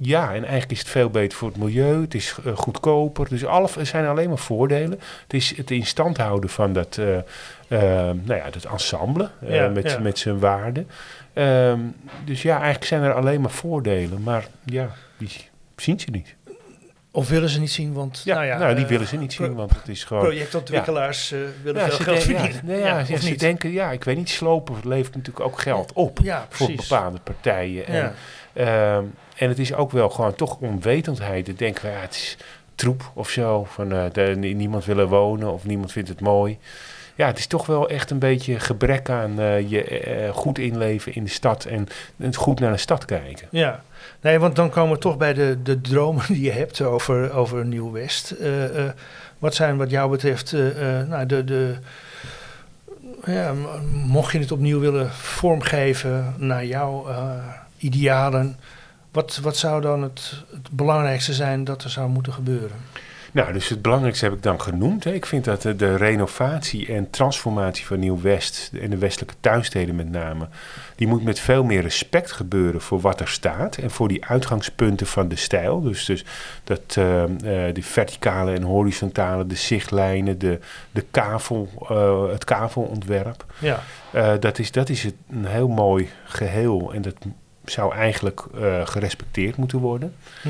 ja, 0.00 0.26
en 0.28 0.42
eigenlijk 0.42 0.70
is 0.70 0.78
het 0.78 0.88
veel 0.88 1.10
beter 1.10 1.38
voor 1.38 1.48
het 1.48 1.56
milieu. 1.56 2.00
Het 2.00 2.14
is 2.14 2.36
uh, 2.46 2.56
goedkoper. 2.56 3.28
Dus 3.28 3.44
alle, 3.44 3.68
er 3.78 3.86
zijn 3.86 4.06
alleen 4.06 4.28
maar 4.28 4.38
voordelen. 4.38 5.00
Het 5.22 5.34
is 5.34 5.56
het 5.56 5.70
in 5.70 5.86
stand 5.86 6.16
houden 6.16 6.50
van 6.50 6.72
dat, 6.72 6.96
uh, 7.00 7.14
uh, 7.16 7.20
nou 8.00 8.34
ja, 8.34 8.50
dat 8.50 8.64
ensemble 8.64 9.30
ja, 9.40 9.68
met, 9.68 9.90
ja. 9.90 9.98
met 9.98 10.18
zijn 10.18 10.38
waarde. 10.38 10.84
Um, 11.34 11.94
dus 12.24 12.42
ja, 12.42 12.54
eigenlijk 12.54 12.84
zijn 12.84 13.02
er 13.02 13.12
alleen 13.12 13.40
maar 13.40 13.50
voordelen. 13.50 14.22
Maar 14.22 14.46
ja, 14.64 14.90
die 15.16 15.30
zien 15.76 16.00
ze 16.00 16.10
niet. 16.10 16.34
Of 17.10 17.28
willen 17.28 17.48
ze 17.48 17.60
niet 17.60 17.70
zien, 17.70 17.92
want... 17.92 18.22
Ja, 18.24 18.34
nou, 18.34 18.46
ja, 18.46 18.58
nou 18.58 18.74
die 18.74 18.86
willen 18.86 19.06
ze 19.06 19.16
niet 19.16 19.32
zien, 19.32 19.54
want 19.54 19.74
het 19.74 19.88
is 19.88 20.04
gewoon... 20.04 20.22
Projectontwikkelaars 20.22 21.28
ja. 21.28 21.36
willen 21.62 21.82
veel 21.82 22.04
geld 22.04 22.22
verdienen. 22.22 22.60
Nee, 22.64 22.80
ja, 22.80 23.04
ze 23.04 23.36
denken, 23.36 23.72
ja, 23.72 23.90
ik 23.90 24.04
weet 24.04 24.16
niet, 24.16 24.28
slopen 24.28 24.74
levert 24.84 25.14
natuurlijk 25.14 25.46
ook 25.46 25.60
geld 25.60 25.92
op 25.92 26.20
voor 26.48 26.72
bepaalde 26.72 27.18
partijen. 27.22 27.86
En, 27.86 28.14
um, 28.94 29.14
en 29.36 29.48
het 29.48 29.58
is 29.58 29.74
ook 29.74 29.90
wel 29.90 30.10
gewoon 30.10 30.34
toch 30.34 30.56
onwetendheid. 30.60 31.46
Dan 31.46 31.54
denken 31.54 31.84
we, 31.84 31.90
ja, 31.90 32.00
het 32.00 32.14
is 32.14 32.36
troep 32.74 33.10
of 33.14 33.28
zo. 33.28 33.64
Van, 33.64 33.92
uh, 33.94 34.04
de, 34.12 34.22
niemand 34.36 34.84
wil 34.84 34.98
er 34.98 35.08
wonen 35.08 35.52
of 35.52 35.64
niemand 35.64 35.92
vindt 35.92 36.08
het 36.08 36.20
mooi. 36.20 36.58
Ja, 37.18 37.26
het 37.26 37.38
is 37.38 37.46
toch 37.46 37.66
wel 37.66 37.88
echt 37.88 38.10
een 38.10 38.18
beetje 38.18 38.60
gebrek 38.60 39.10
aan 39.10 39.40
eh, 39.40 39.70
je 39.70 39.84
eh, 39.84 40.30
goed 40.30 40.58
inleven 40.58 41.14
in 41.14 41.24
de 41.24 41.30
stad 41.30 41.64
en, 41.64 41.88
en 42.16 42.34
goed 42.34 42.60
naar 42.60 42.72
de 42.72 42.78
stad 42.78 43.04
kijken. 43.04 43.48
Ja, 43.50 43.82
nee, 44.20 44.38
want 44.38 44.56
dan 44.56 44.70
komen 44.70 44.94
we 44.94 45.00
toch 45.00 45.16
bij 45.16 45.34
de, 45.34 45.58
de 45.62 45.80
dromen 45.80 46.24
die 46.26 46.42
je 46.42 46.52
hebt 46.52 46.80
over, 46.80 47.32
over 47.32 47.64
Nieuw-West. 47.64 48.30
Eh, 48.30 48.84
eh, 48.84 48.92
wat 49.38 49.54
zijn 49.54 49.76
wat 49.76 49.90
jou 49.90 50.10
betreft 50.10 50.52
eh, 50.52 51.00
eh, 51.00 51.08
nou, 51.08 51.26
de, 51.26 51.44
de, 51.44 51.74
ja, 53.24 53.54
mocht 53.92 54.32
je 54.32 54.38
het 54.38 54.52
opnieuw 54.52 54.80
willen 54.80 55.10
vormgeven 55.12 56.34
naar 56.36 56.64
jouw 56.64 57.08
eh, 57.08 57.30
idealen, 57.78 58.56
wat, 59.12 59.38
wat 59.42 59.56
zou 59.56 59.80
dan 59.80 60.02
het, 60.02 60.44
het 60.50 60.70
belangrijkste 60.70 61.34
zijn 61.34 61.64
dat 61.64 61.84
er 61.84 61.90
zou 61.90 62.08
moeten 62.08 62.32
gebeuren? 62.32 62.76
Nou, 63.38 63.52
dus 63.52 63.68
het 63.68 63.82
belangrijkste 63.82 64.24
heb 64.24 64.34
ik 64.34 64.42
dan 64.42 64.60
genoemd. 64.60 65.04
Hè. 65.04 65.12
Ik 65.12 65.26
vind 65.26 65.44
dat 65.44 65.62
de, 65.62 65.76
de 65.76 65.96
renovatie 65.96 66.86
en 66.94 67.10
transformatie 67.10 67.86
van 67.86 67.98
Nieuw-West 67.98 68.70
en 68.80 68.90
de 68.90 68.98
westelijke 68.98 69.34
tuinsteden 69.40 69.96
met 69.96 70.10
name, 70.10 70.48
die 70.96 71.06
moet 71.06 71.24
met 71.24 71.40
veel 71.40 71.64
meer 71.64 71.82
respect 71.82 72.32
gebeuren 72.32 72.80
voor 72.80 73.00
wat 73.00 73.20
er 73.20 73.28
staat 73.28 73.76
en 73.76 73.90
voor 73.90 74.08
die 74.08 74.24
uitgangspunten 74.24 75.06
van 75.06 75.28
de 75.28 75.36
stijl. 75.36 75.80
Dus, 75.80 76.04
dus 76.04 76.24
dat, 76.64 76.80
eh, 76.96 77.22
eh, 77.66 77.74
die 77.74 77.84
verticale 77.84 78.52
en 78.52 78.62
horizontale, 78.62 79.46
de 79.46 79.56
zichtlijnen, 79.56 80.38
de, 80.38 80.58
de 80.90 81.04
kavel, 81.10 81.68
eh, 81.88 82.28
het 82.32 82.44
kavelontwerp. 82.44 83.44
Ja, 83.58 83.82
Eh, 84.10 84.32
dat, 84.40 84.58
is, 84.58 84.72
dat 84.72 84.88
is 84.88 85.04
een 85.30 85.46
heel 85.46 85.68
mooi 85.68 86.08
geheel 86.24 86.92
en 86.94 87.02
dat 87.02 87.14
zou 87.64 87.94
eigenlijk 87.94 88.44
eh, 88.60 88.86
gerespecteerd 88.86 89.56
moeten 89.56 89.78
worden. 89.78 90.14
Hm. 90.42 90.48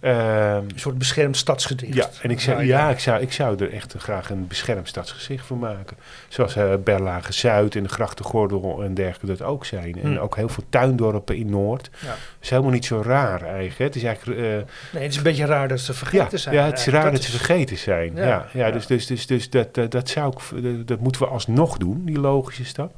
Ehm, 0.00 0.16
een 0.56 0.70
soort 0.74 0.98
beschermd 0.98 1.36
stadsgedicht. 1.36 1.94
ja, 1.94 2.08
en 2.22 2.30
ik 2.30 2.40
zou, 2.40 2.64
ja, 2.64 2.90
ik 2.90 2.98
zou, 2.98 3.20
ik 3.20 3.32
zou 3.32 3.64
er 3.64 3.72
echt 3.72 3.94
graag 3.98 4.30
een 4.30 4.46
beschermd 4.46 4.88
stadsgezicht 4.88 5.46
voor 5.46 5.56
maken. 5.56 5.96
Zoals 6.28 6.56
eh 6.56 6.72
Berlage 6.84 7.32
Zuid 7.32 7.76
en 7.76 7.82
de 7.82 7.88
Grachtengordel 7.88 8.82
en 8.84 8.94
dergelijke 8.94 9.26
dat 9.36 9.42
ook 9.46 9.64
zijn. 9.64 9.94
En 9.94 10.06
Hmm. 10.08 10.16
ook 10.16 10.36
heel 10.36 10.48
veel 10.48 10.64
tuindorpen 10.68 11.36
in 11.36 11.50
Noord. 11.50 11.90
Ja. 12.00 12.06
Dat 12.08 12.16
is 12.40 12.50
helemaal 12.50 12.70
niet 12.72 12.84
zo 12.84 13.02
raar 13.04 13.42
eigenlijk. 13.42 13.78
Het 13.78 13.96
is 13.96 14.02
eigenlijk... 14.04 14.38
eh, 14.38 14.44
Nee, 14.92 15.02
het 15.02 15.10
is 15.10 15.16
een 15.16 15.22
beetje 15.22 15.46
raar 15.46 15.68
dat 15.68 15.80
ze 15.80 15.94
vergeten 15.94 16.28
ja, 16.30 16.36
zijn. 16.36 16.54
ja, 16.54 16.64
het 16.64 16.78
is 16.78 16.86
raar 16.86 17.02
dat, 17.02 17.12
Dat 17.12 17.22
ze 17.22 17.30
vergeten 17.30 17.78
zijn. 17.78 18.14
Ja, 18.14 18.46
Ja, 18.52 18.70
dus, 18.70 18.86
dus, 18.86 19.06
dus, 19.06 19.26
dus 19.26 19.50
dat, 19.50 19.74
dat, 19.74 19.90
dat, 19.90 20.08
zou 20.08 20.32
ik, 20.32 20.62
dat, 20.62 20.86
dat 20.86 21.00
moeten 21.00 21.20
we 21.22 21.28
alsnog 21.28 21.76
doen, 21.76 22.04
die 22.04 22.20
logische 22.20 22.64
stap. 22.64 22.94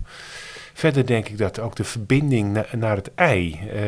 Verder 0.72 1.06
denk 1.06 1.28
ik 1.28 1.38
dat 1.38 1.60
ook 1.60 1.76
de 1.76 1.84
verbinding 1.84 2.52
na- 2.52 2.66
naar 2.76 2.96
het 2.96 3.10
ei. 3.14 3.60
eh, 3.68 3.80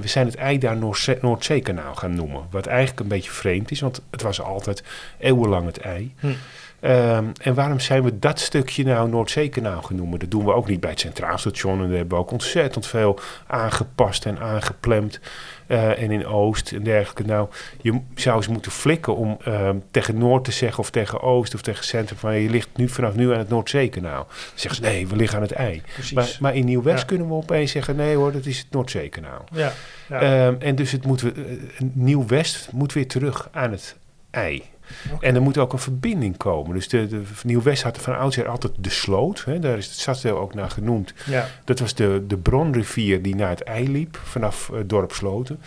zijn 0.04 0.26
het 0.26 0.34
ei 0.36 0.58
daar 0.58 0.76
Noordzee- 0.76 1.18
Noordzeekanaal 1.20 1.94
gaan 1.94 2.14
noemen. 2.14 2.42
Wat 2.50 2.66
eigenlijk 2.66 3.00
een 3.00 3.08
beetje 3.08 3.30
vreemd 3.30 3.70
is, 3.70 3.80
want 3.80 4.00
het 4.10 4.22
was 4.22 4.40
altijd 4.40 4.82
eeuwenlang 5.18 5.66
het 5.66 5.78
ei. 5.78 6.14
Hm. 6.18 6.26
Ehm, 6.80 7.24
en 7.40 7.54
waarom 7.54 7.80
zijn 7.80 8.02
we 8.02 8.18
dat 8.18 8.40
stukje 8.40 8.84
nou 8.84 9.08
Noordzeekanaal 9.08 9.82
genoemd? 9.82 10.20
Dat 10.20 10.30
doen 10.30 10.44
we 10.44 10.52
ook 10.52 10.68
niet 10.68 10.80
bij 10.80 10.90
het 10.90 11.00
Centraal 11.00 11.38
Station. 11.38 11.80
En 11.82 11.88
daar 11.88 11.96
hebben 11.96 12.16
we 12.16 12.22
ook 12.24 12.30
ontzettend 12.30 12.86
veel 12.86 13.18
aangepast 13.46 14.26
en 14.26 14.38
aangeplemd. 14.38 15.20
Eh, 15.68 16.02
en 16.02 16.10
in 16.10 16.26
Oost 16.26 16.72
en 16.72 16.82
dergelijke. 16.82 17.22
Nou, 17.22 17.48
je 17.80 18.00
zou 18.14 18.36
eens 18.36 18.48
moeten 18.48 18.72
flikken 18.72 19.16
om 19.16 19.36
ehm, 19.44 19.76
tegen 19.90 20.18
Noord 20.18 20.44
te 20.44 20.52
zeggen 20.52 20.78
of 20.78 20.90
tegen 20.90 21.20
Oost 21.20 21.54
of 21.54 21.62
tegen 21.62 21.84
Centrum 21.84 22.18
van 22.18 22.34
je 22.34 22.50
ligt 22.50 22.68
nu 22.76 22.88
vanaf 22.88 23.14
nu 23.14 23.32
aan 23.32 23.38
het 23.38 23.48
Noordzeekanaal. 23.48 24.24
Dan 24.28 24.34
zeggen 24.54 24.74
ze 24.84 24.90
nee, 24.90 25.06
we 25.08 25.16
liggen 25.16 25.36
aan 25.36 25.42
het 25.44 25.52
ei. 25.52 25.82
Maar, 26.14 26.36
maar 26.40 26.54
in 26.54 26.64
Nieuw-West 26.64 26.98
Ja. 27.00 27.04
kunnen 27.06 27.26
we 27.28 27.32
opeens 27.34 27.70
zeggen 27.72 27.96
nee 27.96 28.16
hoor, 28.16 28.32
dat 28.32 28.46
is 28.46 28.58
het 28.58 28.66
Noordzeekanaal. 28.70 29.44
ja, 29.52 29.72
ja. 30.08 30.20
Ehm, 30.20 30.54
en 30.58 30.74
dus 30.74 30.92
het 30.92 31.06
moet, 31.06 31.20
we- 31.20 31.32
eh, 31.32 31.86
Nieuw-West 31.92 32.68
moet 32.72 32.92
weer 32.92 33.06
terug 33.08 33.48
aan 33.52 33.70
het 33.70 33.96
ei. 34.30 34.62
En 35.20 35.34
er 35.34 35.42
moet 35.42 35.58
ook 35.58 35.72
een 35.72 35.78
verbinding 35.78 36.36
komen. 36.36 36.74
Dus 36.74 36.88
de, 36.88 37.06
de 37.08 37.22
Nieuw-West 37.44 37.82
had 37.82 37.98
van 37.98 38.18
oudsher 38.18 38.48
altijd 38.48 38.72
de 38.78 38.90
sloot. 38.90 39.44
Hè, 39.44 39.58
daar 39.58 39.78
is 39.78 39.86
het 39.86 39.94
stadsdeel 39.98 40.38
ook 40.38 40.54
naar 40.54 40.70
genoemd. 40.70 41.12
ja. 41.26 41.48
Dat 41.64 41.78
was 41.78 41.94
de, 41.94 42.24
de 42.26 42.36
bronrivier 42.36 43.22
die 43.22 43.34
naar 43.34 43.50
het 43.50 43.62
ei 43.62 43.90
liep 43.90 44.20
vanaf 44.24 44.70
eh, 44.70 44.78
dorp 44.86 45.12
Sloten. 45.12 45.60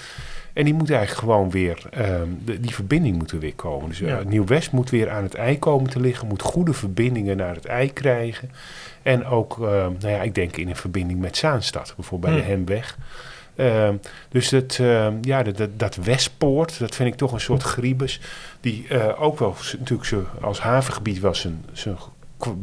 En 0.54 0.64
die 0.66 0.74
moet 0.74 0.90
eigenlijk 0.90 1.20
gewoon 1.20 1.50
weer, 1.50 1.82
ehm, 1.92 2.28
de- 2.46 2.60
die 2.60 2.74
verbinding 2.76 3.18
moet 3.18 3.32
er 3.32 3.40
weer 3.40 3.56
komen. 3.56 3.90
Dus 3.90 4.02
eh, 4.02 4.08
Ja. 4.08 4.22
Nieuw-West 4.26 4.72
moet 4.72 4.90
weer 4.90 5.10
aan 5.10 5.24
het 5.24 5.34
ei 5.36 5.60
komen 5.60 5.90
te 5.90 6.00
liggen, 6.00 6.28
moet 6.28 6.42
goede 6.42 6.74
verbindingen 6.74 7.38
naar 7.38 7.56
het 7.56 7.66
ei 7.66 7.94
krijgen. 7.94 8.52
En 9.02 9.26
ook, 9.26 9.54
ehm, 9.54 9.92
nou 10.00 10.14
ja, 10.14 10.22
ik 10.22 10.36
denk 10.36 10.58
in 10.58 10.70
een 10.70 10.76
verbinding 10.76 11.20
met 11.20 11.38
Zaanstad, 11.38 11.94
bijvoorbeeld 11.96 12.34
bij 12.34 12.42
Hmm. 12.42 12.50
de 12.52 12.58
Hemweg. 12.58 12.98
Ehm, 13.62 13.96
dus 14.30 14.50
dat, 14.50 14.78
ehm, 14.80 15.14
ja, 15.22 15.44
dat, 15.44 15.70
dat, 15.78 15.96
Westpoort, 15.96 16.80
dat 16.80 16.96
vind 16.96 17.10
ik 17.10 17.16
toch 17.16 17.32
een 17.32 17.42
soort 17.42 17.64
griebus. 17.64 18.20
Die 18.62 18.88
eh, 18.88 19.22
ook 19.22 19.40
wel 19.40 19.56
natuurlijk 19.78 20.08
zo, 20.08 20.26
als 20.42 20.60
havengebied 20.60 21.20
wel 21.20 21.36
zijn, 21.36 21.66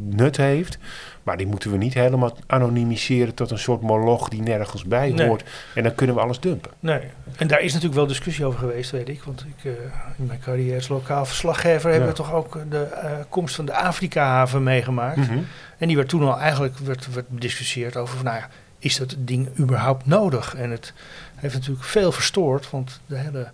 nut 0.09 0.36
heeft. 0.36 0.78
Maar 1.22 1.36
die 1.36 1.46
moeten 1.46 1.70
we 1.70 1.76
niet 1.76 1.94
helemaal 1.94 2.36
anonimiseren 2.46 3.34
tot 3.34 3.51
een 3.51 3.59
soort 3.59 3.80
moloch 3.80 4.28
die 4.28 4.42
nergens 4.42 4.84
bij 4.84 5.11
Nee. 5.11 5.26
hoort. 5.26 5.44
En 5.74 5.82
dan 5.82 5.94
kunnen 5.94 6.16
we 6.16 6.22
alles 6.22 6.40
dumpen. 6.40 6.70
Nee, 6.80 7.01
en 7.36 7.46
daar 7.46 7.61
is 7.61 7.68
natuurlijk 7.72 7.99
wel 7.99 8.07
discussie 8.07 8.44
over 8.44 8.59
geweest, 8.59 8.90
weet 8.90 9.09
ik. 9.09 9.22
Want 9.22 9.46
ik, 9.57 9.64
eh, 9.64 9.72
in 10.16 10.26
mijn 10.26 10.40
carrière 10.40 10.74
als 10.76 10.88
lokaal 10.88 11.24
verslaggever 11.24 11.90
hebben 11.90 12.09
we 12.09 12.14
toch 12.14 12.32
ook 12.32 12.59
de 12.70 12.82
eh, 12.82 13.12
komst 13.28 13.55
van 13.55 13.64
de 13.64 13.74
Afrika-haven 13.74 14.62
meegemaakt. 14.62 15.16
Mhm. 15.16 15.38
En 15.78 15.86
die 15.86 15.96
werd 15.96 16.09
toen 16.09 16.22
al 16.22 16.38
eigenlijk 16.38 16.78
werd, 16.78 17.14
werd 17.14 17.28
bediscussieerd 17.28 17.96
over, 17.96 18.16
van, 18.16 18.24
nou 18.24 18.36
ja, 18.36 18.49
is 18.79 18.97
dat 18.97 19.14
ding 19.18 19.49
überhaupt 19.59 20.07
nodig? 20.07 20.55
En 20.55 20.70
het 20.70 20.93
heeft 21.35 21.55
natuurlijk 21.55 21.85
veel 21.85 22.12
verstoord, 22.12 22.70
want 22.70 23.01
de 23.07 23.16
hele 23.16 23.51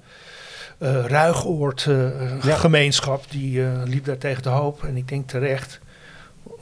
eh 0.79 1.05
Ruigoord 1.07 1.87
eh, 1.87 2.43
Ja. 2.45 2.57
gemeenschap 2.57 3.25
die 3.31 3.65
eh, 3.65 3.83
liep 3.85 4.05
daar 4.05 4.19
tegen 4.19 4.43
de 4.43 4.49
hoop. 4.49 4.85
En 4.85 4.97
ik 4.97 5.09
denk 5.09 5.29
terecht, 5.29 5.81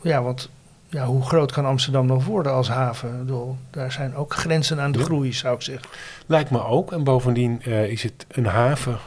ja, 0.02 0.22
want 0.22 0.48
ja, 0.88 1.04
hoe 1.06 1.24
groot 1.24 1.52
kan 1.52 1.64
Amsterdam 1.64 2.06
nog 2.06 2.24
worden 2.24 2.52
als 2.52 2.68
haven? 2.68 3.10
Ik 3.12 3.18
bedoel, 3.18 3.56
daar 3.70 3.92
zijn 3.92 4.14
ook 4.16 4.34
grenzen 4.34 4.80
aan 4.80 4.92
de 4.92 4.98
Ja. 4.98 5.04
groei, 5.04 5.32
zou 5.32 5.54
ik 5.54 5.62
zeggen. 5.62 5.88
Lijkt 6.26 6.50
me 6.50 6.64
ook. 6.64 6.92
En 6.92 7.04
bovendien 7.04 7.62
is 7.64 8.02
het 8.02 8.26
een 8.28 8.46
haven, 8.46 8.98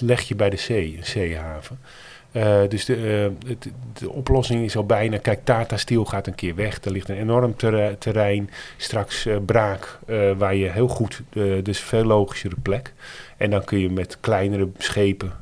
leg 0.00 0.20
je 0.20 0.34
bij 0.34 0.50
de 0.50 0.56
zee, 0.56 0.96
een 0.96 1.04
zeehaven. 1.06 1.78
Eh, 2.32 2.60
dus 2.68 2.84
de, 2.84 2.94
eh, 3.46 3.56
de 3.98 4.10
oplossing 4.10 4.64
is 4.64 4.76
al 4.76 4.86
bijna, 4.86 5.18
kijk, 5.18 5.44
Tata 5.44 5.76
Steel 5.76 6.04
gaat 6.04 6.26
een 6.26 6.34
keer 6.34 6.54
weg. 6.54 6.84
Er 6.84 6.90
ligt 6.90 7.08
een 7.08 7.16
enorm 7.16 7.56
terre- 7.56 7.96
terrein, 7.98 8.50
straks 8.76 9.26
eh, 9.26 9.36
braak, 9.46 9.98
waar 10.36 10.54
je 10.54 10.70
heel 10.70 10.88
goed, 10.88 11.22
dus 11.62 11.80
veel 11.80 12.04
logischere 12.04 12.56
plek. 12.62 12.92
En 13.36 13.50
dan 13.50 13.64
kun 13.64 13.78
je 13.78 13.90
met 13.90 14.16
kleinere 14.20 14.68
schepen 14.78 15.32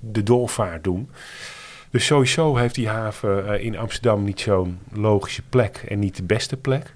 de 0.00 0.22
doorvaart 0.22 0.84
doen. 0.84 1.10
Dus 1.90 2.06
sowieso 2.06 2.56
heeft 2.56 2.74
die 2.74 2.88
haven 2.88 3.60
in 3.60 3.78
Amsterdam 3.78 4.24
niet 4.24 4.40
zo'n 4.40 4.78
logische 4.92 5.42
plek 5.48 5.84
en 5.88 5.98
niet 5.98 6.16
de 6.16 6.22
beste 6.22 6.56
plek. 6.56 6.94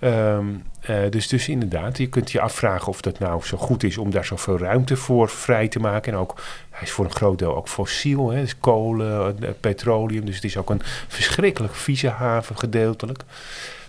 Ehm, 0.00 0.46
eh, 0.80 1.10
dus, 1.10 1.28
dus 1.28 1.48
inderdaad, 1.48 1.98
je 1.98 2.06
kunt 2.06 2.30
je 2.30 2.40
afvragen 2.40 2.88
of 2.88 3.00
dat 3.00 3.18
nou 3.18 3.44
zo 3.44 3.56
goed 3.56 3.82
is 3.82 3.98
om 3.98 4.10
daar 4.10 4.24
zoveel 4.24 4.58
ruimte 4.58 4.96
voor 4.96 5.28
vrij 5.28 5.68
te 5.68 5.78
maken. 5.78 6.12
En 6.12 6.18
ook, 6.18 6.40
hij 6.70 6.82
is 6.82 6.90
voor 6.90 7.04
een 7.04 7.10
groot 7.10 7.38
deel 7.38 7.56
ook 7.56 7.68
fossiel, 7.68 8.30
hè, 8.30 8.40
dus 8.40 8.58
kolen, 8.58 9.42
eh, 9.42 9.50
petroleum. 9.60 10.24
Dus 10.24 10.34
het 10.34 10.44
is 10.44 10.56
ook 10.56 10.70
een 10.70 10.82
verschrikkelijk 11.08 11.74
vieze 11.74 12.08
haven 12.08 12.58
gedeeltelijk. 12.58 13.22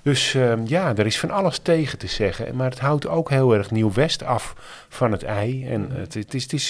Dus 0.04 0.34
ehm, 0.34 0.62
ja, 0.66 0.95
er 0.95 1.06
is 1.06 1.20
van 1.20 1.32
alles 1.32 1.58
tegen 1.58 1.97
te 1.97 2.08
zeggen. 2.08 2.56
Maar 2.56 2.70
het 2.70 2.80
houdt 2.80 3.08
ook 3.08 3.30
heel 3.30 3.54
erg 3.54 3.72
Nieuw-West 3.72 4.24
af 4.24 4.54
van 4.89 5.12
het 5.12 5.24
ei. 5.24 5.68
En 5.68 5.89
het, 5.91 6.14
het, 6.14 6.34
is, 6.34 6.43
het, 6.43 6.54
is, 6.54 6.68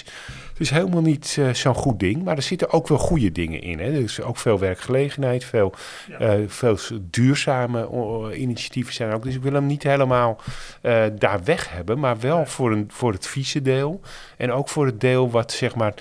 het 0.50 0.60
is 0.60 0.70
helemaal 0.70 1.02
niet 1.02 1.36
eh, 1.40 1.54
zo'n 1.54 1.74
goed 1.76 2.00
ding. 2.00 2.24
Maar 2.24 2.36
er 2.36 2.42
zitten 2.42 2.72
ook 2.72 2.88
wel 2.88 2.98
goede 2.98 3.32
dingen 3.32 3.62
in. 3.62 3.80
Hè. 3.80 3.86
Er 3.86 4.02
is 4.02 4.22
ook 4.22 4.38
veel 4.38 4.60
werkgelegenheid, 4.60 5.44
veel, 5.46 5.74
Ja. 6.08 6.18
eh, 6.20 6.40
veel 6.48 6.78
duurzame 7.02 7.90
initiatieven 8.36 8.94
zijn 8.94 9.10
er 9.10 9.16
ook. 9.16 9.24
Dus 9.24 9.36
ik 9.36 9.42
wil 9.42 9.54
hem 9.54 9.66
niet 9.66 9.84
helemaal 9.84 10.40
eh, 10.82 11.04
daar 11.18 11.44
weg 11.44 11.70
hebben. 11.72 12.00
Maar 12.00 12.20
wel 12.20 12.46
voor, 12.46 12.72
een, 12.72 12.90
voor 12.94 13.12
het 13.12 13.28
vieze 13.28 13.62
deel. 13.62 14.02
En 14.38 14.52
ook 14.52 14.70
voor 14.70 14.86
het 14.86 15.00
deel 15.02 15.30
wat 15.32 15.52
zeg 15.52 15.76
maar 15.76 15.94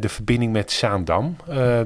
de 0.00 0.08
verbinding 0.08 0.52
met 0.52 0.72
Zaandam 0.72 1.36
eh, 1.48 1.80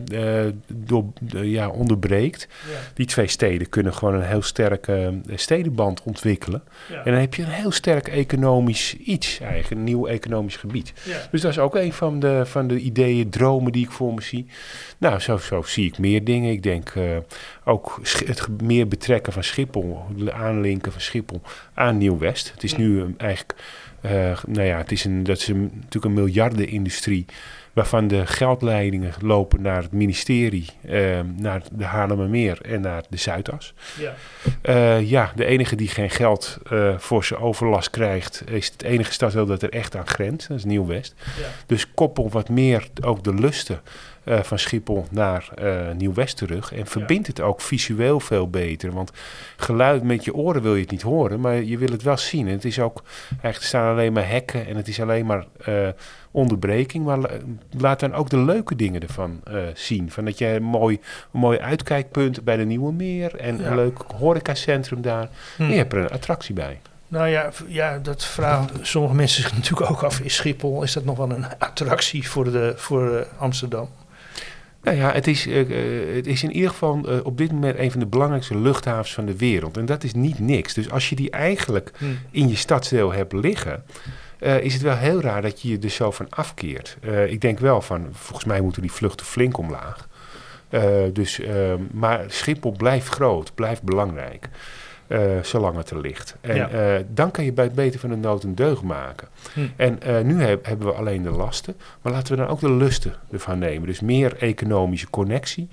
eh, 0.46 0.52
door, 0.66 1.04
eh, 1.34 1.44
ja, 1.44 1.68
onderbreekt. 1.68 2.48
Ja. 2.70 2.78
Die 2.94 3.06
twee 3.06 3.26
steden 3.26 3.68
kunnen 3.68 3.94
gewoon 3.94 4.14
een 4.14 4.22
heel 4.22 4.42
sterke 4.42 5.20
eh, 5.28 5.36
stedenband 5.36 6.02
ontwikkelen. 6.02 6.62
Ja. 6.90 6.96
En 6.96 7.10
dan 7.10 7.20
heb 7.20 7.34
je 7.34 7.42
een 7.42 7.48
heel 7.48 7.70
sterk 7.70 8.08
economisch 8.08 8.96
iets 8.96 9.40
eigenlijk, 9.40 9.70
een 9.70 9.84
nieuw 9.84 10.06
economisch 10.06 10.56
gebied. 10.56 10.92
Dus 11.30 11.40
dat 11.40 11.50
is 11.50 11.58
ook 11.58 11.74
een 11.74 11.92
van 11.92 12.20
de, 12.20 12.46
van 12.46 12.66
de 12.66 12.78
ideeën, 12.78 13.30
dromen 13.30 13.72
die 13.72 13.84
ik 13.84 13.90
voor 13.90 14.14
me 14.14 14.22
zie. 14.22 14.46
Nou, 14.98 15.18
zo, 15.18 15.36
zo 15.36 15.62
zie 15.62 15.86
ik 15.86 15.98
meer 15.98 16.24
dingen. 16.24 16.52
Ik 16.52 16.62
denk 16.62 16.88
eh, 16.88 17.02
ook 17.64 18.00
het 18.26 18.62
meer 18.62 18.88
betrekken 18.88 19.32
van 19.32 19.44
Schiphol, 19.44 20.04
de 20.16 20.32
aanlinken 20.32 20.92
van 20.92 21.00
Schiphol 21.00 21.40
aan 21.74 21.98
Nieuw-West. 21.98 22.50
Het 22.52 22.62
is 22.62 22.76
nu 22.76 23.00
eh, 23.00 23.06
eigenlijk, 23.16 23.54
eh, 23.95 23.95
nou 24.46 24.66
ja, 24.66 24.76
het 24.76 24.92
is 24.92 25.04
een, 25.04 25.22
dat 25.22 25.38
is 25.38 25.48
een, 25.48 25.70
natuurlijk 25.74 26.04
een 26.04 26.12
miljardenindustrie 26.12 27.26
waarvan 27.76 28.08
de 28.08 28.26
geldleidingen 28.26 29.12
lopen 29.20 29.62
naar 29.62 29.82
het 29.82 29.92
ministerie, 29.92 30.66
eh, 30.88 31.20
naar 31.36 31.62
de 31.72 31.84
Haarlemmermeer 31.84 32.60
en 32.60 32.80
naar 32.80 33.02
de 33.08 33.16
Zuidas. 33.16 33.74
Ja. 33.98 34.14
Eh, 34.62 35.10
ja, 35.10 35.32
de 35.34 35.44
enige 35.44 35.76
die 35.76 35.88
geen 35.88 36.10
geld 36.10 36.58
eh, 36.70 36.98
voor 36.98 37.24
zijn 37.24 37.40
overlast 37.40 37.90
krijgt, 37.90 38.42
is 38.50 38.66
het 38.66 38.82
enige 38.82 39.12
stadsdeel 39.12 39.46
dat 39.46 39.62
er 39.62 39.70
echt 39.70 39.96
aan 39.96 40.06
grenst. 40.06 40.48
Dat 40.48 40.56
is 40.56 40.64
Nieuw-West. 40.64 41.14
Ja. 41.40 41.46
Dus 41.66 41.94
koppel 41.94 42.28
wat 42.30 42.48
meer 42.48 42.88
ook 43.02 43.24
de 43.24 43.34
lusten 43.34 43.80
eh, 44.26 44.42
van 44.42 44.58
Schiphol 44.58 45.06
naar 45.10 45.48
eh, 45.54 45.90
Nieuw-West 45.96 46.36
terug. 46.36 46.72
En 46.72 46.86
verbindt 46.86 47.26
het 47.26 47.40
ook 47.40 47.60
visueel 47.60 48.20
veel 48.20 48.50
beter. 48.50 48.92
Want 48.92 49.10
geluid 49.56 50.02
met 50.02 50.24
je 50.24 50.34
oren 50.34 50.62
wil 50.62 50.74
je 50.74 50.80
het 50.80 50.90
niet 50.90 51.02
horen, 51.02 51.40
maar 51.40 51.62
je 51.62 51.78
wil 51.78 51.88
het 51.88 52.02
wel 52.02 52.16
zien. 52.16 52.46
En 52.46 52.52
het 52.52 52.64
is 52.64 52.78
ook, 52.80 53.02
eigenlijk 53.30 53.62
staan 53.64 53.90
alleen 53.92 54.12
maar 54.12 54.28
hekken 54.28 54.66
en 54.66 54.76
het 54.76 54.88
is 54.88 55.00
alleen 55.00 55.26
maar 55.26 55.46
eh, 55.64 55.88
onderbreking. 56.30 57.04
Maar 57.04 57.18
la- 57.18 57.30
laat 57.78 58.00
dan 58.00 58.14
ook 58.14 58.30
de 58.30 58.38
leuke 58.38 58.76
dingen 58.76 59.02
ervan 59.02 59.40
zien. 59.74 60.10
Van 60.10 60.24
dat 60.24 60.38
je 60.38 60.46
een 60.46 60.62
mooi, 60.62 61.00
een 61.32 61.40
mooi 61.40 61.58
uitkijkpunt 61.58 62.44
bij 62.44 62.56
de 62.56 62.64
Nieuwe 62.64 62.92
Meer 62.92 63.36
en 63.36 63.58
Ja. 63.58 63.66
een 63.66 63.74
leuk 63.74 63.98
horecacentrum 64.16 65.00
daar. 65.02 65.28
Hm. 65.56 65.62
En 65.62 65.68
je 65.70 65.76
hebt 65.76 65.92
er 65.92 65.98
een 65.98 66.10
attractie 66.10 66.54
bij. 66.54 66.80
Nou 67.08 67.28
ja, 67.28 67.50
ja, 67.66 67.98
dat 67.98 68.24
vragen 68.24 68.86
sommige 68.86 69.14
mensen 69.14 69.42
zich 69.42 69.54
natuurlijk 69.54 69.90
ook 69.90 70.02
af. 70.02 70.20
Is 70.20 70.34
Schiphol, 70.34 70.82
is 70.82 70.92
dat 70.92 71.04
nog 71.04 71.16
wel 71.16 71.30
een 71.30 71.44
attractie 71.58 72.28
voor, 72.28 72.44
de, 72.52 72.72
voor 72.76 73.26
Amsterdam? 73.38 73.88
Nou 74.86 74.98
ja, 74.98 75.12
het 75.12 75.26
is, 75.26 75.46
eh, 75.46 75.60
eh, 75.60 76.14
het 76.14 76.26
is 76.26 76.42
in 76.42 76.52
ieder 76.52 76.70
geval 76.70 77.00
eh, 77.04 77.18
op 77.22 77.38
dit 77.38 77.52
moment 77.52 77.78
een 77.78 77.90
van 77.90 78.00
de 78.00 78.06
belangrijkste 78.06 78.58
luchthavens 78.58 79.14
van 79.14 79.26
de 79.26 79.36
wereld. 79.36 79.76
En 79.76 79.86
dat 79.86 80.04
is 80.04 80.14
niet 80.14 80.38
niks. 80.38 80.74
Dus 80.74 80.90
als 80.90 81.08
je 81.08 81.16
die 81.16 81.30
eigenlijk 81.30 81.90
in 82.30 82.48
je 82.48 82.56
stadsdeel 82.56 83.12
hebt 83.12 83.32
liggen, 83.32 83.84
is 84.60 84.72
het 84.72 84.82
wel 84.82 84.96
heel 84.96 85.20
raar 85.20 85.42
dat 85.42 85.62
je 85.62 85.68
je 85.68 85.78
er 85.78 85.90
zo 85.90 86.10
van 86.10 86.26
afkeert. 86.30 86.96
Ik 87.28 87.40
denk 87.40 87.58
wel 87.58 87.80
van, 87.80 88.08
volgens 88.12 88.44
mij 88.44 88.60
moeten 88.60 88.82
die 88.82 88.92
vluchten 88.92 89.26
flink 89.26 89.58
omlaag. 89.58 90.08
Dus, 91.12 91.40
maar 91.92 92.24
Schiphol 92.28 92.72
blijft 92.72 93.08
groot, 93.08 93.54
blijft 93.54 93.82
belangrijk. 93.82 94.48
Eh, 95.06 95.20
zolang 95.42 95.76
het 95.76 95.90
er 95.90 96.00
ligt. 96.00 96.36
En 96.40 96.56
Ja. 96.56 96.68
eh, 96.68 97.04
dan 97.08 97.30
kan 97.30 97.44
je 97.44 97.52
bij 97.52 97.64
het 97.64 97.74
beter 97.74 98.00
van 98.00 98.10
de 98.10 98.16
nood 98.16 98.42
een 98.42 98.54
deugd 98.54 98.82
maken. 98.82 99.28
Hm. 99.52 99.60
En 99.76 100.02
eh, 100.02 100.20
nu 100.20 100.42
heb- 100.42 100.66
hebben 100.66 100.86
we 100.86 100.92
alleen 100.92 101.22
de 101.22 101.30
lasten, 101.30 101.74
maar 102.02 102.12
laten 102.12 102.32
we 102.36 102.42
dan 102.42 102.48
ook 102.50 102.60
de 102.60 102.72
lusten 102.72 103.14
ervan 103.32 103.58
nemen. 103.58 103.86
Dus 103.86 104.00
meer 104.00 104.36
economische 104.38 105.10
connectie. 105.10 105.68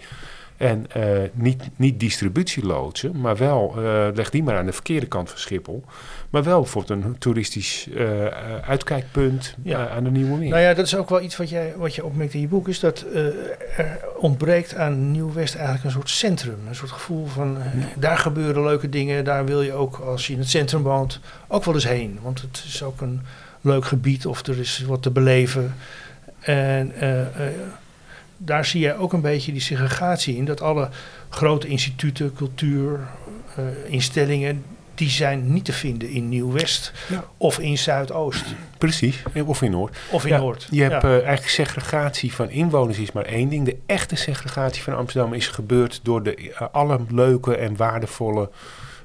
En 0.58 0.86
eh, 0.91 1.04
niet, 1.34 1.70
niet 1.76 1.99
distributieloodsen, 1.99 3.20
maar 3.22 3.38
wel, 3.38 3.74
eh, 3.78 4.08
leg 4.14 4.30
die 4.30 4.43
maar 4.43 4.58
aan 4.58 4.66
de 4.66 4.74
verkeerde 4.74 5.06
kant 5.06 5.30
van 5.30 5.39
Schiphol. 5.39 5.84
Maar 6.30 6.43
wel 6.43 6.62
bijvoorbeeld 6.62 7.04
een 7.04 7.18
toeristisch 7.18 7.88
eh, 7.97 8.26
uitkijkpunt 8.68 9.56
Ja. 9.64 9.89
aan 9.89 10.04
de 10.04 10.12
Nieuwe 10.12 10.38
Meer. 10.38 10.49
Nou 10.49 10.62
ja, 10.62 10.74
dat 10.74 10.86
is 10.86 10.95
ook 10.95 11.10
wel 11.10 11.22
iets 11.22 11.38
wat, 11.38 11.49
jij, 11.49 11.74
wat 11.78 11.95
je 11.95 12.06
opmerkt 12.06 12.34
in 12.34 12.41
je 12.41 12.47
boek. 12.47 12.68
Is 12.68 12.80
dat 12.80 13.06
er 13.14 13.34
ontbreekt 14.18 14.76
aan 14.76 15.12
Nieuw-West 15.12 15.56
eigenlijk 15.56 15.86
een 15.86 15.91
soort 15.91 16.10
centrum. 16.10 16.60
Een 16.68 16.76
soort 16.76 16.91
gevoel 16.91 17.26
van, 17.26 17.58
daar 17.97 18.18
gebeuren 18.18 18.64
leuke 18.64 18.89
dingen. 18.89 19.24
Daar 19.24 19.45
wil 19.45 19.62
je 19.62 19.74
ook, 19.74 19.97
als 19.97 20.28
je 20.28 20.34
in 20.34 20.39
het 20.39 20.49
centrum 20.49 20.82
woont, 20.82 21.20
ook 21.47 21.64
wel 21.64 21.74
eens 21.74 21.88
heen. 21.88 22.20
Want 22.22 22.41
het 22.41 22.64
is 22.66 22.84
ook 22.84 23.01
een 23.01 23.22
leuk 23.62 23.86
gebied 23.86 24.26
of 24.26 24.45
er 24.47 24.60
is 24.60 24.84
wat 24.88 25.01
te 25.01 25.12
beleven. 25.12 25.76
En 26.39 26.91
eh, 26.99 27.20
daar 28.38 28.65
zie 28.65 28.81
je 28.81 28.95
ook 28.97 29.13
een 29.13 29.21
beetje 29.21 29.51
die 29.51 29.61
segregatie 29.61 30.36
in. 30.36 30.45
Dat 30.45 30.61
alle 30.61 30.89
grote 31.29 31.67
instituten, 31.67 32.34
cultuur, 32.34 32.99
eh, 33.55 33.63
instellingen... 33.88 34.63
die 34.95 35.09
zijn 35.09 35.53
niet 35.53 35.65
te 35.65 35.73
vinden 35.73 36.09
in 36.09 36.29
Nieuw-West 36.29 36.91
Ja. 37.09 37.23
of 37.38 37.59
in 37.59 37.77
Zuidoost 37.77 38.45
Precies, 38.77 39.23
of 39.45 39.61
in 39.61 39.71
Noord. 39.71 39.97
of 40.11 40.23
in 40.25 40.29
Ja, 40.31 40.38
Noord. 40.39 40.67
Je 40.71 40.81
hebt 40.81 41.01
Ja. 41.01 41.07
eh, 41.09 41.13
eigenlijk 41.13 41.47
segregatie 41.49 42.34
van 42.34 42.49
inwoners 42.49 42.97
is 42.97 43.11
maar 43.11 43.25
één 43.25 43.49
ding. 43.49 43.65
De 43.65 43.77
echte 43.86 44.15
segregatie 44.15 44.84
van 44.84 44.95
Amsterdam 44.95 45.34
is 45.34 45.47
gebeurd 45.47 45.99
door 46.03 46.23
de, 46.23 46.36
eh, 46.36 46.67
alle 46.71 46.99
leuke 47.09 47.55
en 47.55 47.75
waardevolle 47.77 48.49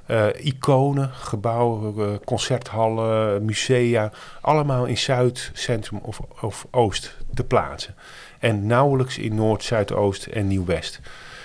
eh, 0.06 0.26
iconen, 0.42 1.10
gebouwen, 1.12 2.20
concerthallen, 2.24 3.44
musea, 3.44 4.10
allemaal 4.40 4.84
in 4.84 4.98
Zuid, 4.98 5.50
Centrum 5.54 5.98
of, 6.02 6.20
of 6.40 6.66
Oost 6.70 7.16
te 7.34 7.44
plaatsen. 7.44 7.94
En 8.39 8.66
nauwelijks 8.66 9.18
in 9.18 9.34
Noord, 9.34 9.64
Zuidoost 9.64 10.26
en 10.26 10.47
Nieuw-West. 10.47 11.01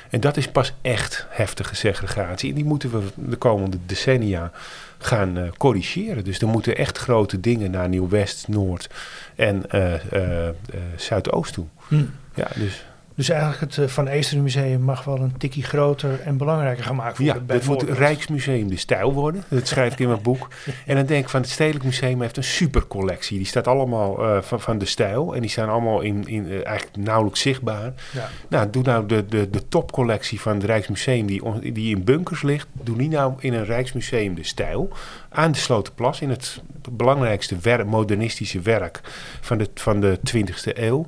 En 0.10 0.20
dat 0.20 0.38
is 0.38 0.48
pas 0.48 0.74
echt 0.82 1.26
heftige 1.30 1.76
segregatie. 1.76 2.50
En 2.50 2.56
die 2.56 2.66
moeten 2.66 2.92
we 2.92 3.02
de 3.16 3.36
komende 3.36 3.78
decennia 3.86 4.52
gaan 4.98 5.38
eh, 5.38 5.44
corrigeren. 5.58 6.24
Dus 6.24 6.40
er 6.40 6.48
moeten 6.48 6.78
echt 6.78 6.98
grote 6.98 7.40
dingen 7.40 7.72
naar 7.72 7.90
Nieuw-West, 7.90 8.48
Noord 8.48 8.90
en 9.36 9.70
eh, 9.70 10.48
eh, 10.48 10.56
Zuidoost 10.96 11.54
toe. 11.54 11.66
Hm. 11.88 12.04
Ja, 12.36 12.48
dus 12.56 12.86
Dus 13.16 13.30
eigenlijk 13.30 13.60
het 13.60 13.78
eh, 13.78 13.88
Van 13.88 14.08
Eesteren 14.08 14.44
Museum 14.44 14.82
mag 14.82 15.04
wel 15.04 15.20
een 15.20 15.38
tikkie 15.38 15.64
groter 15.64 16.20
en 16.20 16.38
belangrijker 16.38 16.84
gemaakt 16.84 17.18
ja, 17.18 17.24
worden. 17.24 17.48
dat 17.48 17.56
moet 17.56 17.68
bijvoorbeeld. 17.68 17.98
Rijksmuseum 17.98 18.70
de 18.70 18.78
Stijl 18.78 19.14
worden. 19.14 19.44
Dat 19.48 19.68
schrijf 19.68 19.94
ik 19.94 20.00
in 20.00 20.08
mijn 20.08 20.22
boek. 20.22 20.48
En 20.86 20.96
dan 20.96 21.06
denk 21.06 21.24
ik 21.24 21.30
van 21.30 21.42
het 21.42 21.50
Stedelijk 21.50 21.86
Museum 21.86 22.22
heeft 22.22 22.38
een 22.38 22.44
supercollectie. 22.44 23.38
Die 23.38 23.48
staat 23.48 23.68
allemaal 23.68 24.24
eh, 24.24 24.42
van, 24.42 24.62
van 24.62 24.78
de 24.78 24.86
Stijl. 24.86 25.36
En 25.36 25.42
die 25.42 25.50
staan 25.50 25.70
allemaal 25.70 26.02
in, 26.02 26.28
in, 26.28 26.46
eh, 26.46 26.66
eigenlijk 26.66 26.98
nauwelijks 26.98 27.42
zichtbaar. 27.42 27.94
Ja. 28.12 28.30
Nou, 28.48 28.70
doe 28.70 28.84
nou 28.84 29.06
de, 29.06 29.26
de, 29.26 29.50
de 29.50 29.68
topcollectie 29.68 30.42
van 30.42 30.54
het 30.54 30.64
Rijksmuseum 30.64 31.26
die, 31.26 31.72
die 31.74 31.96
in 31.96 32.04
bunkers 32.04 32.42
ligt. 32.42 32.68
Doe 32.72 32.98
die 32.98 33.10
nou 33.10 33.34
in 33.40 33.54
een 33.54 33.66
Rijksmuseum 33.66 34.36
de 34.36 34.44
Stijl. 34.44 34.90
Aan 35.30 35.52
de 35.52 35.58
Slotenplas. 35.58 36.22
In 36.22 36.30
het 36.30 36.62
belangrijkste 36.92 37.58
werk, 37.62 37.86
modernistische 37.86 38.60
werk 38.62 39.02
van 39.42 39.58
de, 39.58 39.70
van 39.74 40.00
de 40.00 40.20
20e 40.34 40.78
eeuw. 40.78 41.08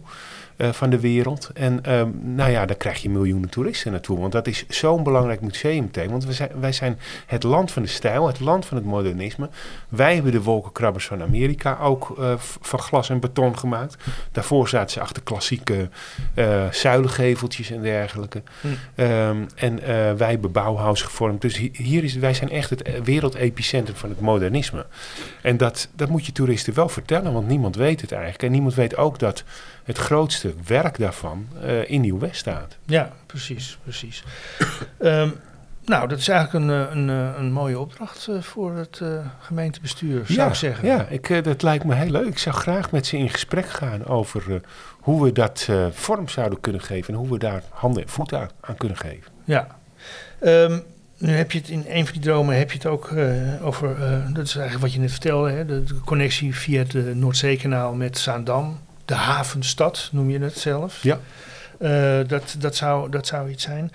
Eh, 0.58 0.72
van 0.72 0.90
de 0.90 1.00
wereld. 1.00 1.50
En 1.54 1.84
ehm, 1.84 2.10
nou 2.22 2.52
ja, 2.52 2.66
daar 2.66 2.76
krijg 2.76 3.02
je 3.02 3.10
miljoenen 3.10 3.50
toeristen 3.50 3.92
naartoe. 3.92 4.20
Want 4.20 4.32
dat 4.32 4.48
is 4.48 4.66
zo'n 4.68 5.04
belangrijk 5.04 5.42
museum 5.42 5.84
meteen. 5.84 6.10
Want 6.10 6.26
we 6.26 6.34
zijn, 6.34 6.50
wij 6.60 6.72
zijn 6.72 7.00
het 7.26 7.44
land 7.44 7.72
van 7.72 7.82
de 7.82 7.88
stijl, 7.88 8.28
het 8.28 8.40
land 8.40 8.66
van 8.66 8.78
het 8.78 8.86
modernisme. 8.86 9.50
Wij 9.90 10.14
hebben 10.14 10.32
de 10.32 10.42
wolkenkrabbers 10.42 11.06
van 11.06 11.22
Amerika 11.22 11.78
ook 11.82 12.16
eh, 12.20 12.34
van 12.38 12.80
glas 12.80 13.10
en 13.10 13.20
beton 13.20 13.58
gemaakt. 13.58 13.98
Daarvoor 14.32 14.70
zaten 14.70 14.92
ze 14.92 15.00
achter 15.00 15.24
klassieke 15.24 15.90
eh 16.34 16.64
zuilengeveltjes 16.72 17.72
en 17.72 17.82
dergelijke. 17.82 18.44
Hm. 18.62 18.68
Ehm, 18.96 19.38
en 19.56 19.80
wij 20.18 20.30
hebben 20.30 20.52
Bauhaus 20.52 21.02
gevormd. 21.02 21.42
Dus 21.42 21.58
hi- 21.58 21.70
hier 21.74 22.04
is, 22.04 22.16
wij 22.16 22.34
zijn 22.34 22.50
echt 22.50 22.70
het 22.70 22.82
eh, 22.82 23.02
wereldepicentrum 23.02 23.96
van 23.96 24.10
het 24.10 24.20
modernisme. 24.20 24.86
En 25.42 25.58
dat, 25.58 25.90
dat 25.96 26.10
moet 26.10 26.26
je 26.26 26.32
toeristen 26.32 26.74
wel 26.74 26.90
vertellen, 26.90 27.34
want 27.34 27.48
niemand 27.48 27.76
weet 27.76 28.02
het 28.02 28.12
eigenlijk. 28.12 28.44
En 28.44 28.52
niemand 28.52 28.74
weet 28.74 28.98
ook 28.98 29.20
dat 29.20 29.44
het 29.86 29.98
grootste 29.98 30.54
werk 30.68 30.98
daarvan 30.98 31.48
eh, 31.62 31.90
in 31.90 32.02
Nieuw-West 32.02 32.36
staat. 32.36 32.78
ja, 32.86 33.12
precies, 33.26 33.78
precies. 33.84 34.24
Ehm, 34.98 35.30
nou, 35.86 36.08
dat 36.08 36.18
is 36.20 36.28
eigenlijk 36.28 36.66
een, 36.66 36.88
eh, 36.88 36.96
een, 36.96 37.10
eh, 37.10 37.38
een 37.38 37.52
mooie 37.52 37.80
opdracht 37.80 38.30
voor 38.40 38.76
het 38.76 39.02
gemeentebestuur, 39.40 40.26
zou 40.26 40.40
ja, 40.40 40.48
ik 40.48 40.54
zeggen. 40.54 40.88
Ja, 40.88 41.08
ik, 41.08 41.44
dat 41.44 41.62
lijkt 41.62 41.84
me 41.84 41.96
heel 41.96 42.12
leuk. 42.12 42.28
Ik 42.28 42.38
zou 42.38 42.56
graag 42.56 42.92
met 42.92 43.06
ze 43.06 43.18
in 43.18 43.30
gesprek 43.30 43.70
gaan 43.70 44.06
over 44.06 44.62
hoe 45.00 45.24
we 45.24 45.32
dat 45.32 45.70
vorm 45.92 46.28
zouden 46.28 46.60
kunnen 46.60 46.82
geven. 46.82 47.14
En 47.14 47.20
hoe 47.20 47.30
we 47.30 47.38
daar 47.38 47.64
handen 47.70 48.04
en 48.04 48.10
voeten 48.10 48.40
aan, 48.40 48.50
aan 48.60 48.76
kunnen 48.76 48.98
geven. 48.98 49.32
Ja. 49.44 49.68
Ehm, 50.40 50.80
nu 51.18 51.32
heb 51.32 51.52
je 51.52 51.58
het 51.58 51.70
in 51.70 51.86
een 51.88 52.06
van 52.06 52.14
die 52.14 52.22
dromen 52.22 52.58
heb 52.58 52.72
je 52.72 52.78
het 52.78 52.86
ook 52.86 53.12
over, 53.62 53.96
dat 54.34 54.46
is 54.46 54.56
eigenlijk 54.56 54.82
wat 54.86 54.94
je 54.94 55.00
net 55.00 55.12
vertelde, 55.12 55.52
hè, 55.52 55.66
de, 55.66 55.84
de 55.84 56.00
connectie 56.00 56.56
via 56.56 56.80
het 56.80 57.16
Noordzeekanaal 57.16 57.94
met 57.94 58.18
Zaandam. 58.18 58.80
De 59.06 59.14
havenstad 59.14 60.10
noem 60.12 60.30
je 60.30 60.40
het 60.40 60.58
zelf. 60.58 61.04
Ja. 61.04 61.20
Eh, 61.80 62.18
dat, 62.28 62.56
dat, 62.60 62.76
zou, 62.76 63.10
dat 63.10 63.28
zou 63.28 63.50
iets 63.50 63.64
zijn. 63.64 63.92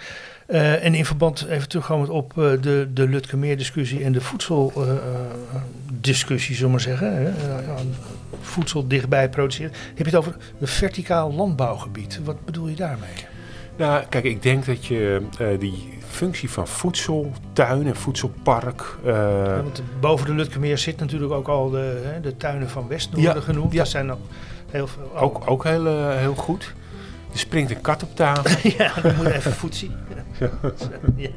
Eh, 0.47 0.85
en 0.85 0.95
in 0.95 1.05
verband, 1.05 1.47
even 1.49 1.69
terugkomend 1.69 2.09
op 2.09 2.39
eh, 2.39 2.51
de, 2.61 2.89
de 2.93 3.09
Lutkemeer-discussie 3.09 4.05
en 4.05 4.13
de 4.13 4.21
voedseldiscussie, 4.21 6.55
zullen 6.55 6.71
we 6.71 6.77
maar 6.77 6.81
zeggen. 6.81 7.15
Hè, 7.15 7.31
voedsel 8.41 8.89
dichtbij 8.89 9.29
produceren. 9.29 9.73
Heb 9.89 9.97
je 9.97 10.05
het 10.05 10.15
over 10.15 10.37
een 10.61 10.67
verticaal 10.67 11.33
landbouwgebied. 11.33 12.21
Wat 12.25 12.45
bedoel 12.45 12.69
je 12.69 12.77
daarmee? 12.77 13.27
Nou, 13.77 14.05
kijk, 14.09 14.25
ik 14.25 14.43
denk 14.43 14.67
dat 14.67 14.87
je 14.87 15.23
die 15.59 15.99
functie 16.09 16.51
van 16.51 16.69
voedseltuin 16.69 17.87
en 17.87 17.97
voedselpark. 17.97 18.97
Ja, 19.05 19.63
want 19.63 19.83
boven 20.01 20.27
de 20.27 20.35
Lutkemeer 20.35 20.79
zit 20.79 20.99
natuurlijk 20.99 21.33
ook 21.33 21.49
al 21.49 21.71
de, 21.71 22.03
hè, 22.05 22.21
de 22.21 22.37
tuinen 22.37 22.71
van 22.71 22.89
Westnoorden 22.89 23.35
Ja, 23.35 23.41
genoemd. 23.41 23.73
ja. 23.73 23.79
Dat 23.79 23.89
zijn 23.89 24.13
ook 24.13 24.21
heel 24.71 24.87
veel. 24.87 25.17
ook, 25.17 25.51
ook 25.51 25.65
heel, 25.65 25.87
eh, 25.87 26.17
heel 26.17 26.35
goed. 26.35 26.75
Er 27.33 27.39
springt 27.39 27.71
een 27.71 27.81
kat 27.81 28.03
op 28.03 28.17
tafel. 28.17 28.71
ja, 28.79 28.93
dan 29.03 29.17
moet 29.17 29.27
even 29.27 29.53
voetzie. 29.53 29.91
ja. 31.17 31.29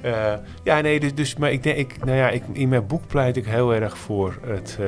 Eh, 0.00 0.34
ja, 0.62 0.80
nee, 0.80 1.00
dus, 1.00 1.14
dus 1.14 1.36
maar 1.36 1.52
ik 1.52 1.62
denk, 1.62 1.76
ik, 1.76 2.04
nou 2.04 2.16
ja, 2.16 2.30
ik, 2.30 2.42
in 2.52 2.68
mijn 2.68 2.86
boek 2.86 3.06
pleit 3.06 3.36
ik 3.36 3.46
heel 3.46 3.74
erg 3.74 3.98
voor 3.98 4.38
het 4.46 4.78
eh, 4.80 4.86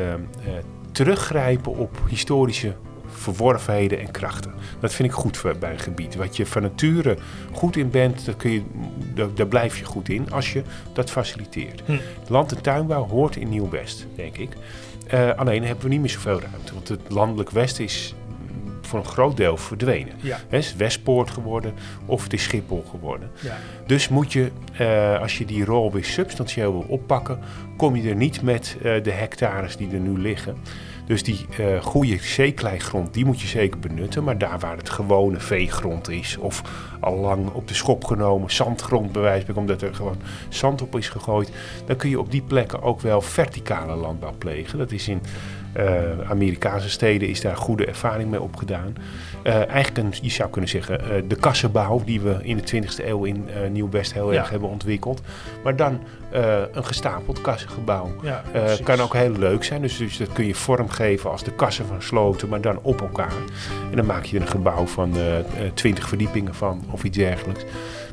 teruggrijpen 0.92 1.76
op 1.76 1.98
historische 2.08 2.74
verworvenheden 3.08 3.98
en 3.98 4.10
krachten. 4.10 4.52
Dat 4.80 4.94
vind 4.94 5.08
ik 5.08 5.14
goed 5.14 5.36
voor, 5.36 5.56
bij 5.58 5.72
een 5.72 5.78
gebied. 5.78 6.14
Wat 6.14 6.36
je 6.36 6.46
van 6.46 6.62
nature 6.62 7.16
goed 7.52 7.76
in 7.76 7.90
bent, 7.90 8.24
dat 8.24 8.36
kun 8.36 8.50
je, 8.50 8.62
daar, 9.14 9.34
daar 9.34 9.46
blijf 9.46 9.78
je 9.78 9.84
goed 9.84 10.08
in 10.08 10.32
als 10.32 10.52
je 10.52 10.62
dat 10.92 11.10
faciliteert. 11.10 11.82
Hm. 11.86 11.96
Land- 12.28 12.52
en 12.52 12.62
tuinbouw 12.62 13.06
hoort 13.06 13.36
in 13.36 13.48
Nieuw-West, 13.48 14.06
denk 14.14 14.36
ik. 14.36 14.56
Eh, 15.06 15.30
alleen 15.36 15.64
hebben 15.64 15.84
we 15.84 15.90
niet 15.90 16.00
meer 16.00 16.10
zoveel 16.10 16.40
ruimte, 16.40 16.72
want 16.74 16.88
het 16.88 17.00
landelijk 17.08 17.50
Westen 17.50 17.84
is 17.84 18.14
voor 18.80 18.98
een 18.98 19.04
groot 19.04 19.36
deel 19.36 19.56
verdwenen. 19.56 20.12
Ja, 20.20 20.38
Het 20.48 20.64
is 20.64 20.74
Westpoort 20.74 21.30
geworden 21.30 21.74
of 22.06 22.22
het 22.22 22.32
is 22.32 22.42
Schiphol 22.42 22.84
geworden. 22.90 23.30
ja. 23.40 23.56
Dus 23.86 24.08
moet 24.08 24.32
je, 24.32 24.50
eh, 24.78 25.20
als 25.20 25.38
je 25.38 25.44
die 25.44 25.64
rol 25.64 25.92
weer 25.92 26.04
substantieel 26.04 26.72
wil 26.72 26.84
oppakken, 26.88 27.38
kom 27.76 27.96
je 27.96 28.08
er 28.08 28.16
niet 28.16 28.42
met 28.42 28.76
eh, 28.82 29.02
de 29.02 29.10
hectares 29.10 29.76
die 29.76 29.90
er 29.92 30.00
nu 30.00 30.18
liggen. 30.18 30.56
Dus 31.06 31.22
die 31.22 31.46
uh, 31.60 31.82
goede 31.82 32.18
zeekleigrond, 32.20 33.14
die 33.14 33.24
moet 33.24 33.40
je 33.40 33.46
zeker 33.46 33.78
benutten. 33.78 34.24
Maar 34.24 34.38
daar 34.38 34.58
waar 34.58 34.76
het 34.76 34.90
gewone 34.90 35.40
veegrond 35.40 36.08
is, 36.08 36.36
of 36.36 36.62
al 37.00 37.16
lang 37.16 37.48
op 37.50 37.68
de 37.68 37.74
schop 37.74 38.04
genomen, 38.04 38.52
zandgrond 38.52 39.12
bij 39.12 39.44
omdat 39.54 39.82
er 39.82 39.94
gewoon 39.94 40.16
zand 40.48 40.82
op 40.82 40.96
is 40.96 41.08
gegooid, 41.08 41.50
dan 41.86 41.96
kun 41.96 42.10
je 42.10 42.20
op 42.20 42.30
die 42.30 42.42
plekken 42.42 42.82
ook 42.82 43.00
wel 43.00 43.20
verticale 43.20 43.96
landbouw 43.96 44.34
plegen. 44.38 44.78
Dat 44.78 44.92
is 44.92 45.08
in 45.08 45.20
uh, 45.76 46.30
Amerikaanse 46.30 46.90
steden 46.90 47.28
is 47.28 47.40
daar 47.40 47.56
goede 47.56 47.86
ervaring 47.86 48.30
mee 48.30 48.40
opgedaan. 48.40 48.94
Uh, 49.46 49.68
eigenlijk 49.68 49.98
een, 49.98 50.14
je 50.22 50.30
zou 50.30 50.50
kunnen 50.50 50.70
zeggen, 50.70 51.00
uh, 51.00 51.22
de 51.28 51.36
kassenbouw 51.36 52.02
die 52.04 52.20
we 52.20 52.38
in 52.42 52.56
de 52.56 52.82
20e 52.82 53.04
eeuw 53.04 53.24
in 53.24 53.48
Nieuw-West 53.70 54.12
heel 54.12 54.34
erg 54.34 54.50
hebben 54.50 54.68
ontwikkeld. 54.68 55.20
Maar 55.64 55.76
dan 55.76 56.00
een 56.72 56.84
gestapeld 56.84 57.40
kassengebouw. 57.40 58.10
Ja, 58.22 58.42
kan 58.82 59.00
ook 59.00 59.14
heel 59.14 59.32
leuk 59.32 59.64
zijn, 59.64 59.82
dus, 59.82 59.96
dus, 59.96 60.16
dat 60.16 60.32
kun 60.32 60.46
je 60.46 60.54
vormgeven 60.54 61.30
als 61.30 61.44
de 61.44 61.52
kassen 61.52 61.86
van 61.86 62.02
sloten, 62.02 62.48
maar 62.48 62.60
dan 62.60 62.78
op 62.82 63.00
elkaar. 63.00 63.32
En 63.90 63.96
dan 63.96 64.06
maak 64.06 64.24
je 64.24 64.40
een 64.40 64.48
gebouw 64.48 64.86
van 64.86 65.14
20 65.74 66.08
verdiepingen 66.08 66.54
van 66.54 66.84
of 66.90 67.04
iets 67.04 67.16
dergelijks. 67.16 67.64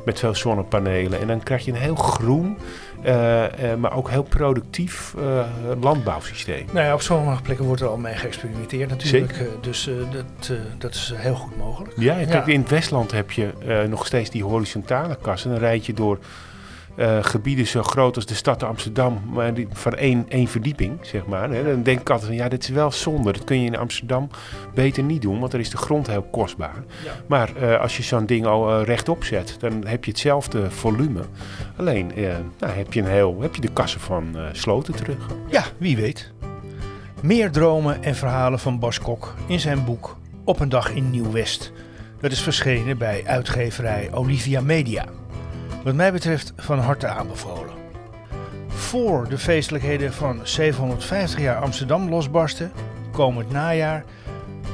Met 0.06 0.20
veel 0.20 0.36
zonnepanelen. 0.36 1.20
En 1.20 1.28
dan 1.28 1.44
krijg 1.44 1.66
je 1.66 1.72
een 1.72 1.78
heel 1.78 1.96
groen, 1.96 2.46
uh, 2.46 2.54
uh, 2.56 2.93
maar 3.80 3.94
ook 3.94 4.10
heel 4.10 4.24
productief 4.24 5.14
uh, 5.18 5.46
landbouwsysteem. 5.82 6.66
Nou 6.72 6.86
ja, 6.86 6.94
op 6.94 7.02
sommige 7.02 7.42
plekken 7.42 7.66
wordt 7.66 7.82
er 7.82 7.88
al 7.88 7.98
mee 7.98 8.14
geëxperimenteerd 8.14 8.90
natuurlijk. 8.90 9.40
dus 9.62 9.90
dat, 10.12 10.58
dat 10.78 10.94
is 10.94 11.14
heel 11.16 11.36
goed 11.36 11.58
mogelijk. 11.58 11.94
Ja, 11.98 12.26
kijk, 12.26 12.48
in 12.48 12.60
het 12.60 12.70
Westland 12.70 13.12
heb 13.12 13.32
je 13.32 13.50
nog 13.90 14.06
steeds 14.06 14.30
die 14.30 14.44
horizontale 14.44 15.18
kassen. 15.22 15.50
Dan 15.50 15.60
rijd 15.60 15.86
je 15.86 15.94
door 15.94 16.20
uh, 16.96 17.18
gebieden 17.22 17.68
zo 17.68 17.84
groot 17.84 18.16
als 18.16 18.26
de 18.26 18.36
stad 18.36 18.64
Amsterdam, 18.64 19.22
maar 19.32 19.54
die, 19.54 19.68
van 19.72 19.96
één, 19.96 20.26
één 20.30 20.48
verdieping, 20.48 20.98
zeg 21.02 21.26
maar. 21.26 21.50
Hè. 21.50 21.64
Dan 21.64 21.84
denk 21.84 22.00
ik 22.00 22.10
altijd 22.10 22.28
van, 22.28 22.38
ja, 22.38 22.50
dit 22.50 22.64
is 22.64 22.70
wel 22.70 22.92
zonde. 22.92 23.32
Dat 23.32 23.44
kun 23.44 23.60
je 23.60 23.66
in 23.66 23.78
Amsterdam 23.78 24.30
beter 24.74 25.04
niet 25.04 25.22
doen, 25.22 25.40
want 25.40 25.52
dan 25.52 25.60
is 25.60 25.70
de 25.70 25.78
grond 25.78 26.08
heel 26.08 26.28
kostbaar. 26.32 26.84
Maar 27.28 27.52
uh, 27.62 27.80
als 27.80 27.98
je 27.98 28.04
zo'n 28.04 28.26
ding 28.26 28.46
al 28.46 28.80
uh, 28.80 28.86
rechtop 28.86 29.24
zet, 29.24 29.56
dan 29.60 29.86
heb 29.86 30.06
je 30.06 30.12
hetzelfde 30.12 30.72
volume. 30.72 31.22
Alleen 31.76 32.12
nou, 32.60 32.74
heb, 32.74 32.94
je 32.94 33.02
een 33.02 33.08
heel, 33.08 33.42
heb 33.42 33.56
je 33.56 33.62
de 33.62 33.74
kassen 33.74 34.00
van 34.00 34.36
sloten 34.52 34.96
terug. 34.96 35.28
Ja, 35.50 35.64
wie 35.78 35.96
weet. 35.96 36.32
Meer 37.22 37.52
dromen 37.52 38.04
en 38.04 38.16
verhalen 38.16 38.60
van 38.60 38.80
Bas 38.80 39.00
Kok 39.00 39.36
in 39.48 39.60
zijn 39.60 39.86
boek 39.86 40.18
Op 40.44 40.60
een 40.60 40.70
dag 40.70 40.92
in 40.92 41.10
Nieuw-West. 41.10 41.72
Dat 42.20 42.32
is 42.32 42.42
verschenen 42.42 42.98
bij 42.98 43.24
uitgeverij 43.26 44.10
Olivia 44.14 44.62
Media. 44.62 45.06
Wat 45.84 45.96
mij 45.96 46.12
betreft 46.12 46.54
van 46.56 46.80
harte 46.80 47.08
aanbevolen. 47.08 47.74
Voor 48.68 49.30
de 49.30 49.38
feestelijkheden 49.38 50.14
van 50.14 50.40
750 50.44 51.40
jaar 51.40 51.62
Amsterdam 51.62 52.10
losbarsten, 52.10 52.72
komend 53.12 53.52
najaar, 53.52 54.04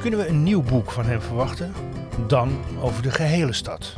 kunnen 0.00 0.18
we 0.18 0.26
een 0.26 0.42
nieuw 0.42 0.62
boek 0.62 0.90
van 0.90 1.04
hem 1.04 1.20
verwachten, 1.20 1.72
dan 2.26 2.60
over 2.80 3.02
de 3.02 3.10
gehele 3.10 3.52
stad. 3.52 3.96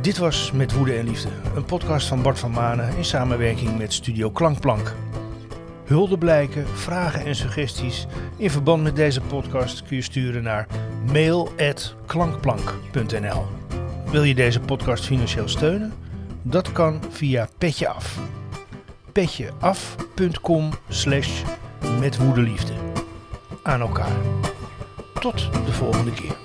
Dit 0.00 0.18
was 0.18 0.52
Met 0.52 0.72
Woede 0.72 0.94
en 0.94 1.04
Liefde, 1.04 1.28
een 1.56 1.64
podcast 1.64 2.06
van 2.06 2.22
Bart 2.22 2.38
van 2.38 2.50
Manen 2.50 2.96
in 2.96 3.04
samenwerking 3.04 3.78
met 3.78 3.92
Studio 3.92 4.30
Klankplank. 4.30 4.94
Hulde 5.84 6.18
blijken, 6.18 6.66
vragen 6.66 7.24
en 7.24 7.34
suggesties 7.34 8.06
in 8.36 8.50
verband 8.50 8.82
met 8.82 8.96
deze 8.96 9.20
podcast 9.20 9.82
kun 9.82 9.96
je 9.96 10.02
sturen 10.02 10.42
naar 10.42 10.66
mail.klankplank.nl. 11.12 13.63
Wil 14.14 14.22
je 14.22 14.34
deze 14.34 14.60
podcast 14.60 15.04
financieel 15.04 15.48
steunen? 15.48 15.92
Dat 16.42 16.72
kan 16.72 17.02
via 17.10 17.48
Petje 17.58 17.88
Af. 17.88 18.18
petjeaf.com 19.12 20.70
slash 20.88 21.42
met 22.00 22.18
Aan 23.62 23.80
elkaar. 23.80 24.16
Tot 25.20 25.52
de 25.66 25.72
volgende 25.72 26.12
keer. 26.12 26.43